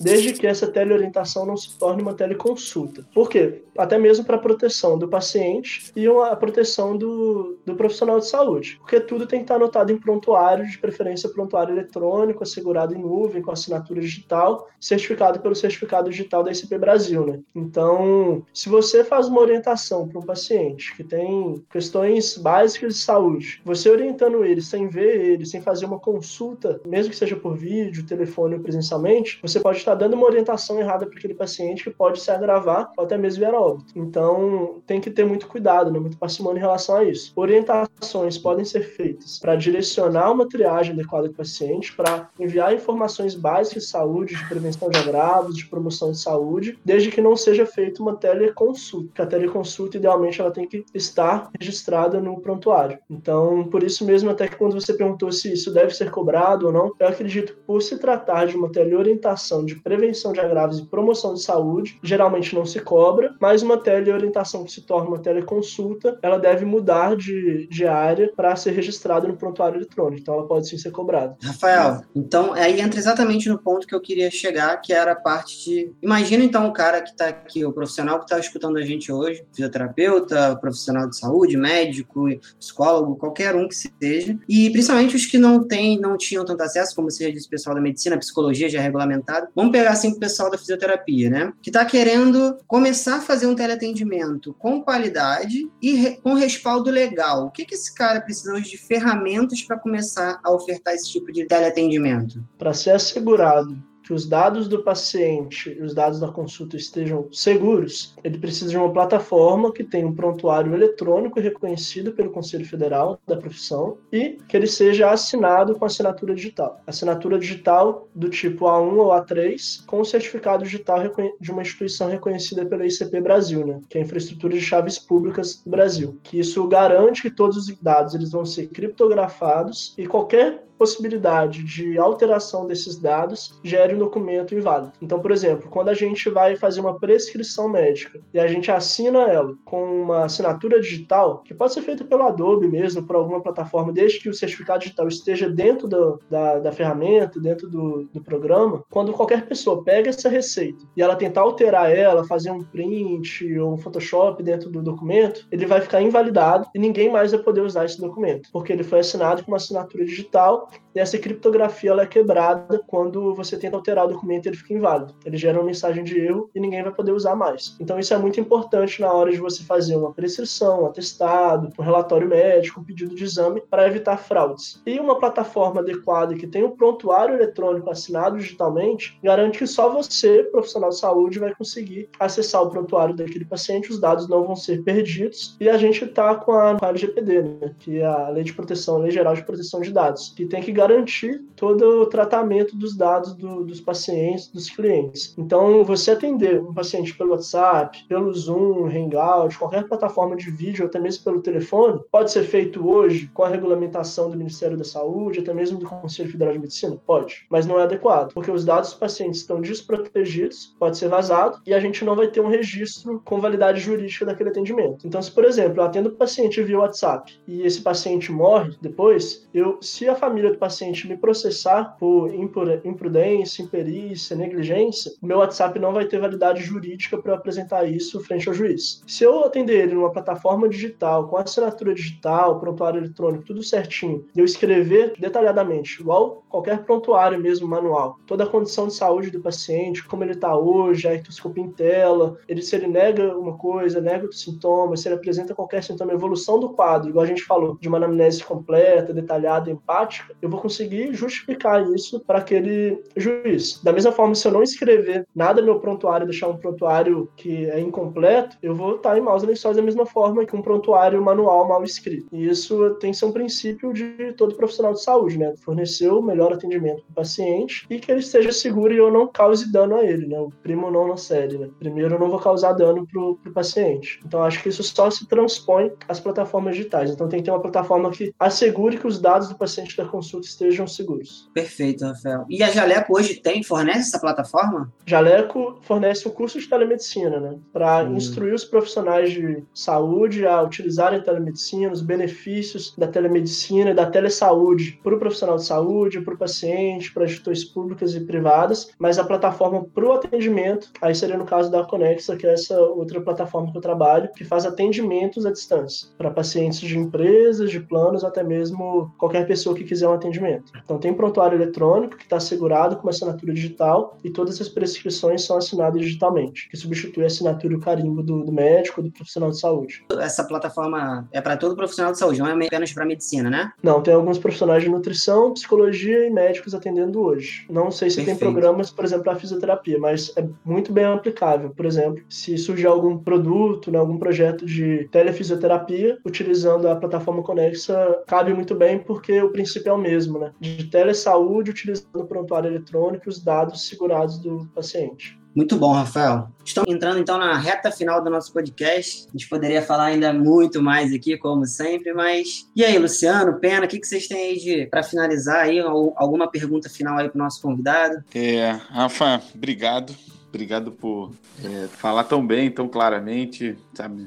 desde 0.00 0.32
que 0.32 0.46
essa 0.46 0.66
teleorientação 0.66 1.46
não 1.46 1.56
se 1.56 1.78
torne 1.78 2.02
uma 2.02 2.14
teleconsulta. 2.14 3.04
Por 3.14 3.28
quê? 3.28 3.62
Até 3.76 3.98
mesmo 3.98 4.24
para 4.24 4.36
a 4.36 4.40
proteção 4.40 4.98
do 4.98 5.08
paciente 5.08 5.90
e 5.96 6.06
a 6.06 6.36
proteção 6.36 6.96
do, 6.96 7.58
do 7.64 7.74
profissional 7.74 8.18
de 8.18 8.26
saúde. 8.26 8.78
Porque 8.80 9.00
tudo 9.00 9.26
tem 9.26 9.40
que 9.40 9.44
estar 9.44 9.56
anotado 9.56 9.92
em 9.92 9.98
prontuário, 9.98 10.66
de 10.66 10.78
preferência 10.78 11.28
prontuário 11.28 11.74
eletrônico, 11.74 12.42
assegurado 12.42 12.94
em 12.94 12.98
nuvem, 12.98 13.42
com 13.42 13.50
assinatura 13.50 14.00
digital, 14.00 14.68
certificado 14.80 15.40
pelo 15.40 15.54
certificado 15.54 16.10
digital 16.10 16.42
da 16.42 16.52
ICP 16.52 16.78
Brasil, 16.78 17.26
né? 17.26 17.40
Então, 17.54 18.44
se 18.52 18.68
você 18.68 19.04
faz 19.04 19.28
uma 19.28 19.40
orientação 19.40 20.08
para 20.08 20.18
um 20.18 20.24
paciente 20.24 20.94
que 20.96 21.04
tem 21.04 21.62
questões 21.70 22.36
básicas 22.36 22.94
de 22.94 23.00
saúde, 23.00 23.60
você 23.64 23.90
orientando 23.90 24.44
ele 24.44 24.60
sem 24.60 24.88
ver 24.88 25.20
ele, 25.20 25.46
sem 25.46 25.60
fazer 25.60 25.86
uma 25.86 25.98
consulta, 25.98 26.80
mesmo 26.86 27.10
que 27.10 27.16
seja 27.16 27.36
por 27.36 27.56
vídeo, 27.56 28.06
telefone 28.06 28.56
ou 28.56 28.60
presencialmente, 28.60 29.38
você 29.42 29.60
pode 29.60 29.81
está 29.82 29.94
dando 29.94 30.14
uma 30.14 30.26
orientação 30.26 30.78
errada 30.78 31.06
para 31.06 31.18
aquele 31.18 31.34
paciente 31.34 31.84
que 31.84 31.90
pode 31.90 32.20
se 32.20 32.30
agravar 32.30 32.90
ou 32.96 33.04
até 33.04 33.16
mesmo 33.18 33.44
virar 33.44 33.60
óbito. 33.60 33.92
Então, 33.96 34.80
tem 34.86 35.00
que 35.00 35.10
ter 35.10 35.24
muito 35.24 35.46
cuidado, 35.46 35.90
né? 35.90 35.98
muito 35.98 36.16
parcimônia 36.16 36.58
em 36.58 36.62
relação 36.62 36.96
a 36.96 37.04
isso. 37.04 37.32
Orientações 37.36 38.38
podem 38.38 38.64
ser 38.64 38.82
feitas 38.82 39.38
para 39.38 39.56
direcionar 39.56 40.30
uma 40.30 40.48
triagem 40.48 40.92
adequada 40.92 41.28
do 41.28 41.34
paciente, 41.34 41.94
para 41.94 42.30
enviar 42.38 42.74
informações 42.74 43.34
básicas 43.34 43.84
de 43.84 43.88
saúde, 43.88 44.36
de 44.36 44.48
prevenção 44.48 44.88
de 44.88 44.98
agravos, 44.98 45.56
de 45.56 45.66
promoção 45.66 46.12
de 46.12 46.18
saúde, 46.18 46.78
desde 46.84 47.10
que 47.10 47.20
não 47.20 47.36
seja 47.36 47.66
feita 47.66 48.02
uma 48.02 48.16
teleconsulta. 48.16 49.06
Porque 49.08 49.22
a 49.22 49.26
teleconsulta, 49.26 49.96
idealmente, 49.96 50.40
ela 50.40 50.50
tem 50.50 50.66
que 50.66 50.84
estar 50.94 51.50
registrada 51.58 52.20
no 52.20 52.40
prontuário. 52.40 52.98
Então, 53.10 53.64
por 53.64 53.82
isso 53.82 54.04
mesmo, 54.04 54.30
até 54.30 54.48
que 54.48 54.56
quando 54.56 54.80
você 54.80 54.94
perguntou 54.94 55.30
se 55.32 55.52
isso 55.52 55.72
deve 55.72 55.94
ser 55.94 56.10
cobrado 56.10 56.66
ou 56.66 56.72
não, 56.72 56.92
eu 56.98 57.08
acredito 57.08 57.56
por 57.66 57.82
se 57.82 57.98
tratar 57.98 58.46
de 58.46 58.56
uma 58.56 58.70
teleorientação 58.70 59.64
de 59.64 59.71
de 59.74 59.80
prevenção 59.80 60.32
de 60.32 60.40
agravos 60.40 60.78
e 60.78 60.86
promoção 60.86 61.34
de 61.34 61.42
saúde, 61.42 61.98
geralmente 62.02 62.54
não 62.54 62.64
se 62.64 62.80
cobra, 62.80 63.34
mas 63.40 63.62
uma 63.62 63.76
teleorientação 63.76 64.64
que 64.64 64.72
se 64.72 64.82
torna 64.82 65.08
uma 65.08 65.18
teleconsulta, 65.18 66.18
ela 66.22 66.38
deve 66.38 66.64
mudar 66.64 67.16
de, 67.16 67.66
de 67.68 67.86
área 67.86 68.30
para 68.34 68.54
ser 68.56 68.72
registrada 68.72 69.26
no 69.26 69.36
prontuário 69.36 69.78
eletrônico, 69.78 70.20
então 70.20 70.34
ela 70.34 70.46
pode 70.46 70.68
sim 70.68 70.78
ser 70.78 70.90
cobrada. 70.90 71.36
Rafael, 71.42 72.02
então 72.14 72.52
aí 72.52 72.80
entra 72.80 72.98
exatamente 72.98 73.48
no 73.48 73.58
ponto 73.58 73.86
que 73.86 73.94
eu 73.94 74.00
queria 74.00 74.30
chegar, 74.30 74.76
que 74.78 74.92
era 74.92 75.12
a 75.12 75.16
parte 75.16 75.64
de. 75.64 75.92
Imagina 76.02 76.44
então 76.44 76.66
o 76.68 76.72
cara 76.72 77.00
que 77.00 77.10
está 77.10 77.28
aqui, 77.28 77.64
o 77.64 77.72
profissional 77.72 78.18
que 78.18 78.24
está 78.24 78.38
escutando 78.38 78.76
a 78.76 78.82
gente 78.82 79.10
hoje, 79.10 79.44
fisioterapeuta, 79.52 80.56
profissional 80.56 81.08
de 81.08 81.16
saúde, 81.16 81.56
médico, 81.56 82.26
psicólogo, 82.58 83.16
qualquer 83.16 83.54
um 83.54 83.68
que 83.68 83.74
seja, 83.74 84.38
e 84.48 84.70
principalmente 84.70 85.16
os 85.16 85.26
que 85.26 85.38
não 85.38 85.66
têm, 85.66 85.98
não 85.98 86.16
tinham 86.16 86.44
tanto 86.44 86.62
acesso, 86.62 86.94
como 86.94 87.08
disse, 87.08 87.46
o 87.46 87.50
pessoal 87.50 87.74
da 87.74 87.80
medicina, 87.80 88.18
psicologia 88.18 88.68
já 88.68 88.78
é 88.78 88.82
regulamentado. 88.82 89.48
Vamos 89.62 89.78
pegar 89.78 89.92
assim 89.92 90.10
o 90.10 90.18
pessoal 90.18 90.50
da 90.50 90.58
fisioterapia, 90.58 91.30
né? 91.30 91.52
Que 91.62 91.70
está 91.70 91.84
querendo 91.84 92.58
começar 92.66 93.18
a 93.18 93.20
fazer 93.20 93.46
um 93.46 93.54
teleatendimento 93.54 94.52
com 94.54 94.82
qualidade 94.82 95.70
e 95.80 95.94
re 95.94 96.16
com 96.16 96.34
respaldo 96.34 96.90
legal. 96.90 97.46
O 97.46 97.50
que, 97.50 97.64
que 97.64 97.76
esse 97.76 97.94
cara 97.94 98.20
precisa 98.20 98.52
hoje 98.52 98.70
de 98.70 98.76
ferramentas 98.76 99.62
para 99.62 99.78
começar 99.78 100.40
a 100.42 100.50
ofertar 100.50 100.94
esse 100.94 101.12
tipo 101.12 101.30
de 101.30 101.46
teleatendimento? 101.46 102.44
Para 102.58 102.74
ser 102.74 102.90
assegurado 102.90 103.80
que 104.02 104.12
os 104.12 104.26
dados 104.26 104.68
do 104.68 104.82
paciente 104.82 105.76
e 105.78 105.82
os 105.82 105.94
dados 105.94 106.20
da 106.20 106.28
consulta 106.28 106.76
estejam 106.76 107.28
seguros, 107.32 108.14
ele 108.22 108.38
precisa 108.38 108.70
de 108.70 108.76
uma 108.76 108.92
plataforma 108.92 109.72
que 109.72 109.84
tenha 109.84 110.06
um 110.06 110.14
prontuário 110.14 110.74
eletrônico 110.74 111.40
reconhecido 111.40 112.12
pelo 112.12 112.30
Conselho 112.30 112.64
Federal 112.64 113.18
da 113.26 113.36
profissão 113.36 113.96
e 114.12 114.38
que 114.48 114.56
ele 114.56 114.66
seja 114.66 115.10
assinado 115.10 115.74
com 115.74 115.84
assinatura 115.84 116.34
digital. 116.34 116.80
Assinatura 116.86 117.38
digital 117.38 118.08
do 118.14 118.28
tipo 118.28 118.66
A1 118.66 118.96
ou 118.96 119.10
A3 119.10 119.84
com 119.86 120.04
certificado 120.04 120.64
digital 120.64 120.98
de 121.40 121.50
uma 121.50 121.62
instituição 121.62 122.08
reconhecida 122.08 122.64
pela 122.66 122.86
ICP 122.86 123.20
Brasil, 123.20 123.66
né, 123.66 123.80
que 123.88 123.98
é 123.98 124.00
a 124.00 124.04
Infraestrutura 124.04 124.54
de 124.54 124.60
Chaves 124.60 124.98
Públicas 124.98 125.62
do 125.64 125.70
Brasil. 125.70 126.18
Que 126.22 126.38
isso 126.38 126.66
garante 126.66 127.22
que 127.22 127.30
todos 127.30 127.56
os 127.56 127.76
dados 127.80 128.14
eles 128.14 128.30
vão 128.30 128.44
ser 128.44 128.68
criptografados 128.68 129.94
e 129.96 130.06
qualquer 130.06 130.64
possibilidade 130.82 131.62
de 131.62 131.96
alteração 131.96 132.66
desses 132.66 132.98
dados 132.98 133.56
gere 133.62 133.94
um 133.94 133.98
documento 133.98 134.52
inválido. 134.52 134.92
Então, 135.00 135.20
por 135.20 135.30
exemplo, 135.30 135.70
quando 135.70 135.90
a 135.90 135.94
gente 135.94 136.28
vai 136.28 136.56
fazer 136.56 136.80
uma 136.80 136.98
prescrição 136.98 137.68
médica 137.68 138.18
e 138.34 138.40
a 138.40 138.48
gente 138.48 138.68
assina 138.68 139.20
ela 139.20 139.54
com 139.64 139.84
uma 140.02 140.24
assinatura 140.24 140.80
digital, 140.80 141.40
que 141.44 141.54
pode 141.54 141.72
ser 141.72 141.82
feita 141.82 142.02
pelo 142.04 142.24
Adobe 142.24 142.66
mesmo, 142.66 143.06
por 143.06 143.14
alguma 143.14 143.40
plataforma, 143.40 143.92
desde 143.92 144.18
que 144.18 144.28
o 144.28 144.34
certificado 144.34 144.80
digital 144.80 145.06
esteja 145.06 145.48
dentro 145.48 145.86
do, 145.86 146.18
da, 146.28 146.58
da 146.58 146.72
ferramenta, 146.72 147.38
dentro 147.38 147.70
do, 147.70 148.08
do 148.12 148.20
programa, 148.20 148.82
quando 148.90 149.12
qualquer 149.12 149.46
pessoa 149.46 149.84
pega 149.84 150.10
essa 150.10 150.28
receita 150.28 150.84
e 150.96 151.02
ela 151.02 151.14
tentar 151.14 151.42
alterar 151.42 151.92
ela, 151.92 152.24
fazer 152.24 152.50
um 152.50 152.64
print 152.64 153.56
ou 153.56 153.74
um 153.74 153.78
Photoshop 153.78 154.42
dentro 154.42 154.68
do 154.68 154.82
documento, 154.82 155.46
ele 155.52 155.64
vai 155.64 155.80
ficar 155.80 156.02
invalidado 156.02 156.66
e 156.74 156.78
ninguém 156.80 157.08
mais 157.08 157.30
vai 157.30 157.40
poder 157.40 157.60
usar 157.60 157.84
esse 157.84 158.00
documento, 158.00 158.48
porque 158.52 158.72
ele 158.72 158.82
foi 158.82 158.98
assinado 158.98 159.44
com 159.44 159.52
uma 159.52 159.58
assinatura 159.58 160.04
digital 160.04 160.71
e 160.94 161.00
essa 161.00 161.18
criptografia 161.18 161.90
ela 161.90 162.02
é 162.02 162.06
quebrada 162.06 162.80
quando 162.86 163.34
você 163.34 163.56
tenta 163.56 163.76
alterar 163.76 164.04
o 164.04 164.08
documento 164.08 164.46
ele 164.46 164.56
fica 164.56 164.74
inválido. 164.74 165.14
Ele 165.24 165.36
gera 165.36 165.58
uma 165.58 165.66
mensagem 165.66 166.04
de 166.04 166.18
erro 166.18 166.50
e 166.54 166.60
ninguém 166.60 166.82
vai 166.82 166.92
poder 166.92 167.12
usar 167.12 167.34
mais. 167.34 167.76
Então 167.80 167.98
isso 167.98 168.12
é 168.12 168.18
muito 168.18 168.40
importante 168.40 169.00
na 169.00 169.12
hora 169.12 169.30
de 169.30 169.38
você 169.38 169.62
fazer 169.62 169.96
uma 169.96 170.12
prescrição, 170.12 170.82
um 170.82 170.86
atestado, 170.86 171.70
um 171.78 171.82
relatório 171.82 172.28
médico, 172.28 172.80
um 172.80 172.84
pedido 172.84 173.14
de 173.14 173.24
exame 173.24 173.62
para 173.70 173.86
evitar 173.86 174.16
fraudes. 174.18 174.82
E 174.86 174.98
uma 174.98 175.18
plataforma 175.18 175.80
adequada 175.80 176.34
que 176.34 176.46
tem 176.46 176.62
um 176.62 176.70
prontuário 176.70 177.34
eletrônico 177.34 177.90
assinado 177.90 178.38
digitalmente 178.38 179.18
garante 179.22 179.58
que 179.58 179.66
só 179.66 179.88
você, 179.88 180.42
profissional 180.44 180.90
de 180.90 180.98
saúde, 180.98 181.38
vai 181.38 181.54
conseguir 181.54 182.08
acessar 182.18 182.62
o 182.62 182.70
prontuário 182.70 183.14
daquele 183.14 183.44
paciente, 183.44 183.90
os 183.90 184.00
dados 184.00 184.28
não 184.28 184.44
vão 184.44 184.56
ser 184.56 184.82
perdidos. 184.82 185.56
E 185.60 185.68
a 185.68 185.76
gente 185.76 186.04
está 186.04 186.34
com 186.34 186.52
a, 186.52 186.76
LGPD, 186.82 187.42
né, 187.42 187.74
que 187.78 187.98
é 187.98 188.04
a 188.04 188.28
Lei 188.28 188.44
de 188.44 188.52
Proteção, 188.52 188.98
Lei 188.98 189.10
Geral 189.10 189.34
de 189.34 189.44
Proteção 189.44 189.80
de 189.80 189.92
Dados, 189.92 190.32
que 190.36 190.46
tem 190.52 190.62
que 190.62 190.70
garantir 190.70 191.40
todo 191.56 192.02
o 192.02 192.06
tratamento 192.06 192.76
dos 192.76 192.94
dados 192.94 193.32
do, 193.34 193.64
dos 193.64 193.80
pacientes, 193.80 194.48
dos 194.48 194.68
clientes. 194.68 195.34
Então, 195.38 195.82
você 195.82 196.10
atender 196.10 196.60
um 196.60 196.74
paciente 196.74 197.16
pelo 197.16 197.30
WhatsApp, 197.30 198.04
pelo 198.06 198.30
Zoom, 198.34 198.84
Hangout, 198.84 199.58
qualquer 199.58 199.88
plataforma 199.88 200.36
de 200.36 200.50
vídeo, 200.50 200.84
até 200.84 200.98
mesmo 200.98 201.24
pelo 201.24 201.40
telefone, 201.40 202.02
pode 202.12 202.30
ser 202.30 202.42
feito 202.42 202.86
hoje 202.86 203.30
com 203.32 203.44
a 203.44 203.48
regulamentação 203.48 204.30
do 204.30 204.36
Ministério 204.36 204.76
da 204.76 204.84
Saúde, 204.84 205.40
até 205.40 205.54
mesmo 205.54 205.78
do 205.78 205.86
Conselho 205.86 206.30
Federal 206.30 206.52
de 206.52 206.58
Medicina? 206.60 207.00
Pode, 207.06 207.46
mas 207.48 207.64
não 207.64 207.80
é 207.80 207.84
adequado, 207.84 208.34
porque 208.34 208.50
os 208.50 208.62
dados 208.62 208.90
dos 208.90 208.98
pacientes 208.98 209.40
estão 209.40 209.58
desprotegidos, 209.58 210.76
pode 210.78 210.98
ser 210.98 211.08
vazado, 211.08 211.62
e 211.66 211.72
a 211.72 211.80
gente 211.80 212.04
não 212.04 212.14
vai 212.14 212.28
ter 212.28 212.42
um 212.42 212.48
registro 212.48 213.22
com 213.24 213.40
validade 213.40 213.80
jurídica 213.80 214.26
daquele 214.26 214.50
atendimento. 214.50 215.06
Então, 215.06 215.22
se, 215.22 215.30
por 215.30 215.46
exemplo, 215.46 215.80
eu 215.80 215.84
atendo 215.84 216.10
o 216.10 216.16
paciente 216.16 216.62
via 216.62 216.78
WhatsApp 216.78 217.40
e 217.48 217.62
esse 217.62 217.80
paciente 217.80 218.30
morre 218.30 218.76
depois, 218.82 219.48
eu, 219.54 219.78
se 219.80 220.06
a 220.06 220.14
família 220.14 220.41
do 220.50 220.58
paciente 220.58 221.08
me 221.08 221.16
processar 221.16 221.96
por 221.98 222.32
imprudência, 222.34 223.62
imperícia, 223.62 224.36
negligência, 224.36 225.12
o 225.22 225.26
meu 225.26 225.38
WhatsApp 225.38 225.78
não 225.78 225.92
vai 225.92 226.06
ter 226.06 226.18
validade 226.18 226.62
jurídica 226.62 227.18
para 227.18 227.34
apresentar 227.34 227.84
isso 227.84 228.20
frente 228.20 228.48
ao 228.48 228.54
juiz. 228.54 229.02
Se 229.06 229.24
eu 229.24 229.44
atender 229.44 229.82
ele 229.82 229.94
numa 229.94 230.10
plataforma 230.10 230.68
digital, 230.68 231.28
com 231.28 231.36
assinatura 231.36 231.94
digital, 231.94 232.58
prontuário 232.60 233.00
eletrônico, 233.00 233.44
tudo 233.44 233.62
certinho, 233.62 234.24
eu 234.36 234.44
escrever 234.44 235.14
detalhadamente, 235.18 236.00
igual 236.00 236.42
qualquer 236.48 236.84
prontuário 236.84 237.40
mesmo 237.40 237.66
manual, 237.66 238.18
toda 238.26 238.44
a 238.44 238.48
condição 238.48 238.86
de 238.86 238.94
saúde 238.94 239.30
do 239.30 239.40
paciente, 239.40 240.04
como 240.04 240.24
ele 240.24 240.32
está 240.32 240.56
hoje, 240.56 241.08
a 241.08 241.14
ectoscopia 241.14 241.64
em 241.64 241.70
tela, 241.70 242.36
ele, 242.48 242.62
se 242.62 242.76
ele 242.76 242.86
nega 242.86 243.36
uma 243.36 243.56
coisa, 243.56 244.00
nega 244.00 244.24
outro 244.24 244.38
sintoma, 244.38 244.96
se 244.96 245.08
ele 245.08 245.16
apresenta 245.16 245.54
qualquer 245.54 245.82
sintoma, 245.82 246.12
evolução 246.12 246.58
do 246.58 246.70
quadro, 246.70 247.10
igual 247.10 247.24
a 247.24 247.28
gente 247.28 247.42
falou, 247.42 247.76
de 247.80 247.88
uma 247.88 247.96
anamnese 247.96 248.44
completa, 248.44 249.12
detalhada, 249.12 249.70
empática, 249.70 250.31
eu 250.40 250.48
vou 250.48 250.60
conseguir 250.60 251.12
justificar 251.14 251.82
isso 251.94 252.20
para 252.20 252.38
aquele 252.38 253.02
juiz. 253.16 253.80
Da 253.82 253.92
mesma 253.92 254.12
forma, 254.12 254.34
se 254.34 254.46
eu 254.46 254.52
não 254.52 254.62
escrever 254.62 255.26
nada 255.34 255.60
no 255.60 255.66
meu 255.66 255.80
prontuário, 255.80 256.26
deixar 256.26 256.48
um 256.48 256.56
prontuário 256.56 257.28
que 257.36 257.66
é 257.70 257.80
incompleto, 257.80 258.56
eu 258.62 258.74
vou 258.74 258.96
estar 258.96 259.16
em 259.16 259.20
maus 259.20 259.42
lençóis 259.42 259.76
da 259.76 259.82
mesma 259.82 260.06
forma 260.06 260.44
que 260.44 260.56
um 260.56 260.62
prontuário 260.62 261.22
manual 261.22 261.68
mal 261.68 261.82
escrito. 261.82 262.26
E 262.32 262.48
isso 262.48 262.90
tem 263.00 263.12
que 263.12 263.16
ser 263.16 263.24
um 263.24 263.32
princípio 263.32 263.92
de 263.92 264.32
todo 264.36 264.54
profissional 264.54 264.92
de 264.92 265.02
saúde, 265.02 265.38
né? 265.38 265.54
Fornecer 265.58 266.08
o 266.08 266.22
melhor 266.22 266.52
atendimento 266.52 267.02
para 267.02 267.12
o 267.12 267.14
paciente 267.14 267.86
e 267.88 267.98
que 267.98 268.10
ele 268.10 268.20
esteja 268.20 268.52
seguro 268.52 268.92
e 268.92 268.98
eu 268.98 269.10
não 269.10 269.26
cause 269.26 269.70
dano 269.72 269.96
a 269.96 270.04
ele, 270.04 270.26
né? 270.26 270.38
O 270.38 270.50
primo 270.62 270.90
não 270.90 271.08
na 271.08 271.16
série, 271.16 271.58
né? 271.58 271.68
Primeiro, 271.78 272.14
eu 272.14 272.18
não 272.18 272.30
vou 272.30 272.38
causar 272.38 272.72
dano 272.72 273.06
para 273.06 273.20
o 273.20 273.36
paciente. 273.52 274.20
Então, 274.26 274.42
acho 274.42 274.62
que 274.62 274.68
isso 274.68 274.82
só 274.82 275.10
se 275.10 275.26
transpõe 275.26 275.92
às 276.08 276.20
plataformas 276.20 276.76
digitais. 276.76 277.10
Então, 277.10 277.28
tem 277.28 277.40
que 277.40 277.46
ter 277.46 277.50
uma 277.50 277.60
plataforma 277.60 278.10
que 278.10 278.34
assegure 278.38 278.98
que 278.98 279.06
os 279.06 279.20
dados 279.20 279.48
do 279.48 279.56
paciente 279.56 279.96
consulta 279.96 280.02
consulta 280.22 280.46
estejam 280.46 280.86
seguros. 280.86 281.50
Perfeito, 281.52 282.04
Rafael. 282.04 282.44
E 282.48 282.62
a 282.62 282.70
Jaleco 282.70 283.18
hoje 283.18 283.34
tem, 283.34 283.62
fornece 283.62 284.08
essa 284.08 284.20
plataforma? 284.20 284.92
Jaleco 285.04 285.80
fornece 285.82 286.28
um 286.28 286.30
curso 286.30 286.60
de 286.60 286.68
telemedicina, 286.68 287.40
né? 287.40 287.58
Para 287.72 288.04
hum. 288.04 288.16
instruir 288.16 288.54
os 288.54 288.64
profissionais 288.64 289.32
de 289.32 289.64
saúde 289.74 290.46
a 290.46 290.62
utilizarem 290.62 291.18
a 291.18 291.22
telemedicina, 291.22 291.92
os 291.92 292.00
benefícios 292.00 292.94
da 292.96 293.08
telemedicina 293.08 293.90
e 293.90 293.94
da 293.94 294.06
telesaúde 294.06 295.00
para 295.02 295.14
o 295.14 295.18
profissional 295.18 295.56
de 295.56 295.64
saúde, 295.64 296.20
para 296.20 296.34
o 296.34 296.38
paciente, 296.38 297.12
para 297.12 297.24
instituições 297.24 297.64
públicas 297.64 298.14
e 298.14 298.20
privadas, 298.20 298.90
mas 298.98 299.18
a 299.18 299.24
plataforma 299.24 299.84
para 299.92 300.04
o 300.04 300.12
atendimento, 300.12 300.90
aí 301.00 301.14
seria 301.14 301.36
no 301.36 301.44
caso 301.44 301.70
da 301.70 301.82
Conexa, 301.82 302.36
que 302.36 302.46
é 302.46 302.52
essa 302.52 302.78
outra 302.80 303.20
plataforma 303.20 303.72
que 303.72 303.78
eu 303.78 303.82
trabalho, 303.82 304.30
que 304.36 304.44
faz 304.44 304.64
atendimentos 304.64 305.44
à 305.44 305.50
distância 305.50 306.08
para 306.16 306.30
pacientes 306.30 306.80
de 306.80 306.96
empresas, 306.96 307.70
de 307.70 307.80
planos, 307.80 308.22
até 308.22 308.44
mesmo 308.44 309.12
qualquer 309.18 309.46
pessoa 309.46 309.74
que 309.74 309.84
quiser 309.84 310.11
um 310.12 310.16
atendimento. 310.16 310.72
Então 310.82 310.98
tem 310.98 311.12
prontuário 311.12 311.56
eletrônico 311.56 312.16
que 312.16 312.24
está 312.24 312.36
assegurado 312.36 312.96
com 312.96 313.02
uma 313.02 313.10
assinatura 313.10 313.52
digital 313.52 314.18
e 314.22 314.30
todas 314.30 314.60
as 314.60 314.68
prescrições 314.68 315.44
são 315.44 315.56
assinadas 315.56 316.00
digitalmente, 316.00 316.68
que 316.68 316.76
substitui 316.76 317.24
a 317.24 317.26
assinatura 317.26 317.72
e 317.74 317.76
o 317.76 317.80
carimbo 317.80 318.22
do, 318.22 318.44
do 318.44 318.52
médico, 318.52 319.02
do 319.02 319.10
profissional 319.10 319.50
de 319.50 319.58
saúde. 319.58 320.04
Essa 320.18 320.44
plataforma 320.44 321.28
é 321.32 321.40
para 321.40 321.56
todo 321.56 321.76
profissional 321.76 322.12
de 322.12 322.18
saúde, 322.18 322.38
não 322.38 322.46
é 322.46 322.66
apenas 322.66 322.92
para 322.92 323.04
medicina, 323.04 323.50
né? 323.50 323.72
Não, 323.82 324.02
tem 324.02 324.14
alguns 324.14 324.38
profissionais 324.38 324.82
de 324.82 324.88
nutrição, 324.88 325.52
psicologia 325.52 326.26
e 326.26 326.30
médicos 326.30 326.74
atendendo 326.74 327.20
hoje. 327.20 327.66
Não 327.70 327.90
sei 327.90 328.10
se 328.10 328.16
Perfeito. 328.16 328.38
tem 328.38 328.52
programas, 328.52 328.90
por 328.90 329.04
exemplo, 329.04 329.24
para 329.24 329.36
fisioterapia, 329.36 329.98
mas 329.98 330.32
é 330.36 330.46
muito 330.64 330.92
bem 330.92 331.04
aplicável. 331.04 331.70
Por 331.70 331.86
exemplo, 331.86 332.22
se 332.28 332.56
surgir 332.58 332.86
algum 332.86 333.18
produto, 333.18 333.90
né, 333.90 333.98
algum 333.98 334.18
projeto 334.18 334.64
de 334.64 335.08
telefisioterapia, 335.10 336.18
utilizando 336.24 336.88
a 336.88 336.96
plataforma 336.96 337.42
Conexa, 337.42 338.22
cabe 338.26 338.52
muito 338.54 338.74
bem 338.74 338.98
porque 338.98 339.40
o 339.42 339.50
princípio 339.50 339.90
é 339.90 339.92
o 339.92 339.98
mesmo 340.02 340.38
né? 340.38 340.52
De 340.60 340.84
telesaúde 340.84 341.70
utilizando 341.70 342.20
o 342.20 342.26
prontuário 342.26 342.68
eletrônico 342.68 343.24
e 343.26 343.30
os 343.30 343.42
dados 343.42 343.88
segurados 343.88 344.38
do 344.38 344.68
paciente. 344.74 345.40
Muito 345.54 345.76
bom, 345.76 345.92
Rafael. 345.92 346.48
Estamos 346.64 346.92
entrando 346.92 347.18
então 347.18 347.36
na 347.36 347.58
reta 347.58 347.90
final 347.90 348.24
do 348.24 348.30
nosso 348.30 348.52
podcast. 348.52 349.26
A 349.28 349.32
gente 349.32 349.48
poderia 349.48 349.82
falar 349.82 350.06
ainda 350.06 350.32
muito 350.32 350.82
mais 350.82 351.12
aqui, 351.12 351.36
como 351.36 351.66
sempre, 351.66 352.14
mas 352.14 352.66
e 352.74 352.82
aí, 352.82 352.98
Luciano, 352.98 353.58
Pena, 353.60 353.84
o 353.84 353.88
que, 353.88 354.00
que 354.00 354.06
vocês 354.06 354.26
têm 354.26 354.50
aí 354.50 354.58
de 354.58 354.86
para 354.86 355.02
finalizar 355.02 355.60
aí? 355.64 355.78
Alguma 355.78 356.50
pergunta 356.50 356.88
final 356.88 357.18
aí 357.18 357.28
para 357.28 357.38
o 357.38 357.42
nosso 357.42 357.60
convidado? 357.60 358.24
É, 358.34 358.70
Rafa, 358.88 359.42
obrigado. 359.54 360.14
Obrigado 360.52 360.92
por 360.92 361.32
é, 361.64 361.86
falar 361.88 362.24
tão 362.24 362.46
bem, 362.46 362.70
tão 362.70 362.86
claramente, 362.86 363.74
sabe? 363.94 364.26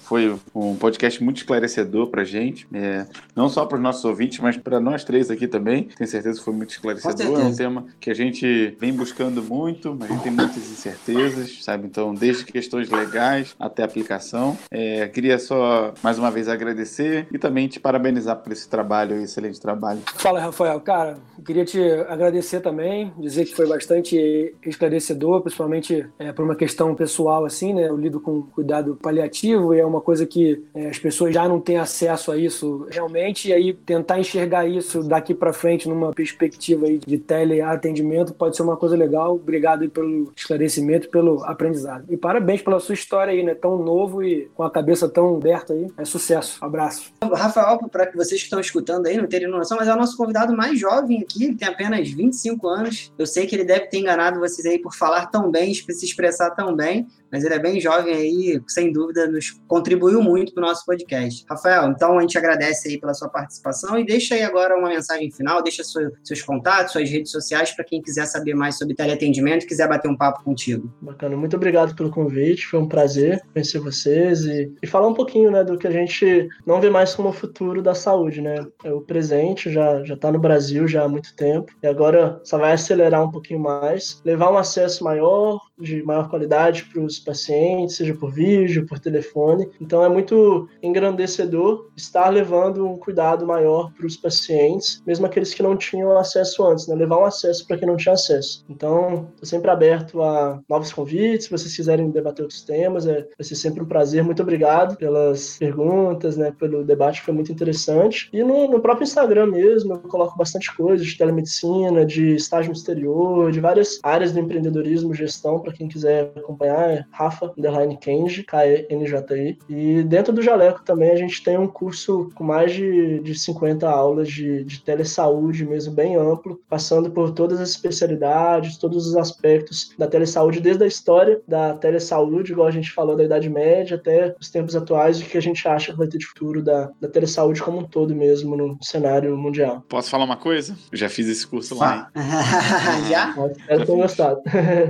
Foi 0.00 0.34
um 0.54 0.74
podcast 0.76 1.22
muito 1.22 1.36
esclarecedor 1.36 2.06
para 2.08 2.24
gente, 2.24 2.66
é, 2.72 3.06
não 3.36 3.50
só 3.50 3.66
para 3.66 3.76
os 3.76 3.82
nossos 3.82 4.02
ouvintes, 4.04 4.38
mas 4.38 4.56
para 4.56 4.80
nós 4.80 5.04
três 5.04 5.30
aqui 5.30 5.46
também. 5.46 5.84
Tenho 5.96 6.08
certeza 6.08 6.38
que 6.38 6.44
foi 6.44 6.54
muito 6.54 6.70
esclarecedor. 6.70 7.38
É 7.38 7.44
um 7.44 7.54
tema 7.54 7.86
que 8.00 8.10
a 8.10 8.14
gente 8.14 8.74
vem 8.80 8.94
buscando 8.94 9.42
muito, 9.42 9.94
mas 9.94 10.10
a 10.10 10.14
gente 10.14 10.22
tem 10.22 10.32
muitas 10.32 10.56
incertezas, 10.56 11.62
sabe? 11.62 11.86
Então, 11.86 12.14
desde 12.14 12.46
questões 12.46 12.88
legais 12.88 13.54
até 13.60 13.82
aplicação. 13.82 14.56
É, 14.70 15.06
queria 15.08 15.38
só 15.38 15.92
mais 16.02 16.18
uma 16.18 16.30
vez 16.30 16.48
agradecer 16.48 17.26
e 17.30 17.38
também 17.38 17.68
te 17.68 17.78
parabenizar 17.78 18.36
por 18.36 18.52
esse 18.52 18.68
trabalho, 18.68 19.16
excelente 19.20 19.60
trabalho. 19.60 20.00
Fala, 20.16 20.40
Rafael. 20.40 20.80
Cara, 20.80 21.18
queria 21.44 21.64
te 21.64 21.78
agradecer 22.08 22.60
também, 22.60 23.12
dizer 23.18 23.44
que 23.44 23.54
foi 23.54 23.66
bastante 23.68 24.54
esclarecedor, 24.64 25.41
principalmente 25.42 26.06
é, 26.18 26.32
por 26.32 26.44
uma 26.44 26.56
questão 26.56 26.94
pessoal, 26.94 27.44
assim, 27.44 27.74
né? 27.74 27.88
Eu 27.88 27.96
lido 27.96 28.20
com 28.20 28.42
cuidado 28.42 28.98
paliativo 29.02 29.74
e 29.74 29.80
é 29.80 29.84
uma 29.84 30.00
coisa 30.00 30.24
que 30.26 30.64
é, 30.74 30.88
as 30.88 30.98
pessoas 30.98 31.34
já 31.34 31.48
não 31.48 31.60
têm 31.60 31.78
acesso 31.78 32.32
a 32.32 32.36
isso 32.36 32.86
realmente, 32.90 33.48
e 33.48 33.52
aí 33.52 33.72
tentar 33.72 34.18
enxergar 34.18 34.66
isso 34.66 35.02
daqui 35.02 35.34
para 35.34 35.52
frente 35.52 35.88
numa 35.88 36.12
perspectiva 36.12 36.86
aí 36.86 36.98
de 36.98 37.18
teleatendimento 37.18 38.34
pode 38.34 38.56
ser 38.56 38.62
uma 38.62 38.76
coisa 38.76 38.96
legal. 38.96 39.34
Obrigado 39.34 39.88
pelo 39.90 40.32
esclarecimento, 40.36 41.08
pelo 41.08 41.44
aprendizado. 41.44 42.04
E 42.08 42.16
parabéns 42.16 42.62
pela 42.62 42.80
sua 42.80 42.94
história 42.94 43.32
aí, 43.32 43.42
né? 43.42 43.54
Tão 43.54 43.78
novo 43.78 44.22
e 44.22 44.50
com 44.54 44.62
a 44.62 44.70
cabeça 44.70 45.08
tão 45.08 45.36
aberta 45.36 45.72
aí. 45.72 45.88
É 45.96 46.04
sucesso. 46.04 46.58
Abraço. 46.64 47.12
Rafael, 47.22 47.78
para 47.90 48.10
vocês 48.14 48.40
que 48.40 48.46
estão 48.46 48.60
escutando 48.60 49.06
aí, 49.06 49.16
não 49.16 49.26
terem 49.26 49.48
noção, 49.48 49.78
mas 49.78 49.88
é 49.88 49.92
o 49.92 49.96
nosso 49.96 50.16
convidado 50.16 50.56
mais 50.56 50.78
jovem 50.78 51.22
aqui, 51.22 51.44
ele 51.44 51.56
tem 51.56 51.68
apenas 51.68 52.10
25 52.10 52.68
anos. 52.68 53.12
Eu 53.18 53.26
sei 53.26 53.46
que 53.46 53.54
ele 53.54 53.64
deve 53.64 53.86
ter 53.86 53.98
enganado 53.98 54.40
vocês 54.40 54.66
aí 54.66 54.78
por 54.78 54.94
falar 54.94 55.26
tão 55.32 55.50
bem, 55.50 55.74
se 55.74 56.04
expressar 56.04 56.50
tão 56.50 56.76
bem, 56.76 57.08
mas 57.32 57.44
ele 57.44 57.54
é 57.54 57.58
bem 57.58 57.80
jovem 57.80 58.14
aí, 58.14 58.62
sem 58.68 58.92
dúvida, 58.92 59.26
nos 59.26 59.58
contribuiu 59.66 60.22
muito 60.22 60.52
para 60.52 60.62
o 60.62 60.66
nosso 60.66 60.84
podcast. 60.84 61.44
Rafael, 61.48 61.88
então 61.88 62.18
a 62.18 62.20
gente 62.20 62.36
agradece 62.36 62.90
aí 62.90 63.00
pela 63.00 63.14
sua 63.14 63.28
participação 63.28 63.98
e 63.98 64.04
deixa 64.04 64.34
aí 64.34 64.42
agora 64.42 64.78
uma 64.78 64.90
mensagem 64.90 65.30
final, 65.30 65.62
deixa 65.62 65.82
seus 65.82 66.42
contatos, 66.42 66.92
suas 66.92 67.08
redes 67.08 67.32
sociais 67.32 67.72
para 67.72 67.84
quem 67.84 68.02
quiser 68.02 68.26
saber 68.26 68.54
mais 68.54 68.76
sobre 68.76 68.94
teleatendimento 68.94 69.66
quiser 69.66 69.88
bater 69.88 70.08
um 70.08 70.16
papo 70.16 70.44
contigo. 70.44 70.92
Bacana, 71.00 71.36
muito 71.36 71.56
obrigado 71.56 71.94
pelo 71.94 72.10
convite, 72.10 72.66
foi 72.66 72.80
um 72.80 72.88
prazer 72.88 73.42
conhecer 73.52 73.78
vocês 73.78 74.44
e, 74.44 74.72
e 74.82 74.86
falar 74.86 75.08
um 75.08 75.14
pouquinho 75.14 75.50
né, 75.50 75.64
do 75.64 75.78
que 75.78 75.86
a 75.86 75.90
gente 75.90 76.48
não 76.66 76.80
vê 76.80 76.90
mais 76.90 77.14
como 77.14 77.30
o 77.30 77.32
futuro 77.32 77.82
da 77.82 77.94
saúde, 77.94 78.40
né? 78.40 78.66
É 78.84 78.92
o 78.92 79.00
presente 79.00 79.70
já 79.70 80.02
já 80.04 80.14
está 80.14 80.30
no 80.30 80.38
Brasil 80.38 80.86
já 80.86 81.04
há 81.04 81.08
muito 81.08 81.34
tempo 81.34 81.72
e 81.82 81.86
agora 81.86 82.40
só 82.44 82.58
vai 82.58 82.72
acelerar 82.72 83.22
um 83.22 83.30
pouquinho 83.30 83.60
mais, 83.60 84.20
levar 84.24 84.50
um 84.50 84.58
acesso 84.58 85.04
maior, 85.04 85.60
de 85.82 86.02
maior 86.02 86.28
qualidade 86.28 86.84
para 86.84 87.02
os 87.02 87.18
pacientes, 87.18 87.96
seja 87.96 88.14
por 88.14 88.30
vídeo, 88.30 88.86
por 88.86 88.98
telefone. 88.98 89.68
Então 89.80 90.04
é 90.04 90.08
muito 90.08 90.68
engrandecedor 90.82 91.90
estar 91.96 92.28
levando 92.28 92.86
um 92.86 92.96
cuidado 92.96 93.46
maior 93.46 93.92
para 93.92 94.06
os 94.06 94.16
pacientes, 94.16 95.02
mesmo 95.06 95.26
aqueles 95.26 95.52
que 95.52 95.62
não 95.62 95.76
tinham 95.76 96.16
acesso 96.16 96.64
antes, 96.64 96.86
né? 96.86 96.94
levar 96.94 97.18
um 97.18 97.24
acesso 97.24 97.66
para 97.66 97.76
quem 97.76 97.88
não 97.88 97.96
tinha 97.96 98.14
acesso. 98.14 98.64
Então, 98.68 99.28
estou 99.34 99.46
sempre 99.46 99.70
aberto 99.70 100.22
a 100.22 100.60
novos 100.68 100.92
convites, 100.92 101.46
se 101.46 101.50
vocês 101.50 101.74
quiserem 101.74 102.10
debater 102.10 102.42
outros 102.42 102.62
temas, 102.62 103.06
é, 103.06 103.22
vai 103.22 103.44
ser 103.44 103.54
sempre 103.54 103.82
um 103.82 103.86
prazer. 103.86 104.22
Muito 104.22 104.42
obrigado 104.42 104.96
pelas 104.96 105.58
perguntas, 105.58 106.36
né, 106.36 106.52
pelo 106.58 106.84
debate, 106.84 107.22
foi 107.22 107.34
muito 107.34 107.52
interessante. 107.52 108.28
E 108.32 108.42
no, 108.42 108.68
no 108.68 108.80
próprio 108.80 109.04
Instagram 109.04 109.46
mesmo, 109.46 109.94
eu 109.94 109.98
coloco 110.00 110.36
bastante 110.36 110.74
coisa 110.76 111.02
de 111.02 111.16
telemedicina, 111.16 112.04
de 112.04 112.34
estágio 112.34 112.70
no 112.70 112.76
exterior, 112.76 113.50
de 113.50 113.60
várias 113.60 113.98
áreas 114.02 114.32
do 114.32 114.40
empreendedorismo, 114.40 115.14
gestão, 115.14 115.60
para 115.60 115.71
quem 115.72 115.88
quiser 115.88 116.32
acompanhar, 116.36 116.90
é 116.90 117.04
Rafa 117.10 117.52
Underline 117.56 117.96
Kenji, 117.96 118.42
K-E-N-J-I. 118.44 119.58
E 119.68 120.02
dentro 120.02 120.32
do 120.32 120.42
Jaleco 120.42 120.84
também 120.84 121.10
a 121.10 121.16
gente 121.16 121.42
tem 121.42 121.58
um 121.58 121.66
curso 121.66 122.30
com 122.34 122.44
mais 122.44 122.72
de, 122.72 123.20
de 123.20 123.34
50 123.34 123.88
aulas 123.88 124.28
de, 124.28 124.64
de 124.64 124.80
telesaúde 124.80 125.64
mesmo, 125.64 125.92
bem 125.92 126.16
amplo, 126.16 126.60
passando 126.68 127.10
por 127.10 127.30
todas 127.32 127.60
as 127.60 127.70
especialidades, 127.70 128.76
todos 128.76 129.06
os 129.06 129.16
aspectos 129.16 129.94
da 129.98 130.06
telesaúde, 130.06 130.60
desde 130.60 130.84
a 130.84 130.86
história 130.86 131.40
da 131.46 131.74
telesaúde, 131.74 132.52
igual 132.52 132.68
a 132.68 132.72
gente 132.72 132.90
falou 132.90 133.16
da 133.16 133.24
Idade 133.24 133.48
Média, 133.48 133.96
até 133.96 134.34
os 134.40 134.50
tempos 134.50 134.76
atuais, 134.76 135.20
e 135.20 135.24
que 135.24 135.38
a 135.38 135.42
gente 135.42 135.66
acha 135.66 135.92
que 135.92 135.98
vai 135.98 136.06
ter 136.06 136.18
de 136.18 136.26
futuro 136.26 136.62
da, 136.62 136.90
da 137.00 137.08
telesaúde 137.08 137.62
como 137.62 137.78
um 137.78 137.84
todo 137.84 138.14
mesmo 138.14 138.56
no 138.56 138.78
cenário 138.82 139.36
mundial. 139.36 139.82
Posso 139.88 140.10
falar 140.10 140.24
uma 140.24 140.36
coisa? 140.36 140.76
Eu 140.90 140.98
já 140.98 141.08
fiz 141.08 141.28
esse 141.28 141.46
curso 141.46 141.74
lá. 141.74 142.10
já? 143.08 143.34
Espero 143.50 143.86
ter 143.86 143.96
gostado. 143.96 144.40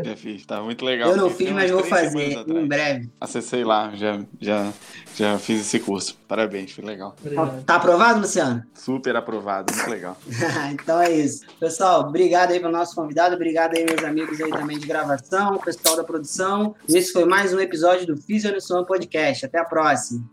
Já 0.05 0.17
fiz, 0.17 0.47
tá 0.47 0.62
muito 0.63 0.85
legal. 0.85 1.11
Eu 1.11 1.17
não 1.17 1.31
fiz, 1.31 1.51
mas 1.51 1.71
vou 1.71 1.85
fazer 1.85 2.45
em 2.49 2.67
breve. 2.67 3.11
Acessei 3.21 3.65
lá, 3.65 3.93
já, 3.95 4.21
já, 4.41 4.73
já 5.15 5.39
fiz 5.39 5.61
esse 5.61 5.79
curso. 5.81 6.17
Parabéns, 6.27 6.73
foi 6.73 6.85
legal. 6.85 7.15
Obrigado. 7.21 7.65
Tá 7.65 7.77
aprovado, 7.77 8.21
Luciano? 8.21 8.63
Super 8.75 9.17
aprovado, 9.17 9.75
muito 9.75 9.91
legal. 9.91 10.17
então 10.73 11.01
é 11.01 11.11
isso. 11.11 11.45
Pessoal, 11.59 12.03
obrigado 12.03 12.53
aí 12.53 12.61
para 12.61 12.69
o 12.69 12.73
nosso 12.73 12.95
convidado, 12.95 13.35
obrigado 13.35 13.77
aí 13.77 13.85
meus 13.85 14.03
amigos 14.05 14.41
aí 14.41 14.51
também 14.51 14.79
de 14.79 14.87
gravação, 14.87 15.59
pessoal 15.59 15.97
da 15.97 16.05
produção. 16.05 16.75
Esse 16.89 17.13
foi 17.13 17.25
mais 17.25 17.53
um 17.53 17.61
episódio 17.61 18.07
do 18.07 18.17
Fisio 18.17 18.53
no 18.71 18.87
Podcast. 18.87 19.47
Até 19.47 19.59
a 19.59 19.65
próxima. 19.65 20.25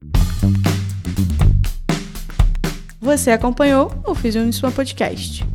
Você 3.02 3.32
acompanhou 3.32 3.92
o 4.06 4.14
Fisio 4.14 4.44
no 4.44 4.72
Podcast. 4.72 5.46